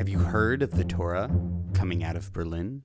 Have 0.00 0.08
you 0.08 0.18
heard 0.18 0.62
of 0.62 0.70
the 0.70 0.82
Torah 0.82 1.30
coming 1.74 2.02
out 2.04 2.16
of 2.16 2.32
Berlin? 2.32 2.84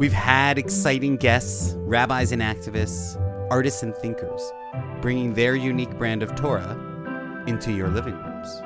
We've 0.00 0.12
had 0.12 0.58
exciting 0.58 1.14
guests, 1.14 1.76
rabbis 1.78 2.32
and 2.32 2.42
activists, 2.42 3.16
artists 3.48 3.84
and 3.84 3.94
thinkers, 3.94 4.42
bringing 5.00 5.32
their 5.32 5.54
unique 5.54 5.96
brand 5.96 6.24
of 6.24 6.34
Torah 6.34 7.44
into 7.46 7.70
your 7.70 7.86
living 7.86 8.16
rooms. 8.16 8.62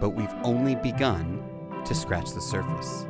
But 0.00 0.14
we've 0.16 0.32
only 0.42 0.74
begun 0.76 1.44
to 1.84 1.94
scratch 1.94 2.30
the 2.30 2.40
surface. 2.40 3.04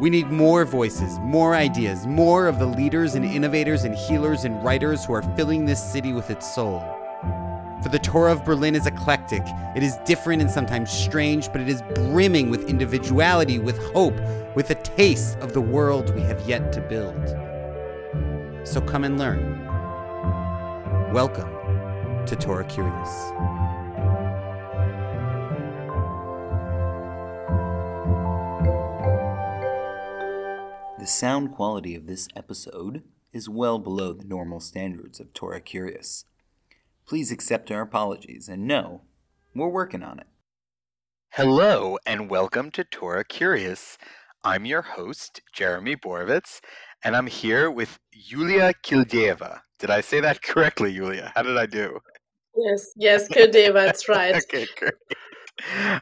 We 0.00 0.10
need 0.10 0.30
more 0.30 0.64
voices, 0.64 1.18
more 1.18 1.56
ideas, 1.56 2.06
more 2.06 2.46
of 2.46 2.60
the 2.60 2.66
leaders 2.66 3.16
and 3.16 3.24
innovators 3.24 3.82
and 3.82 3.96
healers 3.96 4.44
and 4.44 4.62
writers 4.62 5.04
who 5.04 5.12
are 5.12 5.22
filling 5.36 5.64
this 5.64 5.82
city 5.92 6.12
with 6.12 6.30
its 6.30 6.54
soul. 6.54 7.01
For 7.82 7.88
the 7.88 7.98
Torah 7.98 8.30
of 8.30 8.44
Berlin 8.44 8.76
is 8.76 8.86
eclectic, 8.86 9.42
it 9.74 9.82
is 9.82 9.96
different 10.04 10.40
and 10.40 10.48
sometimes 10.48 10.88
strange, 10.88 11.50
but 11.50 11.60
it 11.60 11.68
is 11.68 11.82
brimming 11.96 12.48
with 12.48 12.68
individuality, 12.68 13.58
with 13.58 13.76
hope, 13.92 14.14
with 14.54 14.70
a 14.70 14.76
taste 14.76 15.36
of 15.38 15.52
the 15.52 15.60
world 15.60 16.14
we 16.14 16.20
have 16.20 16.40
yet 16.48 16.72
to 16.74 16.80
build. 16.80 17.28
So 18.64 18.80
come 18.80 19.02
and 19.02 19.18
learn. 19.18 19.66
Welcome 21.12 21.50
to 22.26 22.36
Torah 22.36 22.64
Curious. 22.66 23.10
The 31.00 31.06
sound 31.08 31.50
quality 31.50 31.96
of 31.96 32.06
this 32.06 32.28
episode 32.36 33.02
is 33.32 33.48
well 33.48 33.80
below 33.80 34.12
the 34.12 34.24
normal 34.24 34.60
standards 34.60 35.18
of 35.18 35.34
Torah 35.34 35.60
Curious. 35.60 36.26
Please 37.06 37.30
accept 37.32 37.70
our 37.70 37.82
apologies 37.82 38.48
and 38.48 38.66
know 38.66 39.02
we're 39.54 39.68
working 39.68 40.02
on 40.02 40.18
it. 40.18 40.26
Hello, 41.30 41.98
and 42.06 42.30
welcome 42.30 42.70
to 42.70 42.84
Torah 42.84 43.24
Curious. 43.24 43.98
I'm 44.44 44.64
your 44.64 44.82
host, 44.82 45.40
Jeremy 45.52 45.96
Borovitz, 45.96 46.60
and 47.04 47.16
I'm 47.16 47.26
here 47.26 47.70
with 47.70 47.98
Yulia 48.12 48.72
Kildeeva. 48.84 49.60
Did 49.78 49.90
I 49.90 50.00
say 50.00 50.20
that 50.20 50.42
correctly, 50.44 50.92
Yulia? 50.92 51.32
How 51.34 51.42
did 51.42 51.58
I 51.58 51.66
do? 51.66 51.98
Yes, 52.56 52.92
yes, 52.96 53.28
Kildeeva, 53.28 53.74
that's 53.74 54.08
right. 54.08 54.36
okay, 54.36 54.66
great. 54.76 54.94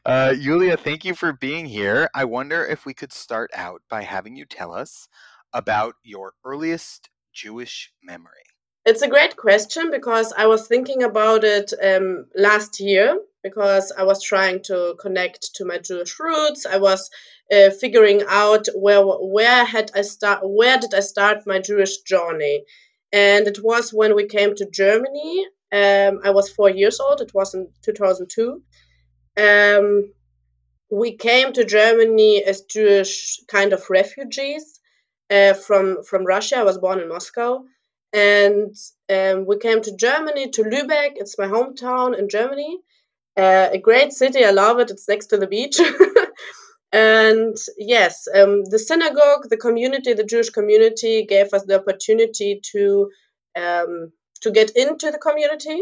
Uh, 0.05 0.35
Yulia, 0.37 0.77
thank 0.77 1.05
you 1.05 1.15
for 1.15 1.33
being 1.33 1.67
here. 1.67 2.09
I 2.15 2.25
wonder 2.25 2.65
if 2.65 2.85
we 2.85 2.95
could 2.95 3.13
start 3.13 3.51
out 3.55 3.83
by 3.89 4.03
having 4.03 4.37
you 4.37 4.45
tell 4.45 4.73
us 4.73 5.09
about 5.53 5.95
your 6.05 6.35
earliest 6.45 7.09
Jewish 7.33 7.93
memory. 8.03 8.50
It's 8.91 9.03
a 9.03 9.09
great 9.17 9.37
question 9.37 9.93
because 9.93 10.33
I 10.33 10.47
was 10.47 10.67
thinking 10.67 11.05
about 11.05 11.45
it 11.45 11.73
um, 11.81 12.27
last 12.35 12.81
year 12.81 13.21
because 13.41 13.93
I 13.97 14.03
was 14.03 14.21
trying 14.21 14.63
to 14.65 14.97
connect 15.01 15.55
to 15.55 15.65
my 15.65 15.79
Jewish 15.79 16.19
roots. 16.19 16.67
I 16.67 16.79
was 16.79 17.09
uh, 17.53 17.71
figuring 17.71 18.23
out 18.29 18.67
where 18.75 19.03
where 19.37 19.65
had 19.65 19.93
I 19.95 20.03
start 20.03 20.41
where 20.43 20.77
did 20.77 20.93
I 20.93 21.01
start 21.13 21.47
my 21.47 21.61
Jewish 21.61 21.99
journey, 21.99 22.65
and 23.13 23.47
it 23.47 23.63
was 23.63 23.95
when 23.95 24.17
we 24.17 24.27
came 24.27 24.57
to 24.57 24.69
Germany. 24.83 25.47
Um, 25.71 26.19
I 26.25 26.31
was 26.31 26.51
four 26.51 26.71
years 26.71 26.99
old. 26.99 27.21
It 27.21 27.33
was 27.33 27.55
in 27.55 27.69
two 27.85 27.93
thousand 27.93 28.29
two, 28.29 28.63
um, 29.37 30.13
we 30.91 31.17
came 31.17 31.53
to 31.53 31.65
Germany 31.65 32.43
as 32.45 32.63
Jewish 32.63 33.39
kind 33.47 33.73
of 33.73 33.89
refugees 33.89 34.81
uh, 35.31 35.55
from 35.55 36.03
from 36.03 36.27
Russia. 36.27 36.57
I 36.57 36.65
was 36.65 36.79
born 36.79 36.99
in 36.99 37.09
Moscow, 37.09 37.65
and 38.13 38.75
um, 39.09 39.47
we 39.47 39.59
came 39.59 39.83
to 39.83 39.97
Germany 39.97 40.51
to 40.51 40.63
Lübeck. 40.63 41.13
It's 41.17 41.39
my 41.39 41.47
hometown 41.47 42.19
in 42.19 42.29
Germany. 42.29 42.79
Uh, 43.37 43.69
a 43.73 43.79
great 43.79 44.13
city. 44.13 44.45
I 44.45 44.51
love 44.51 44.81
it. 44.81 44.91
It's 44.91 45.09
next 45.09 45.27
to 45.27 45.39
the 45.39 45.47
beach. 45.47 45.81
and 46.93 47.57
yes, 47.79 48.27
um, 48.35 48.65
the 48.65 48.79
synagogue, 48.79 49.49
the 49.49 49.57
community, 49.57 50.13
the 50.13 50.25
Jewish 50.25 50.51
community 50.51 51.25
gave 51.25 51.53
us 51.55 51.65
the 51.65 51.79
opportunity 51.79 52.61
to 52.73 53.11
um, 53.57 54.13
to 54.43 54.51
get 54.51 54.71
into 54.71 55.11
the 55.11 55.19
community 55.19 55.81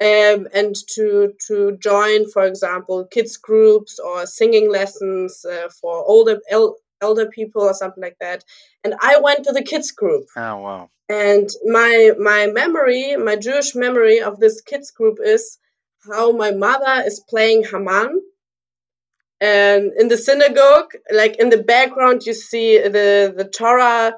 um, 0.00 0.48
and 0.54 0.74
to 0.94 1.34
to 1.48 1.76
join, 1.82 2.30
for 2.30 2.44
example, 2.44 3.04
kids 3.04 3.36
groups 3.36 3.98
or 3.98 4.26
singing 4.26 4.70
lessons 4.70 5.44
uh, 5.44 5.68
for 5.80 6.04
older 6.04 6.40
elder 7.00 7.26
people 7.26 7.62
or 7.62 7.74
something 7.74 8.02
like 8.02 8.16
that. 8.20 8.44
And 8.84 8.94
I 9.00 9.20
went 9.20 9.44
to 9.44 9.52
the 9.52 9.62
kids 9.62 9.90
group. 9.90 10.26
Oh 10.36 10.56
wow! 10.56 10.90
And 11.08 11.48
my 11.64 12.12
my 12.18 12.46
memory, 12.46 13.16
my 13.16 13.36
Jewish 13.36 13.74
memory 13.74 14.20
of 14.20 14.38
this 14.38 14.60
kids 14.60 14.90
group 14.90 15.18
is 15.22 15.58
how 16.10 16.32
my 16.32 16.52
mother 16.52 17.02
is 17.06 17.20
playing 17.28 17.64
Haman. 17.64 18.20
And 19.40 19.92
in 19.96 20.08
the 20.08 20.16
synagogue, 20.16 20.92
like 21.12 21.36
in 21.36 21.48
the 21.50 21.62
background, 21.62 22.26
you 22.26 22.34
see 22.34 22.78
the 22.78 23.32
the 23.36 23.48
Torah 23.48 24.14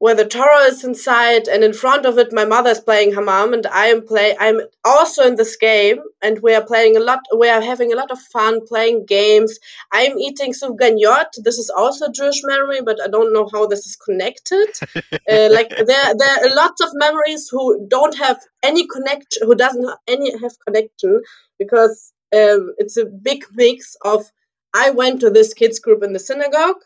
where 0.00 0.14
the 0.14 0.24
Torah 0.24 0.66
is 0.66 0.84
inside, 0.84 1.48
and 1.48 1.64
in 1.64 1.72
front 1.72 2.06
of 2.06 2.18
it, 2.18 2.32
my 2.32 2.44
mother 2.44 2.70
is 2.70 2.80
playing 2.80 3.12
Haman, 3.14 3.52
and 3.52 3.66
I 3.66 3.86
am 3.86 4.06
play. 4.06 4.36
I'm 4.38 4.60
also 4.84 5.26
in 5.26 5.34
this 5.34 5.56
game, 5.56 5.98
and 6.22 6.40
we 6.40 6.54
are 6.54 6.64
playing 6.64 6.96
a 6.96 7.00
lot. 7.00 7.20
We 7.36 7.48
are 7.48 7.60
having 7.60 7.92
a 7.92 7.96
lot 7.96 8.12
of 8.12 8.20
fun 8.20 8.64
playing 8.66 9.06
games. 9.06 9.58
I'm 9.92 10.16
eating 10.18 10.52
sufganiyot. 10.52 11.42
This 11.42 11.58
is 11.58 11.68
also 11.68 12.12
Jewish 12.12 12.42
memory, 12.44 12.80
but 12.80 13.02
I 13.02 13.08
don't 13.08 13.32
know 13.32 13.48
how 13.52 13.66
this 13.66 13.86
is 13.86 13.96
connected. 13.96 14.68
uh, 14.94 15.48
like 15.50 15.70
there, 15.70 16.14
there 16.16 16.44
are 16.44 16.54
lots 16.54 16.80
of 16.80 16.90
memories 16.94 17.48
who 17.50 17.84
don't 17.88 18.16
have 18.18 18.38
any 18.62 18.86
connection, 18.86 19.46
who 19.46 19.56
doesn't 19.56 19.84
have 19.84 19.98
any 20.06 20.30
have 20.38 20.54
connection, 20.64 21.22
because 21.58 22.12
um, 22.32 22.72
it's 22.78 22.96
a 22.96 23.04
big 23.04 23.44
mix 23.54 23.96
of. 24.04 24.30
I 24.74 24.90
went 24.90 25.20
to 25.22 25.30
this 25.30 25.54
kids 25.54 25.78
group 25.78 26.02
in 26.02 26.12
the 26.12 26.18
synagogue 26.18 26.76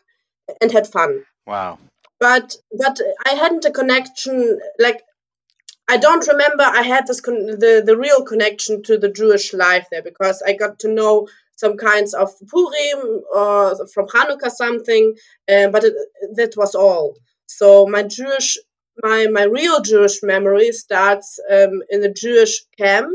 and 0.61 0.71
had 0.71 0.87
fun. 0.87 1.25
Wow 1.45 1.77
but 2.19 2.55
but 2.77 2.99
I 3.25 3.31
hadn't 3.31 3.65
a 3.65 3.71
connection 3.71 4.59
like 4.79 5.01
I 5.89 5.97
don't 5.97 6.27
remember 6.27 6.63
I 6.63 6.81
had 6.81 7.07
this 7.07 7.21
con- 7.21 7.45
the 7.45 7.83
the 7.85 7.97
real 7.97 8.23
connection 8.23 8.83
to 8.83 8.97
the 8.97 9.09
Jewish 9.09 9.53
life 9.53 9.87
there 9.91 10.03
because 10.03 10.41
I 10.41 10.53
got 10.53 10.79
to 10.79 10.87
know 10.87 11.27
some 11.55 11.77
kinds 11.77 12.13
of 12.13 12.29
Purim 12.49 13.21
or 13.33 13.87
from 13.87 14.07
Hanukkah 14.07 14.49
something, 14.49 15.15
uh, 15.49 15.67
but 15.69 15.83
it, 15.83 15.93
that 16.35 16.53
was 16.57 16.75
all. 16.75 17.15
So 17.45 17.85
my 17.85 18.03
Jewish 18.03 18.57
my 19.01 19.27
my 19.27 19.43
real 19.43 19.81
Jewish 19.81 20.21
memory 20.23 20.71
starts 20.71 21.39
um, 21.51 21.81
in 21.89 22.01
the 22.01 22.13
Jewish 22.13 22.63
camp. 22.77 23.11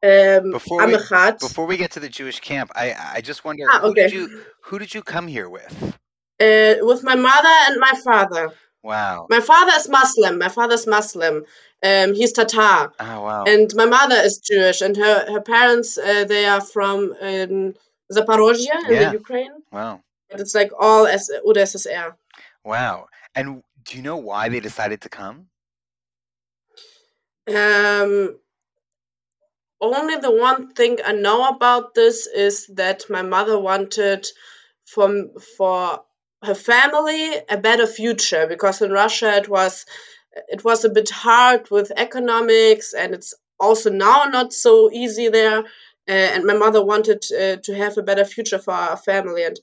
Um, 0.00 0.52
before, 0.52 0.86
we, 0.86 0.96
before 1.40 1.66
we 1.66 1.76
get 1.76 1.90
to 1.92 2.00
the 2.00 2.08
Jewish 2.08 2.38
camp, 2.38 2.70
I 2.74 2.94
I 3.16 3.20
just 3.20 3.44
wonder 3.44 3.64
ah, 3.68 3.82
okay. 3.82 3.86
who 3.86 3.94
did 3.94 4.12
you 4.12 4.44
who 4.64 4.78
did 4.78 4.94
you 4.94 5.02
come 5.02 5.26
here 5.26 5.48
with? 5.48 5.98
Uh, 6.40 6.74
with 6.82 7.02
my 7.02 7.16
mother 7.16 7.54
and 7.66 7.80
my 7.80 7.92
father. 8.04 8.52
Wow. 8.82 9.26
My 9.28 9.40
father 9.40 9.72
is 9.76 9.88
Muslim. 9.88 10.38
My 10.38 10.48
father's 10.48 10.86
Muslim. 10.86 11.44
Um, 11.82 12.14
he's 12.14 12.32
Tatar. 12.32 12.92
Oh 13.00 13.20
wow. 13.22 13.44
And 13.44 13.72
my 13.74 13.86
mother 13.86 14.16
is 14.16 14.38
Jewish, 14.38 14.80
and 14.80 14.96
her 14.96 15.30
her 15.32 15.40
parents 15.40 15.98
uh, 15.98 16.24
they 16.24 16.46
are 16.46 16.60
from 16.60 17.14
um, 17.20 17.74
Zaporozhye 18.12 18.86
in 18.86 18.94
yeah. 18.94 19.10
the 19.10 19.12
Ukraine. 19.12 19.52
Wow. 19.72 20.02
But 20.30 20.40
it's 20.40 20.54
like 20.54 20.72
all 20.78 21.06
as 21.06 21.30
UdSSR. 21.46 22.14
Wow. 22.64 23.08
And 23.34 23.62
do 23.84 23.96
you 23.96 24.02
know 24.02 24.16
why 24.16 24.48
they 24.48 24.60
decided 24.60 25.00
to 25.02 25.08
come? 25.08 25.46
Um, 27.48 28.38
only 29.80 30.16
the 30.16 30.30
one 30.30 30.72
thing 30.72 30.98
I 31.04 31.12
know 31.12 31.48
about 31.48 31.94
this 31.94 32.26
is 32.26 32.66
that 32.68 33.04
my 33.08 33.22
mother 33.22 33.58
wanted 33.58 34.26
from 34.84 35.30
for 35.56 36.02
her 36.42 36.54
family 36.54 37.34
a 37.48 37.56
better 37.56 37.86
future 37.86 38.46
because 38.46 38.80
in 38.80 38.90
Russia 38.90 39.36
it 39.36 39.48
was 39.48 39.84
it 40.48 40.64
was 40.64 40.84
a 40.84 40.90
bit 40.90 41.10
hard 41.10 41.70
with 41.70 41.90
economics 41.96 42.92
and 42.92 43.14
it's 43.14 43.34
also 43.58 43.90
now 43.90 44.24
not 44.24 44.52
so 44.52 44.90
easy 44.92 45.28
there. 45.28 45.60
Uh, 46.08 46.30
and 46.34 46.44
my 46.44 46.54
mother 46.54 46.84
wanted 46.84 47.22
uh, 47.32 47.56
to 47.62 47.74
have 47.74 47.98
a 47.98 48.02
better 48.02 48.24
future 48.24 48.58
for 48.58 48.72
our 48.72 48.96
family. 48.96 49.44
And 49.44 49.60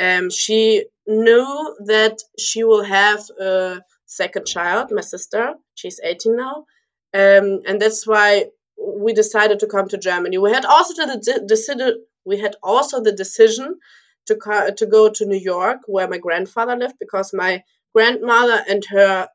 um, 0.00 0.30
she 0.30 0.84
knew 1.06 1.76
that 1.86 2.18
she 2.38 2.64
will 2.64 2.84
have 2.84 3.20
a 3.40 3.80
second 4.06 4.46
child 4.46 4.90
my 4.90 5.00
sister. 5.00 5.54
She's 5.74 6.00
18 6.02 6.36
now. 6.36 6.66
Um, 7.14 7.62
and 7.66 7.80
that's 7.80 8.06
why 8.06 8.46
we 8.76 9.12
decided 9.14 9.60
to 9.60 9.66
come 9.66 9.88
to 9.88 9.98
germany. 9.98 10.38
We 10.38 10.52
had 10.52 10.64
also 10.64 11.06
the 11.06 11.44
decision 11.46 12.04
we 12.24 12.38
had 12.38 12.56
also 12.62 13.00
the 13.00 13.12
decision 13.12 13.78
to 14.26 14.74
to 14.76 14.86
go 14.86 15.08
to 15.08 15.26
New 15.26 15.38
York 15.38 15.80
where 15.86 16.08
my 16.08 16.18
grandfather 16.18 16.76
lived 16.76 16.98
because 16.98 17.32
my 17.32 17.62
grandmother 17.94 18.62
and 18.68 18.84
her 18.86 19.28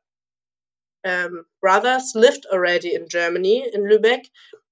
um, 1.04 1.44
brothers 1.60 2.12
lived 2.14 2.46
already 2.52 2.94
in 2.94 3.08
Germany 3.08 3.68
in 3.72 3.82
Lübeck. 3.82 4.24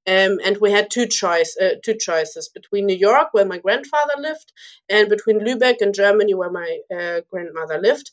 Um, 0.07 0.41
and 0.45 0.57
we 0.59 0.73
had 0.73 0.91
two 0.91 1.07
choice 1.07 1.57
uh, 1.61 1.75
two 1.85 1.95
choices 1.95 2.49
between 2.49 2.87
New 2.87 2.97
York 2.97 3.29
where 3.33 3.45
my 3.45 3.59
grandfather 3.59 4.15
lived 4.19 4.53
and 4.89 5.09
between 5.09 5.41
Lübeck 5.41 5.83
and 5.83 5.95
Germany 5.95 6.35
where 6.35 6.51
my 6.51 6.79
uh, 6.95 7.21
grandmother 7.31 7.79
lived. 7.79 8.11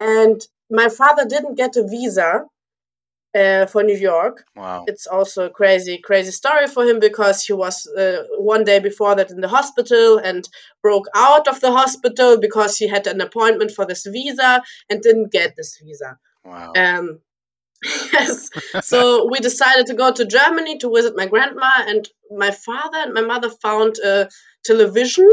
And 0.00 0.40
my 0.70 0.88
father 0.88 1.24
didn't 1.24 1.54
get 1.54 1.76
a 1.76 1.86
visa 1.86 2.44
uh, 3.38 3.66
for 3.66 3.82
New 3.82 3.96
York. 3.96 4.44
Wow. 4.56 4.84
It's 4.86 5.06
also 5.06 5.46
a 5.46 5.50
crazy, 5.50 5.98
crazy 5.98 6.32
story 6.32 6.66
for 6.66 6.84
him 6.84 6.98
because 6.98 7.44
he 7.44 7.52
was 7.52 7.86
uh, 7.86 8.24
one 8.38 8.64
day 8.64 8.80
before 8.80 9.14
that 9.14 9.30
in 9.30 9.40
the 9.40 9.48
hospital 9.48 10.18
and 10.18 10.48
broke 10.82 11.06
out 11.14 11.46
of 11.46 11.60
the 11.60 11.72
hospital 11.72 12.38
because 12.38 12.76
he 12.76 12.88
had 12.88 13.06
an 13.06 13.20
appointment 13.20 13.70
for 13.70 13.84
this 13.86 14.06
visa 14.06 14.62
and 14.90 15.02
didn't 15.02 15.32
get 15.32 15.54
this 15.56 15.80
visa. 15.84 16.18
Wow. 16.44 16.72
Um, 16.76 17.20
yes. 18.12 18.50
So 18.82 19.28
we 19.30 19.38
decided 19.38 19.86
to 19.86 19.94
go 19.94 20.12
to 20.12 20.26
Germany 20.26 20.78
to 20.78 20.92
visit 20.92 21.16
my 21.16 21.26
grandma, 21.26 21.70
and 21.86 22.08
my 22.30 22.50
father 22.50 22.98
and 22.98 23.14
my 23.14 23.20
mother 23.20 23.50
found 23.50 23.98
a 24.04 24.28
television. 24.64 25.30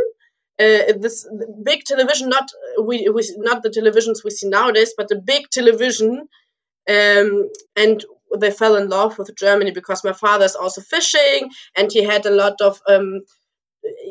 Uh, 0.58 0.94
this 1.00 1.28
big 1.64 1.84
television, 1.84 2.30
not 2.30 2.48
we, 2.82 3.10
we 3.10 3.22
not 3.38 3.64
the 3.64 3.70
televisions 3.70 4.24
we 4.24 4.30
see 4.30 4.48
nowadays, 4.48 4.94
but 4.96 5.08
the 5.08 5.20
big 5.20 5.50
television 5.50 6.28
um, 6.90 7.50
and 7.76 8.06
they 8.40 8.52
fell 8.52 8.76
in 8.76 8.90
love 8.90 9.18
with 9.18 9.36
Germany 9.36 9.72
because 9.72 10.04
my 10.04 10.14
father 10.14 10.46
is 10.46 10.56
also 10.56 10.82
fishing, 10.82 11.50
and 11.76 11.92
he 11.92 12.04
had 12.04 12.26
a 12.26 12.32
lot 12.32 12.60
of 12.62 12.82
um, 12.88 13.22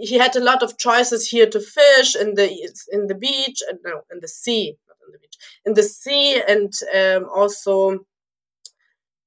he 0.00 0.18
had 0.18 0.36
a 0.36 0.44
lot 0.44 0.62
of 0.62 0.78
choices 0.78 1.28
here 1.28 1.46
to 1.46 1.60
fish 1.60 2.16
in 2.16 2.34
the 2.34 2.48
in 2.92 3.06
the 3.06 3.14
beach 3.14 3.62
and 3.68 3.78
no 3.84 4.02
in 4.10 4.20
the 4.20 4.28
sea, 4.28 4.76
not 4.88 4.96
in 5.06 5.12
the 5.12 5.18
beach, 5.18 5.36
in 5.64 5.74
the 5.74 5.82
sea, 5.82 6.40
and 6.46 6.72
um, 6.94 7.28
also 7.34 8.06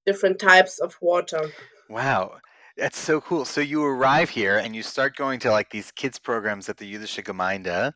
different 0.05 0.39
types 0.39 0.79
of 0.79 0.97
water. 1.01 1.51
Wow. 1.89 2.37
That's 2.77 2.99
so 2.99 3.19
cool. 3.21 3.43
So 3.43 3.59
you 3.59 3.83
arrive 3.83 4.29
here 4.29 4.57
and 4.57 4.75
you 4.75 4.83
start 4.83 5.15
going 5.15 5.39
to 5.39 5.49
like 5.49 5.71
these 5.71 5.91
kids 5.91 6.19
programs 6.19 6.69
at 6.69 6.77
the 6.77 6.93
Jüdische 6.93 7.23
Gemeinde, 7.23 7.91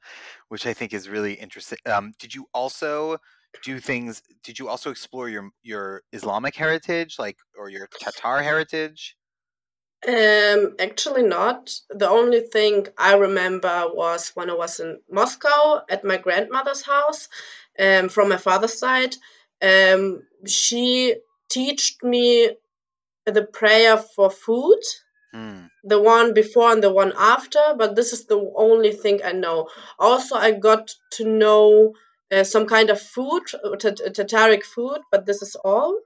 which 0.50 0.66
I 0.66 0.74
think 0.74 0.92
is 0.92 1.08
really 1.08 1.34
interesting. 1.36 1.78
Um, 1.86 2.14
did 2.20 2.34
you 2.34 2.48
also 2.52 3.18
do 3.64 3.80
things? 3.80 4.22
Did 4.44 4.60
you 4.60 4.70
also 4.70 4.92
explore 4.92 5.30
your 5.30 5.52
your 5.64 6.04
Islamic 6.14 6.56
heritage, 6.56 7.18
like 7.20 7.38
or 7.58 7.70
your 7.70 7.88
Tatar 8.00 8.42
heritage? 8.42 9.18
Um, 10.08 10.76
actually 10.80 11.22
not. 11.24 11.72
The 11.90 12.10
only 12.10 12.42
thing 12.42 12.88
I 12.98 13.14
remember 13.16 13.88
was 13.94 14.30
when 14.30 14.50
I 14.50 14.56
was 14.56 14.80
in 14.80 15.00
Moscow 15.10 15.84
at 15.90 16.04
my 16.04 16.18
grandmother's 16.18 16.82
house, 16.82 17.30
um, 17.78 18.10
from 18.10 18.30
my 18.30 18.38
father's 18.38 18.78
side. 18.80 19.16
Um, 19.62 20.24
she 20.48 21.18
taught 21.50 21.82
me 22.02 22.58
the 23.26 23.46
prayer 23.46 23.98
for 23.98 24.32
food, 24.32 24.82
Hmm. 25.32 25.68
the 25.84 26.02
one 26.02 26.34
before 26.34 26.72
and 26.72 26.84
the 26.84 26.92
one 26.94 27.14
after, 27.18 27.62
but 27.78 27.96
this 27.96 28.14
is 28.14 28.26
the 28.26 28.52
only 28.56 28.92
thing 28.92 29.22
I 29.24 29.32
know. 29.34 29.70
Also, 30.00 30.36
I 30.36 30.52
got 30.52 30.92
to 31.14 31.26
know 31.26 31.94
uh, 32.32 32.44
some 32.44 32.66
kind 32.66 32.90
of 32.90 33.02
food, 33.02 33.44
Tataric 33.64 34.64
food, 34.64 35.00
but 35.12 35.26
this 35.26 35.42
is 35.42 35.56
all 35.64 35.98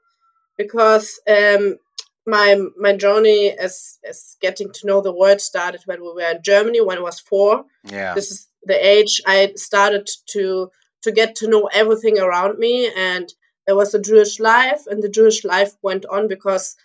because 0.58 1.20
um, 1.28 1.78
my 2.26 2.58
my 2.78 2.96
journey 2.96 3.52
as 3.52 4.00
as 4.08 4.36
getting 4.42 4.72
to 4.72 4.88
know 4.88 5.02
the 5.02 5.14
world 5.14 5.42
started 5.42 5.82
when 5.86 6.02
we 6.02 6.12
were 6.14 6.32
in 6.32 6.42
Germany 6.42 6.82
when 6.82 6.98
I 6.98 7.02
was 7.02 7.20
four. 7.20 7.66
Yeah. 7.84 8.14
This 8.16 8.32
is 8.32 8.48
the 8.64 8.76
age 8.76 9.22
I 9.26 9.54
started 9.56 10.10
to 10.32 10.72
to 11.04 11.12
get 11.12 11.36
to 11.36 11.48
know 11.48 11.70
everything 11.72 12.20
around 12.20 12.58
me, 12.58 12.92
and 12.96 13.32
there 13.68 13.76
was 13.76 13.94
a 13.94 14.02
Jewish 14.02 14.40
life, 14.40 14.88
and 14.88 15.04
the 15.04 15.10
Jewish 15.10 15.44
life 15.44 15.74
went 15.84 16.06
on 16.06 16.28
because 16.28 16.76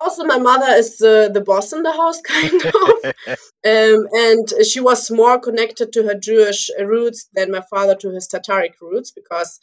also 0.00 0.24
my 0.24 0.38
mother 0.38 0.72
is 0.72 0.98
the 0.98 1.30
the 1.32 1.40
boss 1.40 1.72
in 1.72 1.82
the 1.82 1.92
house, 1.92 2.20
kind 2.34 2.62
of. 2.64 3.36
Um, 3.64 4.06
and 4.12 4.66
she 4.66 4.80
was 4.80 5.10
more 5.10 5.38
connected 5.40 5.92
to 5.92 6.02
her 6.04 6.14
Jewish 6.14 6.70
roots 6.78 7.28
than 7.34 7.50
my 7.50 7.62
father 7.70 7.94
to 7.96 8.10
his 8.10 8.28
Tataric 8.28 8.74
roots 8.80 9.10
because 9.10 9.58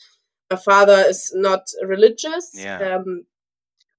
my 0.51 0.57
father 0.57 1.05
is 1.07 1.31
not 1.33 1.61
religious. 1.83 2.51
Yeah. 2.53 2.95
Um, 2.95 3.25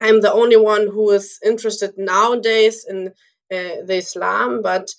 I'm 0.00 0.20
the 0.20 0.32
only 0.32 0.56
one 0.56 0.86
who 0.86 1.10
is 1.10 1.38
interested 1.44 1.94
nowadays 1.96 2.84
in 2.88 3.08
uh, 3.50 3.82
the 3.86 3.96
Islam, 3.96 4.60
but 4.62 4.90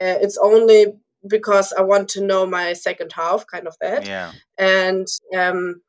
uh, 0.00 0.18
it's 0.20 0.38
only 0.38 0.86
because 1.28 1.72
I 1.72 1.82
want 1.82 2.08
to 2.10 2.24
know 2.24 2.46
my 2.46 2.72
second 2.74 3.12
half, 3.12 3.46
kind 3.46 3.66
of 3.66 3.76
that. 3.80 4.06
yeah. 4.06 4.32
And 4.58 5.06
um, 5.36 5.82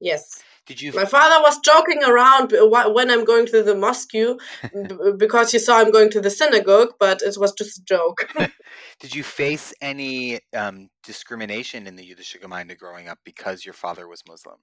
yes, 0.00 0.42
Did 0.66 0.80
you? 0.80 0.92
my 0.92 1.04
father 1.04 1.42
was 1.42 1.58
joking 1.60 2.02
around 2.02 2.54
when 2.94 3.10
I'm 3.10 3.24
going 3.24 3.46
to 3.46 3.62
the 3.62 3.74
mosque 3.74 4.12
because 5.18 5.52
he 5.52 5.58
saw 5.58 5.78
I'm 5.78 5.90
going 5.90 6.10
to 6.10 6.20
the 6.20 6.30
synagogue, 6.30 6.94
but 6.98 7.20
it 7.22 7.36
was 7.36 7.52
just 7.52 7.78
a 7.78 7.84
joke. 7.84 8.28
Did 9.00 9.14
you 9.14 9.22
face 9.22 9.74
any 9.82 10.40
um, 10.56 10.88
discrimination 11.02 11.86
in 11.86 11.96
the 11.96 12.02
Jüdische 12.02 12.40
Gemeinde 12.40 12.78
growing 12.78 13.08
up 13.08 13.18
because 13.24 13.64
your 13.64 13.74
father 13.74 14.08
was 14.08 14.22
Muslim? 14.26 14.56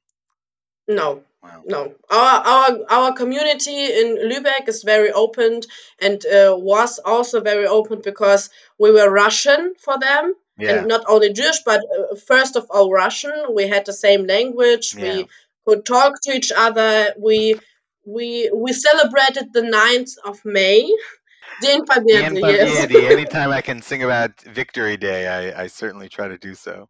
no, 0.88 1.24
Wow. 1.44 1.63
no. 1.65 1.95
Our 2.09 2.42
our 2.45 2.80
our 2.89 3.13
community 3.13 3.86
in 3.86 4.18
Lübeck 4.30 4.68
is 4.68 4.83
very 4.83 5.12
open 5.12 5.62
and 6.00 6.24
uh, 6.25 6.56
was 6.57 7.00
also 7.00 7.42
very 7.42 7.65
open 7.65 8.01
because 8.04 8.50
we 8.77 8.92
were 8.92 9.09
Russian 9.09 9.74
for 9.80 9.97
them. 10.00 10.36
Yeah. 10.57 10.80
and 10.80 10.88
not 10.88 11.04
only 11.07 11.33
Jewish, 11.33 11.59
but 11.65 11.81
uh, 11.81 12.15
first 12.15 12.56
of 12.56 12.68
all 12.69 12.92
Russian. 12.92 13.33
We 13.56 13.68
had 13.68 13.86
the 13.86 13.94
same 13.94 14.27
language. 14.27 14.94
Yeah. 14.95 15.01
We 15.01 15.27
could 15.67 15.85
talk 15.85 16.21
to 16.23 16.31
each 16.31 16.51
other. 16.55 17.13
We 17.17 17.59
we 18.05 18.51
we 18.53 18.73
celebrated 18.73 19.53
the 19.53 19.61
9th 19.61 20.13
of 20.25 20.43
May. 20.45 20.81
Dien 21.61 21.83
yes. 22.07 22.91
Anytime 22.95 23.51
I 23.51 23.61
can 23.61 23.81
sing 23.81 24.01
about 24.01 24.41
Victory 24.41 24.97
Day, 24.97 25.27
I, 25.27 25.63
I 25.63 25.67
certainly 25.67 26.09
try 26.09 26.27
to 26.27 26.37
do 26.37 26.55
so. 26.55 26.89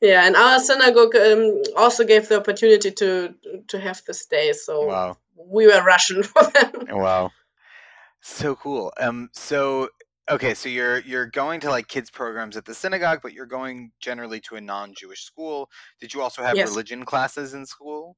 Yeah, 0.00 0.26
and 0.26 0.36
our 0.36 0.58
synagogue 0.58 1.14
um, 1.16 1.62
also 1.76 2.04
gave 2.04 2.28
the 2.28 2.38
opportunity 2.38 2.90
to 2.90 3.34
to 3.68 3.78
have 3.78 4.02
this 4.06 4.26
day, 4.26 4.52
so 4.52 4.86
wow. 4.86 5.16
we 5.36 5.66
were 5.66 5.82
Russian 5.82 6.22
for 6.32 6.44
them. 6.44 6.72
Wow, 6.88 7.32
so 8.22 8.54
cool. 8.54 8.92
Um, 8.98 9.28
so 9.32 9.90
okay, 10.28 10.54
so 10.54 10.68
you're 10.68 11.00
you're 11.00 11.26
going 11.26 11.60
to 11.60 11.70
like 11.70 11.88
kids 11.88 12.10
programs 12.10 12.56
at 12.56 12.64
the 12.64 12.74
synagogue, 12.74 13.20
but 13.22 13.32
you're 13.32 13.46
going 13.46 13.92
generally 14.00 14.40
to 14.40 14.56
a 14.56 14.60
non-Jewish 14.60 15.22
school. 15.22 15.70
Did 16.00 16.14
you 16.14 16.22
also 16.22 16.42
have 16.42 16.56
Yes. 16.56 16.68
religion 16.68 17.04
classes 17.04 17.54
in 17.54 17.66
school? 17.66 18.16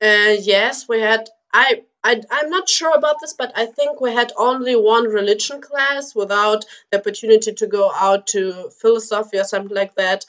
Uh, 0.00 0.36
yes, 0.40 0.88
we 0.88 1.00
had. 1.00 1.28
I, 1.52 1.82
I 2.04 2.22
I'm 2.30 2.50
not 2.50 2.68
sure 2.68 2.94
about 2.94 3.16
this, 3.20 3.32
but 3.32 3.52
I 3.56 3.66
think 3.66 4.00
we 4.00 4.12
had 4.12 4.32
only 4.36 4.76
one 4.76 5.04
religion 5.04 5.60
class 5.60 6.14
without 6.14 6.64
the 6.90 6.98
opportunity 6.98 7.52
to 7.52 7.66
go 7.66 7.90
out 7.92 8.26
to 8.28 8.70
philosophy 8.80 9.38
or 9.38 9.44
something 9.44 9.74
like 9.74 9.94
that. 9.94 10.24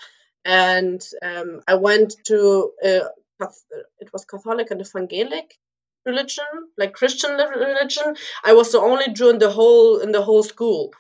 And 0.46 1.06
um, 1.22 1.62
I 1.68 1.76
went 1.76 2.16
to 2.26 2.72
uh, 2.84 3.10
Cath- 3.40 3.66
it 4.00 4.12
was 4.14 4.26
Catholic 4.26 4.72
and 4.72 4.82
Evangelic 4.82 5.58
religion, 6.08 6.46
like 6.78 6.94
Christian 6.94 7.32
religion. 7.38 8.16
I 8.44 8.54
was 8.54 8.72
the 8.72 8.80
only 8.80 9.10
Jew 9.14 9.30
in 9.30 9.40
the 9.40 9.52
whole 9.52 10.00
in 10.00 10.12
the 10.12 10.24
whole 10.24 10.44
school. 10.44 10.92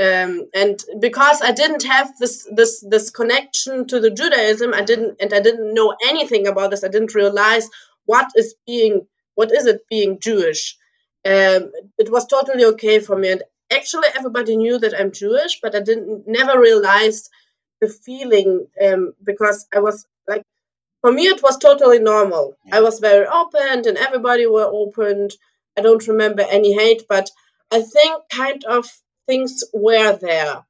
Um, 0.00 0.48
and 0.54 0.82
because 1.00 1.42
I 1.42 1.52
didn't 1.52 1.84
have 1.84 2.12
this 2.18 2.48
this 2.56 2.84
this 2.88 3.10
connection 3.10 3.86
to 3.88 4.00
the 4.00 4.10
Judaism, 4.10 4.72
I 4.74 4.82
didn't 4.82 5.16
and 5.20 5.32
I 5.34 5.40
didn't 5.40 5.74
know 5.74 5.94
anything 6.12 6.46
about 6.46 6.70
this. 6.70 6.84
I 6.84 6.88
didn't 6.88 7.14
realize 7.14 7.68
what 8.06 8.30
is 8.36 8.54
being 8.66 9.06
what 9.34 9.52
is 9.52 9.66
it 9.66 9.82
being 9.90 10.18
Jewish. 10.18 10.76
Um, 11.24 11.70
it 11.98 12.10
was 12.10 12.26
totally 12.26 12.64
okay 12.72 13.00
for 13.00 13.16
me, 13.16 13.32
and 13.32 13.42
actually 13.70 14.08
everybody 14.16 14.56
knew 14.56 14.78
that 14.78 14.98
I'm 14.98 15.12
Jewish, 15.12 15.60
but 15.62 15.74
I 15.74 15.80
didn't 15.80 16.26
never 16.26 16.58
realized 16.58 17.28
the 17.82 17.88
feeling 17.88 18.66
um, 18.84 19.12
because 19.22 19.66
I 19.74 19.80
was 19.80 20.06
like 20.28 20.44
for 21.02 21.12
me 21.12 21.26
it 21.26 21.42
was 21.42 21.58
totally 21.58 21.98
normal. 21.98 22.56
I 22.72 22.80
was 22.80 22.98
very 23.00 23.26
open, 23.26 23.86
and 23.86 23.98
everybody 23.98 24.46
were 24.46 24.64
opened. 24.64 25.32
I 25.76 25.82
don't 25.82 26.06
remember 26.08 26.42
any 26.42 26.72
hate, 26.72 27.02
but 27.08 27.30
I 27.70 27.82
think 27.82 28.22
kind 28.32 28.64
of 28.64 28.86
things 29.26 29.62
were 29.74 30.16
there, 30.16 30.64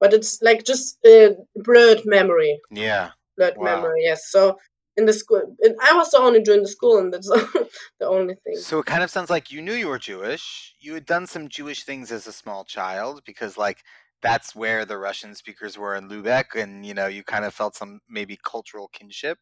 but 0.00 0.12
it's 0.12 0.42
like 0.42 0.64
just 0.64 0.98
a 1.06 1.36
blurred 1.54 2.02
memory, 2.04 2.60
Yeah. 2.70 3.10
blurred 3.36 3.56
Wow. 3.58 3.64
memory. 3.64 4.02
Yes. 4.04 4.30
So 4.30 4.58
in 4.96 5.06
the 5.06 5.12
school, 5.12 5.56
and 5.60 5.76
I 5.82 5.94
was 5.94 6.10
the 6.10 6.18
only 6.18 6.42
Jew 6.42 6.52
in 6.54 6.62
the 6.62 6.68
school, 6.68 6.98
and 6.98 7.12
that's 7.12 7.28
the 8.00 8.06
only 8.06 8.36
thing. 8.44 8.56
So 8.56 8.78
it 8.78 8.86
kind 8.86 9.02
of 9.02 9.10
sounds 9.10 9.30
like 9.30 9.50
you 9.50 9.60
knew 9.62 9.72
you 9.74 9.88
were 9.88 9.98
Jewish. 9.98 10.74
You 10.80 10.94
had 10.94 11.06
done 11.06 11.26
some 11.26 11.48
Jewish 11.48 11.82
things 11.84 12.12
as 12.12 12.26
a 12.26 12.32
small 12.32 12.64
child 12.64 13.22
because 13.26 13.58
like 13.58 13.82
that's 14.24 14.56
where 14.56 14.86
the 14.86 14.96
Russian 14.96 15.34
speakers 15.34 15.76
were 15.76 15.94
in 15.94 16.08
Lübeck 16.08 16.60
and 16.60 16.84
you 16.84 16.94
know 16.94 17.06
you 17.06 17.22
kind 17.22 17.44
of 17.44 17.54
felt 17.54 17.76
some 17.76 18.00
maybe 18.08 18.38
cultural 18.42 18.88
kinship. 18.88 19.38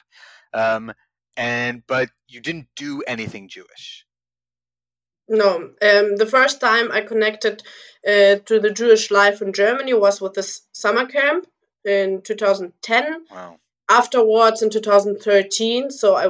Um 0.53 0.93
and 1.37 1.83
but 1.87 2.11
you 2.29 2.41
didn't 2.41 2.69
do 2.77 3.03
anything 3.07 3.49
Jewish. 3.49 4.05
No, 5.29 5.55
um, 5.57 6.17
the 6.17 6.29
first 6.29 6.61
time 6.61 6.91
I 6.93 7.01
connected 7.01 7.63
uh, 8.07 8.37
to 8.49 8.61
the 8.61 8.71
Jewish 8.71 9.11
life 9.11 9.41
in 9.41 9.53
Germany 9.53 9.95
was 9.95 10.21
with 10.21 10.35
this 10.35 10.63
summer 10.73 11.07
camp 11.07 11.47
in 11.85 12.21
2010. 12.23 13.25
Wow. 13.31 13.59
Afterwards, 13.89 14.63
in 14.63 14.71
2013, 14.71 15.91
so 15.91 16.17
I 16.17 16.29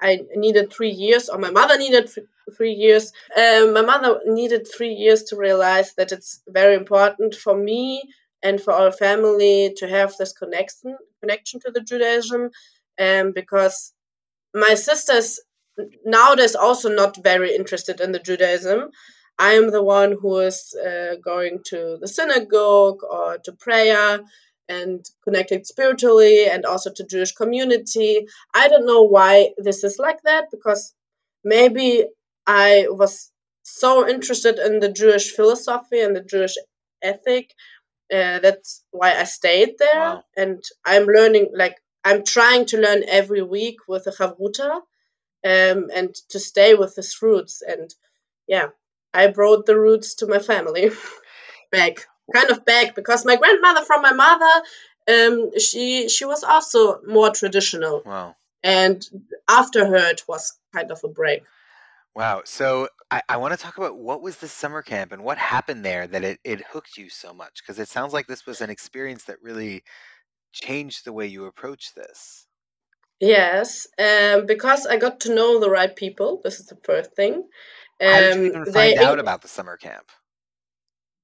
I 0.00 0.20
needed 0.34 0.72
three 0.72 0.90
years, 0.90 1.28
or 1.28 1.38
my 1.38 1.50
mother 1.50 1.76
needed 1.76 2.10
three 2.50 2.72
years. 2.72 3.12
Um, 3.36 3.72
my 3.72 3.82
mother 3.82 4.20
needed 4.26 4.66
three 4.66 4.92
years 4.92 5.22
to 5.24 5.36
realize 5.36 5.94
that 5.94 6.12
it's 6.12 6.42
very 6.48 6.74
important 6.74 7.34
for 7.34 7.56
me 7.56 8.02
and 8.42 8.60
for 8.60 8.72
our 8.72 8.92
family 8.92 9.74
to 9.76 9.88
have 9.88 10.14
this 10.16 10.32
connection 10.32 10.96
connection 11.20 11.60
to 11.60 11.70
the 11.70 11.80
Judaism, 11.80 12.50
um, 12.98 13.32
because 13.32 13.92
my 14.54 14.74
sisters 14.74 15.38
nowadays 16.04 16.54
also 16.54 16.88
not 16.88 17.22
very 17.22 17.54
interested 17.54 18.00
in 18.00 18.12
the 18.12 18.18
Judaism. 18.18 18.90
I 19.38 19.52
am 19.52 19.70
the 19.70 19.82
one 19.82 20.16
who 20.20 20.38
is 20.40 20.74
uh, 20.74 21.16
going 21.24 21.60
to 21.66 21.96
the 22.00 22.08
synagogue 22.08 23.00
or 23.08 23.38
to 23.38 23.52
prayer 23.52 24.20
and 24.68 25.04
connected 25.24 25.66
spiritually 25.66 26.46
and 26.46 26.64
also 26.64 26.90
to 26.92 27.06
Jewish 27.06 27.32
community. 27.32 28.26
I 28.54 28.68
don't 28.68 28.86
know 28.86 29.02
why 29.02 29.52
this 29.58 29.82
is 29.82 29.98
like 29.98 30.22
that 30.22 30.44
because 30.50 30.94
maybe 31.42 32.06
I 32.46 32.86
was 32.88 33.30
so 33.62 34.08
interested 34.08 34.58
in 34.58 34.80
the 34.80 34.90
Jewish 34.92 35.32
philosophy 35.32 36.00
and 36.00 36.16
the 36.16 36.22
Jewish 36.22 36.54
ethic. 37.02 37.54
Uh, 38.12 38.40
that's 38.40 38.82
why 38.90 39.14
I 39.14 39.24
stayed 39.24 39.76
there, 39.78 40.00
wow. 40.00 40.24
and 40.36 40.62
I'm 40.84 41.06
learning. 41.06 41.50
Like 41.54 41.76
I'm 42.04 42.24
trying 42.24 42.66
to 42.66 42.80
learn 42.80 43.04
every 43.06 43.42
week 43.42 43.76
with 43.86 44.04
the 44.04 44.10
chavruta, 44.10 44.80
um, 45.44 45.90
and 45.94 46.14
to 46.30 46.40
stay 46.40 46.74
with 46.74 46.96
his 46.96 47.16
roots. 47.22 47.62
And 47.62 47.94
yeah, 48.48 48.68
I 49.14 49.28
brought 49.28 49.66
the 49.66 49.78
roots 49.78 50.14
to 50.16 50.26
my 50.26 50.40
family 50.40 50.90
back, 51.70 52.06
kind 52.34 52.50
of 52.50 52.64
back, 52.64 52.96
because 52.96 53.24
my 53.24 53.36
grandmother 53.36 53.84
from 53.84 54.02
my 54.02 54.12
mother, 54.12 54.62
um, 55.08 55.58
she 55.58 56.08
she 56.08 56.24
was 56.24 56.42
also 56.42 57.00
more 57.02 57.30
traditional. 57.30 58.02
Wow. 58.04 58.34
And 58.62 59.02
after 59.48 59.86
her, 59.86 60.10
it 60.10 60.22
was 60.28 60.58
kind 60.74 60.90
of 60.90 61.00
a 61.04 61.08
break. 61.08 61.44
Wow. 62.14 62.42
So 62.44 62.88
I, 63.10 63.22
I 63.28 63.36
want 63.36 63.52
to 63.52 63.58
talk 63.58 63.78
about 63.78 63.98
what 63.98 64.22
was 64.22 64.38
the 64.38 64.48
summer 64.48 64.82
camp 64.82 65.12
and 65.12 65.22
what 65.22 65.38
happened 65.38 65.84
there 65.84 66.06
that 66.06 66.24
it, 66.24 66.40
it 66.44 66.62
hooked 66.72 66.96
you 66.96 67.08
so 67.08 67.32
much? 67.32 67.62
Because 67.62 67.78
it 67.78 67.88
sounds 67.88 68.12
like 68.12 68.26
this 68.26 68.46
was 68.46 68.60
an 68.60 68.70
experience 68.70 69.24
that 69.24 69.36
really 69.42 69.82
changed 70.52 71.04
the 71.04 71.12
way 71.12 71.26
you 71.26 71.46
approach 71.46 71.94
this. 71.94 72.46
Yes, 73.20 73.86
um, 73.98 74.46
because 74.46 74.86
I 74.86 74.96
got 74.96 75.20
to 75.20 75.34
know 75.34 75.60
the 75.60 75.68
right 75.68 75.94
people. 75.94 76.40
This 76.42 76.58
is 76.58 76.66
the 76.66 76.78
first 76.82 77.12
thing. 77.14 77.34
Um, 77.34 78.08
How 78.08 78.20
did 78.20 78.36
you 78.36 78.46
even 78.46 78.72
find 78.72 78.98
out 78.98 79.18
about 79.18 79.42
the 79.42 79.48
summer 79.48 79.76
camp? 79.76 80.06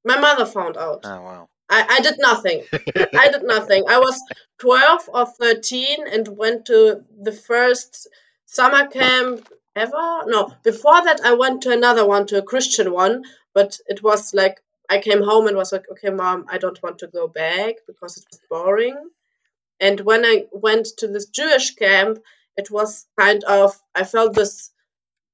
My 0.04 0.20
mother 0.20 0.44
found 0.44 0.76
out. 0.76 1.00
Oh 1.04 1.22
wow. 1.22 1.48
I, 1.68 1.86
I 1.88 2.00
did 2.00 2.14
nothing. 2.18 2.62
I 2.72 3.28
did 3.32 3.42
nothing. 3.42 3.84
I 3.88 3.98
was 3.98 4.20
12 4.58 5.10
or 5.12 5.26
13 5.26 6.06
and 6.06 6.28
went 6.36 6.66
to 6.66 7.02
the 7.20 7.32
first 7.32 8.08
summer 8.44 8.86
camp 8.86 9.48
ever. 9.76 10.22
No, 10.26 10.52
before 10.62 11.04
that, 11.04 11.20
I 11.24 11.34
went 11.34 11.62
to 11.62 11.72
another 11.72 12.06
one, 12.06 12.26
to 12.26 12.38
a 12.38 12.42
Christian 12.42 12.92
one, 12.92 13.24
but 13.54 13.78
it 13.86 14.02
was 14.02 14.34
like 14.34 14.60
I 14.88 14.98
came 14.98 15.22
home 15.22 15.46
and 15.46 15.56
was 15.56 15.72
like, 15.72 15.84
okay, 15.92 16.10
mom, 16.10 16.46
I 16.48 16.58
don't 16.58 16.82
want 16.82 16.98
to 17.00 17.08
go 17.08 17.28
back 17.28 17.76
because 17.86 18.16
it 18.16 18.24
was 18.30 18.40
boring. 18.50 18.96
And 19.80 20.00
when 20.00 20.24
I 20.24 20.46
went 20.52 20.86
to 20.98 21.08
this 21.08 21.26
Jewish 21.26 21.74
camp, 21.74 22.18
it 22.56 22.70
was 22.70 23.06
kind 23.18 23.44
of 23.44 23.78
I 23.94 24.04
felt 24.04 24.34
this 24.34 24.70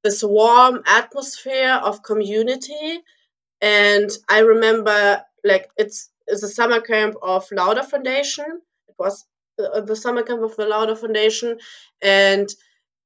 this 0.02 0.22
warm 0.22 0.82
atmosphere 0.86 1.80
of 1.82 2.02
community, 2.02 3.00
and 3.60 4.10
I 4.28 4.40
remember 4.40 5.22
like 5.44 5.70
it's 5.76 6.10
it's 6.26 6.42
a 6.42 6.48
summer 6.48 6.80
camp 6.80 7.14
of 7.22 7.46
Lauder 7.52 7.84
Foundation. 7.84 8.60
It 8.88 8.94
was 8.98 9.24
the, 9.58 9.84
the 9.86 9.96
summer 9.96 10.22
camp 10.22 10.42
of 10.42 10.56
the 10.56 10.66
Lauder 10.66 10.96
Foundation, 10.96 11.58
and 12.00 12.48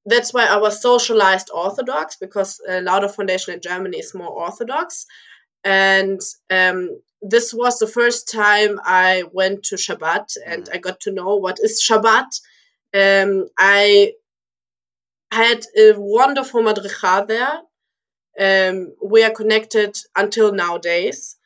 that's 0.07 0.33
why 0.33 0.47
I 0.47 0.57
was 0.57 0.81
socialized 0.81 1.51
Orthodox 1.53 2.17
because 2.17 2.61
uh, 2.69 2.81
Lauder 2.81 3.09
Foundation 3.09 3.55
in 3.55 3.61
Germany 3.61 3.99
is 3.99 4.15
more 4.15 4.31
Orthodox. 4.31 5.07
And 5.65 6.21
um, 6.49 7.01
this 7.21 7.53
was 7.53 7.79
the 7.79 7.89
first 7.89 8.31
time 8.31 8.79
I 8.85 9.25
went 9.33 9.65
to 9.65 9.75
Shabbat 9.77 10.37
and 10.47 10.65
mm. 10.65 10.75
I 10.75 10.79
got 10.79 11.01
to 11.01 11.13
know 11.13 11.37
what 11.37 11.59
is 11.61 11.83
Shabbat. 11.83 12.41
Um, 12.95 13.49
I 13.59 14.13
had 15.33 15.65
a 15.77 15.95
wonderful 15.97 16.63
madricha 16.63 17.27
there. 17.27 17.61
Um, 18.39 18.95
we 19.03 19.25
are 19.25 19.31
connected 19.31 19.97
until 20.15 20.53
nowadays. 20.53 21.37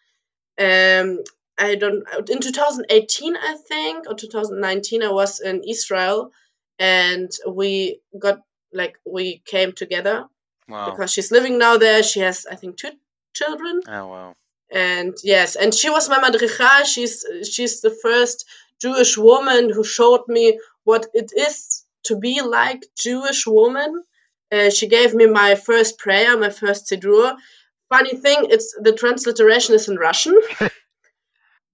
Um, 0.59 1.21
I 1.57 1.76
don't. 1.76 2.05
In 2.29 2.40
2018, 2.40 3.37
I 3.37 3.57
think, 3.69 4.07
or 4.09 4.14
2019, 4.14 5.02
I 5.02 5.11
was 5.11 5.40
in 5.40 5.62
Israel, 5.67 6.33
and 6.79 7.31
we 7.47 8.00
got 8.19 8.40
like 8.73 8.97
we 9.05 9.43
came 9.45 9.73
together 9.73 10.27
wow. 10.69 10.91
because 10.91 11.12
she's 11.12 11.31
living 11.31 11.59
now 11.59 11.77
there. 11.77 12.03
She 12.03 12.21
has, 12.21 12.47
I 12.50 12.57
think, 12.57 12.77
two 12.77 12.93
children. 13.35 13.81
Oh 13.89 14.07
wow! 14.07 14.35
And 14.71 15.17
yes, 15.23 15.57
and 15.57 15.75
she 15.75 15.91
was 15.91 16.09
my 16.09 16.19
madricha. 16.19 16.85
She's 16.85 17.25
she's 17.50 17.81
the 17.81 17.97
first 18.03 18.47
Jewish 18.81 19.17
woman 19.17 19.71
who 19.71 19.85
showed 19.85 20.27
me 20.29 20.59
what 20.85 21.07
it 21.15 21.33
is 21.37 21.85
to 22.05 22.17
be 22.17 22.41
like 22.43 22.85
Jewish 22.97 23.47
woman. 23.47 24.05
Uh, 24.53 24.71
she 24.71 24.89
gave 24.89 25.15
me 25.15 25.27
my 25.27 25.55
first 25.55 25.99
prayer, 25.99 26.37
my 26.37 26.50
first 26.50 26.91
siddur. 26.91 27.37
Funny 27.89 28.17
thing, 28.17 28.47
it's 28.50 28.75
the 28.81 28.93
transliteration 28.93 29.75
is 29.75 29.89
in 29.89 29.97
Russian. 29.97 30.39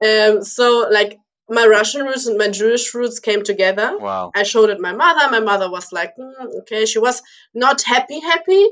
um, 0.04 0.42
so 0.42 0.88
like 0.90 1.18
my 1.48 1.66
Russian 1.66 2.04
roots 2.06 2.26
and 2.26 2.38
my 2.38 2.48
Jewish 2.48 2.92
roots 2.94 3.20
came 3.20 3.42
together. 3.42 3.96
Wow. 3.98 4.32
I 4.34 4.42
showed 4.42 4.70
it 4.70 4.80
my 4.80 4.92
mother. 4.92 5.30
My 5.30 5.40
mother 5.40 5.70
was 5.70 5.92
like, 5.92 6.16
mm, 6.16 6.32
okay. 6.60 6.86
She 6.86 6.98
was 6.98 7.22
not 7.54 7.82
happy, 7.82 8.20
happy. 8.20 8.66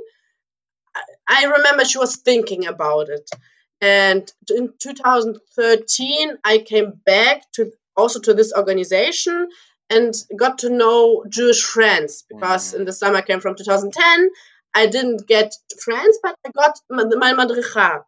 I 1.28 1.44
remember 1.44 1.84
she 1.84 1.98
was 1.98 2.16
thinking 2.16 2.66
about 2.66 3.08
it. 3.08 3.28
And 3.80 4.30
in 4.50 4.72
2013, 4.78 6.38
I 6.44 6.58
came 6.58 6.92
back 7.04 7.50
to 7.52 7.72
also 7.96 8.20
to 8.20 8.34
this 8.34 8.52
organization 8.56 9.48
and 9.90 10.14
got 10.36 10.58
to 10.58 10.70
know 10.70 11.24
Jewish 11.28 11.62
friends 11.62 12.24
because 12.28 12.72
mm. 12.72 12.80
in 12.80 12.84
the 12.86 12.92
summer 12.92 13.22
came 13.22 13.40
from 13.40 13.54
2010, 13.54 14.30
I 14.74 14.86
didn't 14.86 15.26
get 15.28 15.54
friends, 15.80 16.18
but 16.22 16.36
I 16.44 16.50
got 16.50 16.78
my, 16.90 17.04
my 17.04 17.32
madricha. 17.32 18.02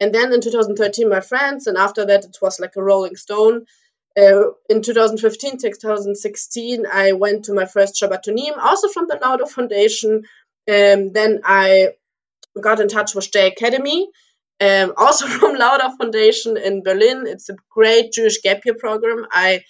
And 0.00 0.14
then 0.14 0.32
in 0.32 0.40
2013, 0.40 1.08
my 1.08 1.20
friends, 1.20 1.66
and 1.66 1.76
after 1.76 2.04
that, 2.04 2.24
it 2.24 2.36
was 2.42 2.60
like 2.60 2.76
a 2.76 2.82
rolling 2.82 3.16
stone 3.16 3.64
uh, 4.16 4.50
in 4.68 4.82
2015, 4.82 5.58
2016, 5.58 6.86
I 6.92 7.12
went 7.12 7.46
to 7.46 7.54
my 7.54 7.66
first 7.66 8.00
Shabbatonim, 8.00 8.56
also 8.58 8.88
from 8.88 9.06
the 9.08 9.18
Lauder 9.20 9.46
Foundation. 9.46 10.22
Um, 10.68 11.12
then 11.12 11.40
I 11.44 11.90
got 12.60 12.80
in 12.80 12.88
touch 12.88 13.14
with 13.14 13.32
J 13.32 13.48
Academy, 13.48 14.08
um, 14.60 14.92
also 14.96 15.26
from 15.26 15.56
Lauder 15.56 15.90
Foundation 15.98 16.56
in 16.56 16.82
Berlin. 16.82 17.24
It's 17.26 17.48
a 17.48 17.56
great 17.70 18.12
Jewish 18.12 18.40
gap 18.40 18.64
year 18.64 18.76
program. 18.78 19.26
I 19.32 19.62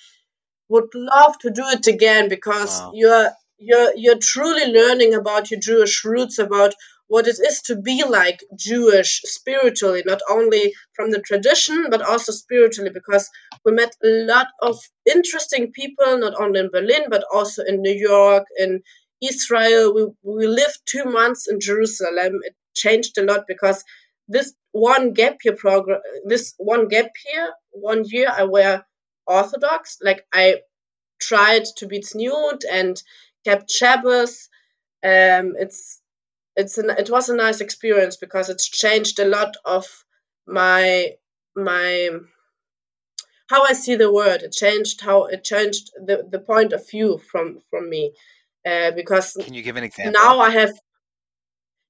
would 0.68 0.88
love 0.94 1.38
to 1.38 1.50
do 1.50 1.62
it 1.68 1.86
again 1.86 2.28
because 2.28 2.80
wow. 2.80 2.92
you're 2.94 3.30
you're 3.58 3.92
you're 3.96 4.18
truly 4.18 4.72
learning 4.72 5.14
about 5.14 5.50
your 5.50 5.60
Jewish 5.60 6.04
roots, 6.04 6.38
about 6.38 6.74
what 7.08 7.28
it 7.28 7.38
is 7.38 7.60
to 7.62 7.76
be 7.76 8.02
like 8.04 8.40
Jewish 8.56 9.20
spiritually, 9.24 10.02
not 10.06 10.20
only 10.30 10.74
from 10.94 11.10
the 11.10 11.20
tradition, 11.20 11.86
but 11.90 12.02
also 12.02 12.32
spiritually, 12.32 12.90
because 12.90 13.28
we 13.64 13.72
met 13.72 13.94
a 14.02 14.24
lot 14.24 14.48
of 14.62 14.78
interesting 15.06 15.70
people, 15.72 16.18
not 16.18 16.40
only 16.40 16.60
in 16.60 16.70
Berlin, 16.70 17.04
but 17.10 17.24
also 17.32 17.62
in 17.64 17.82
New 17.82 17.94
York, 17.94 18.44
in 18.58 18.80
Israel. 19.22 19.94
We, 19.94 20.06
we 20.22 20.46
lived 20.46 20.78
two 20.86 21.04
months 21.04 21.46
in 21.48 21.60
Jerusalem. 21.60 22.40
It 22.42 22.54
changed 22.74 23.18
a 23.18 23.22
lot 23.22 23.44
because 23.46 23.84
this 24.28 24.54
one 24.72 25.12
gap 25.12 25.36
year 25.44 25.54
program, 25.54 26.00
this 26.24 26.54
one 26.56 26.88
gap 26.88 27.10
year, 27.32 27.52
one 27.70 28.04
year 28.06 28.28
I 28.34 28.44
were 28.44 28.82
Orthodox. 29.26 29.98
Like 30.02 30.26
I 30.32 30.60
tried 31.20 31.64
to 31.76 31.86
be 31.86 32.00
tzniut 32.00 32.62
and 32.70 33.00
kept 33.44 33.70
Shabbos. 33.70 34.48
Um, 35.04 35.54
it's 35.58 36.00
it's 36.56 36.78
an 36.78 36.90
it 36.90 37.10
was 37.10 37.28
a 37.28 37.36
nice 37.36 37.60
experience 37.60 38.16
because 38.16 38.48
it's 38.48 38.68
changed 38.68 39.18
a 39.18 39.24
lot 39.24 39.54
of 39.64 39.86
my 40.46 41.10
my 41.56 42.10
how 43.48 43.62
I 43.62 43.72
see 43.72 43.96
the 43.96 44.12
world. 44.12 44.42
It 44.42 44.52
changed 44.52 45.00
how 45.00 45.26
it 45.26 45.44
changed 45.44 45.90
the, 45.96 46.26
the 46.30 46.38
point 46.38 46.72
of 46.72 46.88
view 46.88 47.18
from 47.30 47.60
from 47.70 47.90
me. 47.90 48.12
Uh, 48.66 48.90
because 48.92 49.36
can 49.40 49.54
you 49.54 49.62
give 49.62 49.76
an 49.76 49.84
example? 49.84 50.12
Now 50.12 50.40
I 50.40 50.50
have 50.50 50.72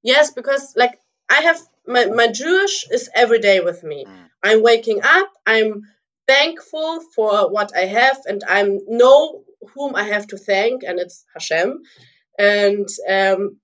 yes, 0.03 0.33
because 0.33 0.75
like 0.77 0.99
I 1.31 1.41
have 1.41 1.61
my, 1.87 2.07
my 2.07 2.29
Jewish 2.29 2.87
is 2.91 3.11
every 3.15 3.41
day 3.41 3.61
with 3.61 3.83
me. 3.83 4.05
Mm. 4.05 4.31
I'm 4.43 4.63
waking 4.63 5.01
up, 5.03 5.31
I'm 5.47 5.83
thankful 6.27 7.01
for 7.15 7.51
what 7.51 7.77
I 7.77 7.87
have 7.87 8.19
and 8.27 8.43
I'm 8.49 8.81
know 8.87 9.43
whom 9.75 9.95
I 9.95 10.05
have 10.05 10.27
to 10.29 10.39
thank 10.39 10.83
and 10.83 10.99
it's 10.99 11.25
Hashem. 11.35 11.83
And 12.39 12.89
um, 13.09 13.59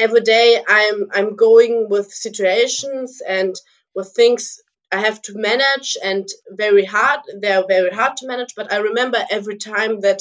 every 0.00 0.22
day 0.22 0.62
I'm 0.66 1.08
I'm 1.12 1.36
going 1.36 1.88
with 1.88 2.12
situations 2.12 3.22
and 3.26 3.54
with 3.94 4.08
things 4.16 4.60
I 4.90 4.98
have 5.00 5.22
to 5.22 5.34
manage 5.34 5.96
and 6.02 6.26
very 6.50 6.84
hard. 6.84 7.20
They're 7.40 7.66
very 7.66 7.90
hard 7.90 8.16
to 8.18 8.26
manage, 8.26 8.54
but 8.56 8.72
I 8.72 8.78
remember 8.78 9.18
every 9.30 9.56
time 9.56 10.00
that 10.00 10.20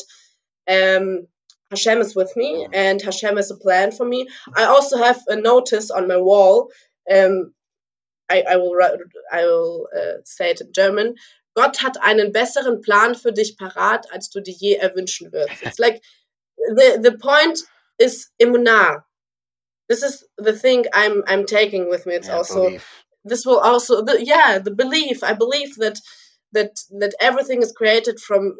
um, 0.69 1.27
Hashem 1.71 1.99
is 1.99 2.15
with 2.15 2.35
me 2.35 2.67
and 2.71 3.01
Hashem 3.01 3.37
has 3.37 3.49
a 3.49 3.57
plan 3.57 3.91
for 3.91 4.05
me. 4.05 4.27
I 4.55 4.65
also 4.65 4.97
have 4.97 5.19
a 5.27 5.35
notice 5.35 5.89
on 5.89 6.07
my 6.07 6.17
wall. 6.17 6.69
Um, 7.11 7.53
I, 8.29 8.43
I 8.47 8.55
will 8.57 8.77
I 9.31 9.41
will 9.43 9.87
uh, 9.97 10.17
say 10.23 10.51
it 10.51 10.61
in 10.61 10.71
German. 10.71 11.15
Gott 11.55 11.77
hat 11.77 11.97
einen 12.01 12.31
besseren 12.31 12.81
Plan 12.83 13.15
für 13.15 13.31
dich 13.33 13.57
parat, 13.57 14.05
als 14.13 14.29
du 14.29 14.39
dir 14.39 14.53
je 14.53 14.75
erwünschen 14.75 15.31
wirst. 15.31 15.63
It's 15.63 15.79
like 15.79 16.01
the 16.75 16.99
the 17.01 17.17
point 17.17 17.59
is 17.97 18.29
emunah 18.39 19.03
this 19.89 20.03
is 20.03 20.23
the 20.37 20.53
thing 20.53 20.85
I'm 20.93 21.23
I'm 21.27 21.45
taking 21.45 21.89
with 21.89 22.05
me. 22.05 22.15
It's 22.15 22.29
Yeah, 22.29 22.37
also 22.37 22.63
belief. 22.63 23.03
this 23.25 23.45
will 23.45 23.59
also 23.59 24.03
the, 24.03 24.23
yeah 24.23 24.59
the 24.59 24.71
belief. 24.71 25.23
I 25.23 25.33
believe 25.33 25.75
that 25.77 25.99
that 26.53 26.79
that 26.99 27.13
everything 27.19 27.61
is 27.61 27.73
created 27.73 28.19
from 28.19 28.55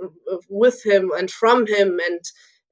with 0.49 0.83
him 0.85 1.11
and 1.15 1.29
from 1.31 1.67
him. 1.67 1.99
And 2.07 2.21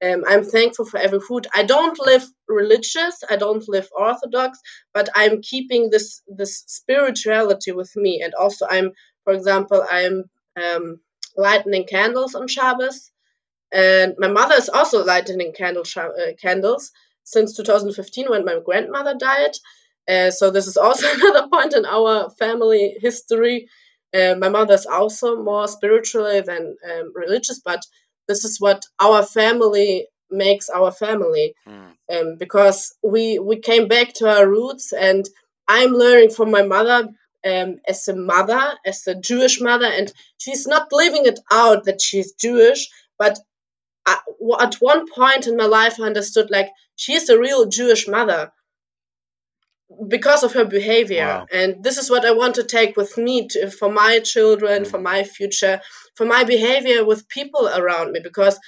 um, 0.06 0.24
i'm 0.28 0.44
thankful 0.44 0.86
for 0.86 1.00
every 1.00 1.20
food. 1.20 1.48
I 1.56 1.64
don't 1.64 2.00
live 2.00 2.26
religious. 2.48 3.16
I 3.30 3.36
don't 3.36 3.68
live 3.70 3.90
orthodox. 3.96 4.60
But 4.94 5.10
i'm 5.16 5.42
keeping 5.42 5.90
this 5.92 6.22
this 6.28 6.64
spirituality 6.68 7.72
with 7.72 7.96
me. 7.96 8.22
And 8.24 8.34
also 8.34 8.66
i'm 8.70 8.92
for 9.24 9.34
example 9.34 9.86
i'm 9.90 10.24
um, 10.64 11.00
lighting 11.38 11.86
candles 11.86 12.34
on 12.36 12.48
shabbos. 12.48 13.12
And 13.72 14.16
my 14.18 14.30
mother 14.30 14.56
is 14.56 14.70
also 14.70 15.04
lighting 15.06 15.54
candle 15.54 15.84
uh, 15.96 16.34
candles 16.42 16.92
since 17.28 17.56
2015 17.58 18.30
when 18.30 18.46
my 18.46 18.60
grandmother 18.66 19.14
died. 19.20 19.52
Uh, 20.08 20.32
so 20.32 20.50
this 20.50 20.66
is 20.66 20.78
also 20.78 21.06
another 21.14 21.48
point 21.50 21.74
in 21.74 21.86
our 21.86 22.30
family 22.40 22.96
history. 23.02 23.68
Uh, 24.14 24.36
my 24.40 24.48
mother 24.48 24.74
is 24.74 24.86
also 24.86 25.44
more 25.44 25.68
spiritual 25.68 26.42
than 26.42 26.78
um, 26.90 27.12
religious, 27.14 27.60
but 27.60 27.82
this 28.30 28.46
is 28.46 28.62
what 28.62 28.86
our 29.02 29.24
family 29.24 30.08
makes 30.32 30.70
our 30.70 30.92
family. 30.92 31.54
Mm. 31.68 31.92
um, 32.14 32.36
because 32.38 32.96
we 33.04 33.40
we 33.40 33.58
came 33.60 33.88
back 33.88 34.14
to 34.14 34.30
our 34.30 34.48
roots 34.48 34.94
and 34.94 35.28
i'm 35.68 35.92
learning 35.92 36.30
from 36.30 36.52
my 36.52 36.62
mother 36.62 37.10
um, 37.46 37.80
as 37.88 38.08
a 38.08 38.16
mother 38.16 38.76
as 38.86 39.06
a 39.08 39.16
jewish 39.16 39.60
mother 39.62 39.86
and 39.86 40.12
she's 40.38 40.68
not 40.68 40.92
living 40.92 41.26
it 41.26 41.40
out 41.52 41.86
that 41.86 42.02
she's 42.02 42.34
jewish 42.34 42.90
but 43.18 43.40
I, 44.08 44.18
at 44.62 44.76
one 44.76 45.08
point 45.14 45.48
in 45.48 45.58
my 45.58 45.66
life 45.68 46.00
i 46.02 46.06
understood 46.06 46.50
like 46.52 46.70
she's 46.96 47.30
a 47.30 47.40
real 47.40 47.68
jewish 47.68 48.08
mother 48.08 48.52
because 50.10 50.44
of 50.44 50.54
her 50.54 50.66
behavior 50.66 51.26
Wow. 51.26 51.48
and 51.52 51.84
this 51.84 51.98
is 51.98 52.10
what 52.10 52.26
i 52.26 52.32
want 52.32 52.56
to 52.56 52.64
take 52.64 52.98
with 52.98 53.18
me 53.18 53.48
to, 53.50 53.72
for 53.72 53.92
my 53.92 54.20
children 54.20 54.86
for 54.86 55.00
Mm. 55.00 55.04
my 55.04 55.24
future 55.24 55.82
for 56.16 56.26
my 56.26 56.44
behavior 56.44 57.06
with 57.06 57.28
people 57.30 57.68
around 57.70 58.12
me 58.12 58.20
because 58.24 58.60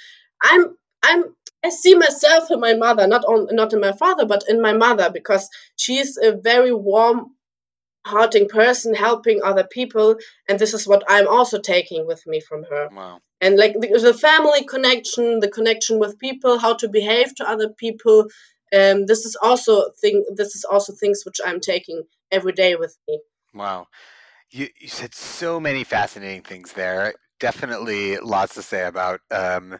i'm 0.42 0.76
i'm 1.02 1.24
i 1.64 1.68
see 1.70 1.94
myself 1.94 2.50
in 2.50 2.60
my 2.60 2.74
mother 2.74 3.06
not 3.06 3.24
on 3.26 3.48
not 3.54 3.72
in 3.74 3.80
my 3.80 3.92
father 3.92 4.26
but 4.26 4.44
in 4.48 4.62
my 4.62 4.72
mother 4.72 5.10
because 5.12 5.48
she's 5.76 6.16
a 6.18 6.32
very 6.32 6.72
warm 6.74 7.26
hearting 8.06 8.48
person 8.48 8.94
helping 8.94 9.42
other 9.42 9.64
people 9.64 10.16
and 10.48 10.58
this 10.58 10.74
is 10.74 10.86
what 10.86 11.02
i'm 11.08 11.28
also 11.28 11.58
taking 11.58 12.06
with 12.06 12.26
me 12.26 12.40
from 12.40 12.64
her 12.64 12.88
Wow. 12.92 13.20
and 13.40 13.56
like 13.58 13.74
the, 13.78 13.88
the 13.98 14.14
family 14.14 14.64
connection 14.64 15.40
the 15.40 15.50
connection 15.50 15.98
with 15.98 16.18
people 16.18 16.58
how 16.58 16.74
to 16.74 16.88
behave 16.88 17.34
to 17.36 17.48
other 17.48 17.68
people 17.68 18.26
um, 18.72 19.06
this 19.06 19.24
is 19.26 19.36
also 19.42 19.90
thing 20.00 20.24
this 20.34 20.54
is 20.54 20.64
also 20.64 20.92
things 20.92 21.24
which 21.24 21.40
i'm 21.44 21.60
taking 21.60 22.02
every 22.30 22.52
day 22.52 22.76
with 22.76 22.96
me 23.08 23.20
Wow. 23.54 23.88
You, 24.50 24.68
you 24.80 24.88
said 24.88 25.14
so 25.14 25.60
many 25.60 25.84
fascinating 25.84 26.42
things 26.42 26.72
there. 26.72 27.14
Definitely 27.38 28.16
lots 28.18 28.54
to 28.54 28.62
say 28.62 28.84
about 28.86 29.20
um, 29.30 29.78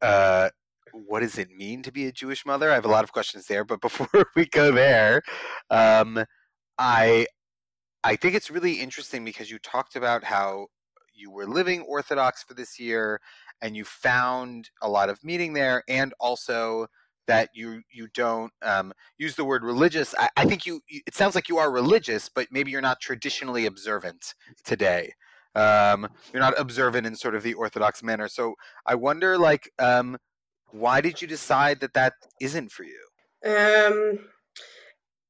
uh, 0.00 0.50
what 0.92 1.20
does 1.20 1.38
it 1.38 1.50
mean 1.50 1.82
to 1.82 1.92
be 1.92 2.06
a 2.06 2.12
Jewish 2.12 2.46
mother? 2.46 2.70
I 2.70 2.74
have 2.74 2.84
a 2.84 2.90
lot 2.90 3.04
of 3.04 3.12
questions 3.12 3.46
there, 3.46 3.64
but 3.64 3.80
before 3.88 4.08
we 4.34 4.46
go 4.46 4.72
there, 4.72 5.22
um, 5.70 6.24
I 6.78 7.26
I 8.04 8.16
think 8.16 8.34
it's 8.34 8.50
really 8.50 8.74
interesting 8.74 9.24
because 9.24 9.50
you 9.50 9.58
talked 9.58 9.96
about 9.96 10.24
how 10.24 10.68
you 11.14 11.30
were 11.30 11.46
living 11.46 11.80
Orthodox 11.82 12.42
for 12.42 12.54
this 12.54 12.78
year 12.78 13.20
and 13.62 13.76
you 13.76 13.84
found 13.84 14.70
a 14.82 14.88
lot 14.88 15.08
of 15.08 15.22
meaning 15.24 15.52
there, 15.54 15.82
and 15.88 16.12
also 16.20 16.86
that 17.26 17.48
you 17.54 17.82
you 17.90 18.08
don't 18.14 18.52
um, 18.62 18.92
use 19.18 19.34
the 19.34 19.44
word 19.44 19.64
religious. 19.64 20.14
I, 20.18 20.28
I 20.36 20.44
think 20.44 20.66
you. 20.66 20.80
It 20.88 21.14
sounds 21.14 21.34
like 21.34 21.48
you 21.48 21.58
are 21.58 21.70
religious, 21.72 22.28
but 22.28 22.48
maybe 22.50 22.70
you're 22.70 22.80
not 22.82 23.00
traditionally 23.00 23.66
observant 23.66 24.34
today. 24.64 25.12
Um, 25.54 26.06
you're 26.32 26.42
not 26.42 26.58
observant 26.58 27.06
in 27.06 27.16
sort 27.16 27.34
of 27.34 27.42
the 27.42 27.54
Orthodox 27.54 28.02
manner. 28.02 28.28
So 28.28 28.54
I 28.84 28.94
wonder, 28.94 29.38
like, 29.38 29.72
um, 29.78 30.18
why 30.70 31.00
did 31.00 31.22
you 31.22 31.26
decide 31.26 31.80
that 31.80 31.94
that 31.94 32.12
isn't 32.40 32.70
for 32.70 32.84
you? 32.84 33.00
um, 33.46 34.18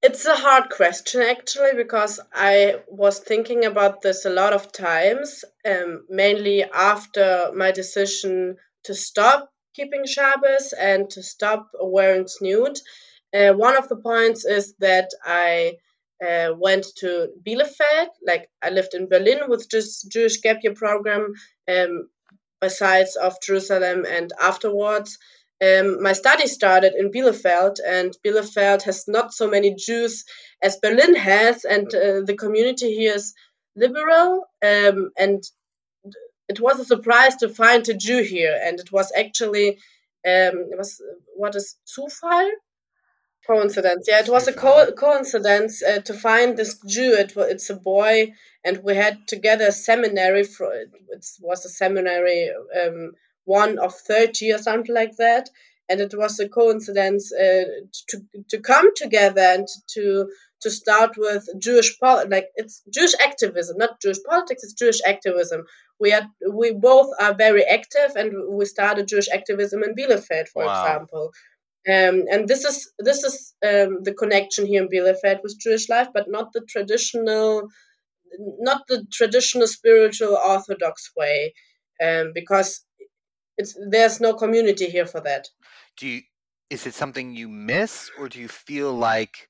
it's 0.07 0.25
a 0.25 0.37
hard 0.37 0.71
question 0.71 1.21
actually 1.21 1.73
because 1.77 2.21
i 2.33 2.77
was 2.87 3.19
thinking 3.19 3.64
about 3.64 4.03
this 4.03 4.25
a 4.25 4.31
lot 4.31 4.53
of 4.53 4.71
times 4.71 5.45
um, 5.69 6.05
mainly 6.09 6.62
after 6.62 7.51
my 7.57 7.73
decision 7.73 8.57
to 8.85 8.95
stop 8.95 9.51
keeping 9.75 10.07
shabbos 10.07 10.73
and 10.73 11.11
to 11.11 11.23
stop 11.23 11.69
wearing 11.83 12.25
tzniut. 12.25 12.79
Uh, 13.35 13.53
one 13.53 13.77
of 13.77 13.88
the 13.88 13.97
points 13.97 14.45
is 14.45 14.75
that 14.79 15.09
i 15.25 15.73
uh, 16.25 16.51
went 16.57 16.87
to 17.01 17.29
bielefeld 17.45 18.11
like 18.25 18.49
i 18.62 18.71
lived 18.71 18.95
in 18.95 19.09
berlin 19.09 19.40
with 19.49 19.69
just 19.69 20.09
jewish 20.12 20.37
gap 20.40 20.59
year 20.62 20.75
program 20.75 21.33
um, 21.69 22.09
besides 22.61 23.16
of 23.16 23.42
jerusalem 23.42 24.07
and 24.09 24.31
afterwards 24.40 25.19
um, 25.62 26.03
my 26.03 26.12
study 26.12 26.47
started 26.47 26.95
in 26.95 27.11
Bielefeld, 27.11 27.77
and 27.87 28.16
Bielefeld 28.25 28.83
has 28.83 29.07
not 29.09 29.33
so 29.33 29.49
many 29.49 29.75
Jews 29.75 30.25
as 30.62 30.79
Berlin 30.79 31.14
has, 31.14 31.64
and 31.64 31.87
uh, 31.95 32.21
the 32.25 32.37
community 32.38 32.95
here 32.95 33.14
is 33.14 33.35
liberal. 33.75 34.45
Um, 34.62 35.11
and 35.16 35.42
it 36.49 36.61
was 36.61 36.79
a 36.81 36.85
surprise 36.85 37.37
to 37.37 37.49
find 37.49 37.88
a 37.88 37.95
Jew 37.95 38.23
here, 38.23 38.59
and 38.62 38.79
it 38.79 38.92
was 38.92 39.12
actually 39.16 39.79
um, 40.27 40.69
it 40.73 40.79
was 40.79 41.01
what 41.37 41.55
is 41.55 41.77
Zufall? 41.87 42.51
Coincidence. 43.47 44.07
Yeah, 44.09 44.19
it 44.21 44.29
was 44.29 44.49
a 44.49 44.53
co- 44.53 44.90
coincidence 44.92 45.81
uh, 45.81 46.01
to 46.01 46.14
find 46.14 46.57
this 46.57 46.81
Jew. 46.81 47.14
It, 47.14 47.33
it's 47.37 47.71
a 47.71 47.77
boy, 47.77 48.33
and 48.64 48.83
we 48.83 48.97
had 48.97 49.29
together 49.29 49.66
a 49.66 49.73
seminary. 49.73 50.42
For, 50.42 50.73
it 50.75 51.25
was 51.40 51.64
a 51.64 51.69
seminary, 51.69 52.51
um, 52.83 53.12
one 53.46 53.78
of 53.78 53.94
30 53.94 54.52
or 54.52 54.59
something 54.59 54.94
like 54.94 55.16
that. 55.16 55.48
And 55.88 56.00
it 56.00 56.14
was 56.16 56.38
a 56.40 56.48
coincidence 56.48 57.32
uh, 57.32 57.64
to, 58.11 58.18
to 58.50 58.59
come 58.61 58.94
together 58.94 59.40
and 59.42 59.68
to 59.94 60.28
to 60.62 60.70
start 60.70 61.12
with 61.18 61.46
Jewish 61.61 61.98
pol- 62.00 62.28
like 62.28 62.48
it's 62.56 62.82
Jewish 62.92 63.14
activism, 63.24 63.78
not 63.78 64.00
Jewish 64.02 64.18
politics. 64.28 64.64
It's 64.64 64.72
Jewish 64.74 65.00
activism. 65.06 65.64
We 66.00 66.12
are 66.12 66.26
we 66.52 66.72
both 66.72 67.11
are 67.20 67.35
very 67.35 67.64
active, 67.64 68.16
and 68.16 68.32
we 68.59 68.64
started 68.66 69.09
Jewish 69.09 69.28
activism 69.30 69.85
in 69.85 69.94
Bielefeld, 69.94 70.48
for 70.48 70.64
Wow. 70.64 70.72
example. 70.72 71.32
Um, 71.88 72.24
and 72.32 72.48
this 72.48 72.64
is 72.64 72.92
this 72.98 73.24
is 73.24 73.54
um, 73.64 74.02
the 74.02 74.14
connection 74.14 74.66
here 74.66 74.82
in 74.82 74.88
Bielefeld 74.88 75.42
with 75.42 75.61
Jewish 75.61 75.88
life, 75.88 76.09
but 76.14 76.28
not 76.28 76.52
the 76.52 76.62
traditional, 76.62 77.68
not 78.59 78.82
the 78.88 79.04
traditional 79.12 79.66
spiritual 79.66 80.37
Orthodox 80.37 81.11
way, 81.16 81.54
um, 82.02 82.32
because 82.35 82.85
it's 83.59 83.77
there's 83.90 84.21
no 84.21 84.35
community 84.35 84.87
here 84.87 85.07
for 85.07 85.21
that. 85.21 85.49
do 85.97 86.07
you 86.07 86.21
is 86.71 86.87
it 86.87 86.95
something 86.95 87.35
you 87.35 87.49
miss 87.49 88.11
or 88.19 88.29
do 88.29 88.40
you 88.40 88.49
feel 88.49 88.92
like 88.92 89.49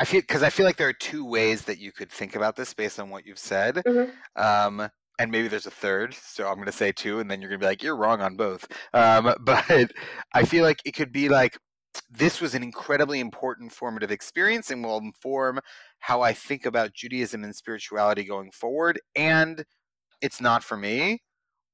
i 0.00 0.04
feel 0.04 0.20
because 0.20 0.42
i 0.42 0.50
feel 0.50 0.66
like 0.66 0.76
there 0.76 0.88
are 0.88 0.92
two 1.10 1.24
ways 1.24 1.62
that 1.64 1.78
you 1.78 1.92
could 1.92 2.10
think 2.10 2.34
about 2.36 2.56
this 2.56 2.74
based 2.74 2.98
on 3.00 3.10
what 3.10 3.24
you've 3.26 3.38
said 3.38 3.82
Mhm. 3.86 4.10
um, 4.36 4.88
and 5.20 5.30
maybe 5.30 5.46
there's 5.48 5.66
a 5.66 5.70
third 5.70 6.12
so 6.14 6.46
i'm 6.48 6.54
going 6.56 6.66
to 6.66 6.72
say 6.72 6.90
two 6.92 7.20
and 7.20 7.30
then 7.30 7.40
you're 7.40 7.50
going 7.50 7.60
to 7.60 7.64
be 7.64 7.68
like 7.70 7.82
you're 7.82 7.96
wrong 7.96 8.20
on 8.20 8.36
both 8.36 8.66
um, 8.94 9.32
but 9.40 9.90
i 10.34 10.44
feel 10.44 10.64
like 10.64 10.80
it 10.84 10.92
could 10.92 11.12
be 11.12 11.28
like 11.28 11.56
this 12.10 12.40
was 12.40 12.54
an 12.56 12.62
incredibly 12.64 13.20
important 13.20 13.70
formative 13.72 14.10
experience 14.10 14.70
and 14.72 14.82
will 14.84 14.98
inform 14.98 15.60
how 16.00 16.20
i 16.22 16.32
think 16.32 16.66
about 16.66 16.92
judaism 16.92 17.44
and 17.44 17.54
spirituality 17.54 18.24
going 18.24 18.50
forward 18.50 19.00
and 19.14 19.64
it's 20.20 20.40
not 20.40 20.64
for 20.64 20.76
me 20.76 21.22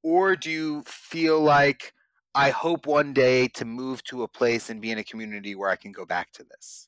or 0.03 0.35
do 0.35 0.49
you 0.51 0.83
feel 0.83 1.39
like 1.41 1.93
I 2.35 2.49
hope 2.51 2.87
one 2.87 3.13
day 3.13 3.47
to 3.49 3.65
move 3.65 4.03
to 4.05 4.23
a 4.23 4.27
place 4.27 4.69
and 4.69 4.81
be 4.81 4.91
in 4.91 4.97
a 4.99 5.03
community 5.03 5.55
where 5.55 5.69
I 5.69 5.75
can 5.75 5.91
go 5.91 6.05
back 6.05 6.31
to 6.33 6.43
this? 6.43 6.87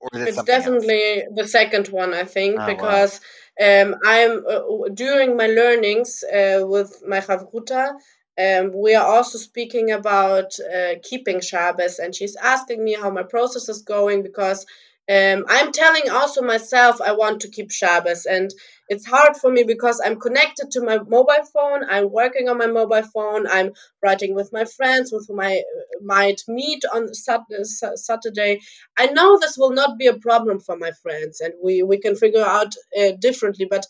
Or 0.00 0.08
is 0.14 0.22
it 0.22 0.28
It's 0.28 0.36
something 0.36 0.62
else? 0.64 0.74
definitely 0.76 1.24
the 1.34 1.46
second 1.48 1.88
one, 1.88 2.14
I 2.14 2.24
think, 2.24 2.56
Oh, 2.56 2.74
wow. 2.74 2.76
because 2.76 3.20
um, 3.62 3.96
I'm 4.04 4.44
uh, 4.46 4.88
during 4.94 5.36
my 5.36 5.46
learnings 5.46 6.22
uh, 6.24 6.64
with 6.66 7.02
my 7.06 7.20
Chavruta, 7.20 7.94
um, 8.38 8.72
we 8.74 8.94
are 8.94 9.04
also 9.06 9.38
speaking 9.38 9.90
about 9.92 10.52
uh, 10.60 10.94
keeping 11.02 11.40
Shabbos, 11.40 11.98
and 11.98 12.14
she's 12.14 12.36
asking 12.36 12.82
me 12.84 12.94
how 12.94 13.10
my 13.10 13.22
process 13.22 13.68
is 13.68 13.82
going 13.82 14.22
because 14.22 14.66
um, 15.08 15.44
I'm 15.48 15.72
telling 15.72 16.10
also 16.10 16.42
myself 16.42 17.00
I 17.00 17.12
want 17.12 17.40
to 17.42 17.48
keep 17.50 17.70
Shabbos, 17.70 18.26
and 18.26 18.50
it's 18.88 19.06
hard 19.06 19.36
for 19.36 19.50
me 19.50 19.64
because 19.64 20.00
I'm 20.04 20.20
connected 20.20 20.70
to 20.72 20.80
my 20.82 20.98
mobile 20.98 21.44
phone. 21.52 21.84
I'm 21.88 22.10
working 22.12 22.48
on 22.48 22.58
my 22.58 22.66
mobile 22.66 23.02
phone. 23.14 23.46
I'm 23.48 23.72
writing 24.02 24.34
with 24.34 24.52
my 24.52 24.64
friends, 24.64 25.12
with 25.12 25.26
whom 25.28 25.40
I 25.40 25.58
uh, 25.58 26.02
might 26.04 26.42
meet 26.48 26.84
on 26.94 27.12
Saturday. 27.14 28.60
I 28.98 29.06
know 29.06 29.38
this 29.38 29.56
will 29.58 29.72
not 29.72 29.98
be 29.98 30.06
a 30.08 30.18
problem 30.18 30.60
for 30.60 30.76
my 30.76 30.92
friends, 31.02 31.40
and 31.40 31.54
we 31.62 31.82
we 31.82 31.98
can 31.98 32.16
figure 32.16 32.44
out 32.44 32.74
uh, 33.00 33.12
differently. 33.20 33.66
But 33.68 33.86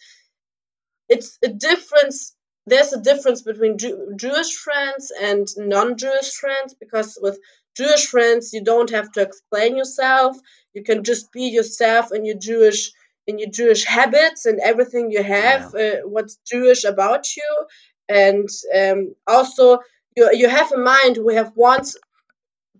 it's 1.08 1.38
a 1.44 1.48
difference. 1.48 2.34
There's 2.66 2.92
a 2.92 3.00
difference 3.00 3.42
between 3.42 3.78
Jew- 3.78 4.12
Jewish 4.16 4.54
friends 4.56 5.12
and 5.20 5.46
non-Jewish 5.58 6.32
friends 6.32 6.74
because 6.78 7.18
with 7.20 7.38
Jewish 7.76 8.06
friends, 8.06 8.52
you 8.52 8.62
don't 8.62 8.90
have 8.90 9.10
to 9.12 9.22
explain 9.22 9.76
yourself. 9.76 10.36
You 10.74 10.82
can 10.82 11.04
just 11.04 11.32
be 11.32 11.44
yourself 11.44 12.12
in 12.12 12.24
your 12.24 12.38
Jewish 12.38 12.92
in 13.26 13.38
your 13.38 13.50
Jewish 13.50 13.84
habits 13.84 14.46
and 14.46 14.58
everything 14.60 15.10
you 15.10 15.22
have. 15.22 15.74
Uh, 15.74 15.96
what's 16.04 16.38
Jewish 16.50 16.84
about 16.84 17.36
you, 17.36 17.66
and 18.08 18.48
um, 18.76 19.14
also 19.26 19.78
you 20.16 20.28
you 20.32 20.48
have 20.48 20.72
in 20.72 20.82
mind 20.82 21.18
we 21.24 21.34
have 21.34 21.52
once 21.54 21.96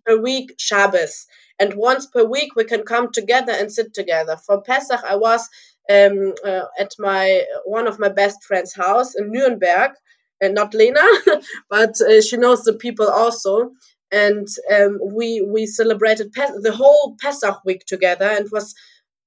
per 0.07 0.17
week 0.17 0.55
Shabbos, 0.59 1.27
and 1.59 1.75
once 1.75 2.07
per 2.07 2.25
week 2.25 2.57
we 2.57 2.65
can 2.65 2.83
come 2.83 3.13
together 3.13 3.53
and 3.53 3.73
sit 3.73 3.95
together. 3.95 4.37
For 4.37 4.63
Pesach, 4.63 5.01
I 5.07 5.17
was 5.17 5.49
um, 5.91 6.35
uh, 6.45 6.67
at 6.79 6.93
my 6.99 7.45
one 7.65 7.87
of 7.87 7.99
my 7.99 8.09
best 8.09 8.43
friends' 8.45 8.75
house 8.75 9.15
in 9.15 9.31
Nuremberg, 9.31 9.93
and 10.41 10.55
not 10.55 10.75
Lena, 10.75 11.07
but 11.71 12.01
uh, 12.01 12.21
she 12.21 12.37
knows 12.37 12.63
the 12.65 12.75
people 12.75 13.09
also. 13.09 13.73
And 14.13 14.49
um, 14.73 14.99
we 15.03 15.41
we 15.41 15.67
celebrated 15.67 16.33
Pes- 16.33 16.63
the 16.63 16.73
whole 16.73 17.17
Pesach 17.21 17.65
week 17.65 17.85
together, 17.87 18.27
and 18.27 18.47
it 18.47 18.53
was 18.53 18.75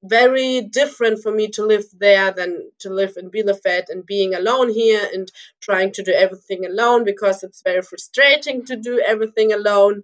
very 0.03 0.61
different 0.61 1.23
for 1.23 1.31
me 1.31 1.47
to 1.47 1.65
live 1.65 1.85
there 1.97 2.31
than 2.31 2.69
to 2.79 2.89
live 2.89 3.13
in 3.15 3.31
Bielefeld 3.31 3.85
and 3.89 4.05
being 4.05 4.33
alone 4.33 4.69
here 4.69 5.07
and 5.13 5.31
trying 5.61 5.93
to 5.93 6.03
do 6.03 6.11
everything 6.11 6.65
alone 6.65 7.05
because 7.05 7.41
it's 7.41 7.61
very 7.61 7.81
frustrating 7.81 8.65
to 8.65 8.75
do 8.75 8.99
everything 8.99 9.53
alone, 9.53 10.03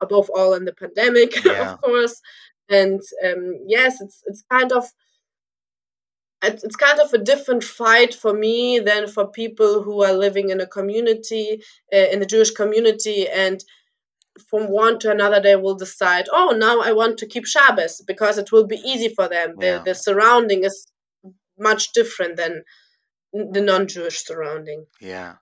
above 0.00 0.30
all 0.30 0.54
in 0.54 0.64
the 0.64 0.72
pandemic, 0.72 1.32
yeah. 1.44 1.74
of 1.74 1.80
course. 1.80 2.20
And 2.68 3.00
um, 3.24 3.60
yes, 3.66 4.00
it's 4.00 4.22
it's 4.26 4.44
kind 4.50 4.72
of 4.72 4.84
it's, 6.42 6.62
it's 6.62 6.76
kind 6.76 7.00
of 7.00 7.12
a 7.12 7.18
different 7.18 7.64
fight 7.64 8.14
for 8.14 8.32
me 8.32 8.78
than 8.78 9.08
for 9.08 9.26
people 9.26 9.82
who 9.82 10.04
are 10.04 10.12
living 10.12 10.50
in 10.50 10.60
a 10.60 10.66
community 10.66 11.62
uh, 11.92 11.96
in 12.12 12.20
the 12.20 12.26
Jewish 12.26 12.50
community 12.50 13.26
and 13.28 13.64
from 14.48 14.68
one 14.68 14.98
to 15.00 15.10
another 15.10 15.40
they 15.40 15.56
will 15.56 15.74
decide 15.74 16.26
oh 16.32 16.54
now 16.56 16.80
i 16.80 16.92
want 16.92 17.18
to 17.18 17.26
keep 17.26 17.44
shabbos 17.44 18.00
because 18.06 18.38
it 18.38 18.52
will 18.52 18.66
be 18.66 18.76
easy 18.76 19.08
for 19.08 19.28
them. 19.28 19.54
Yeah. 19.58 19.78
the, 19.78 19.84
the 19.86 19.94
surrounding 19.94 20.64
is 20.64 20.86
much 21.58 21.92
different 21.92 22.36
than 22.36 22.62
the 23.32 23.60
non-jewish 23.60 24.24
surrounding. 24.24 24.86
Yeah. 25.00 25.34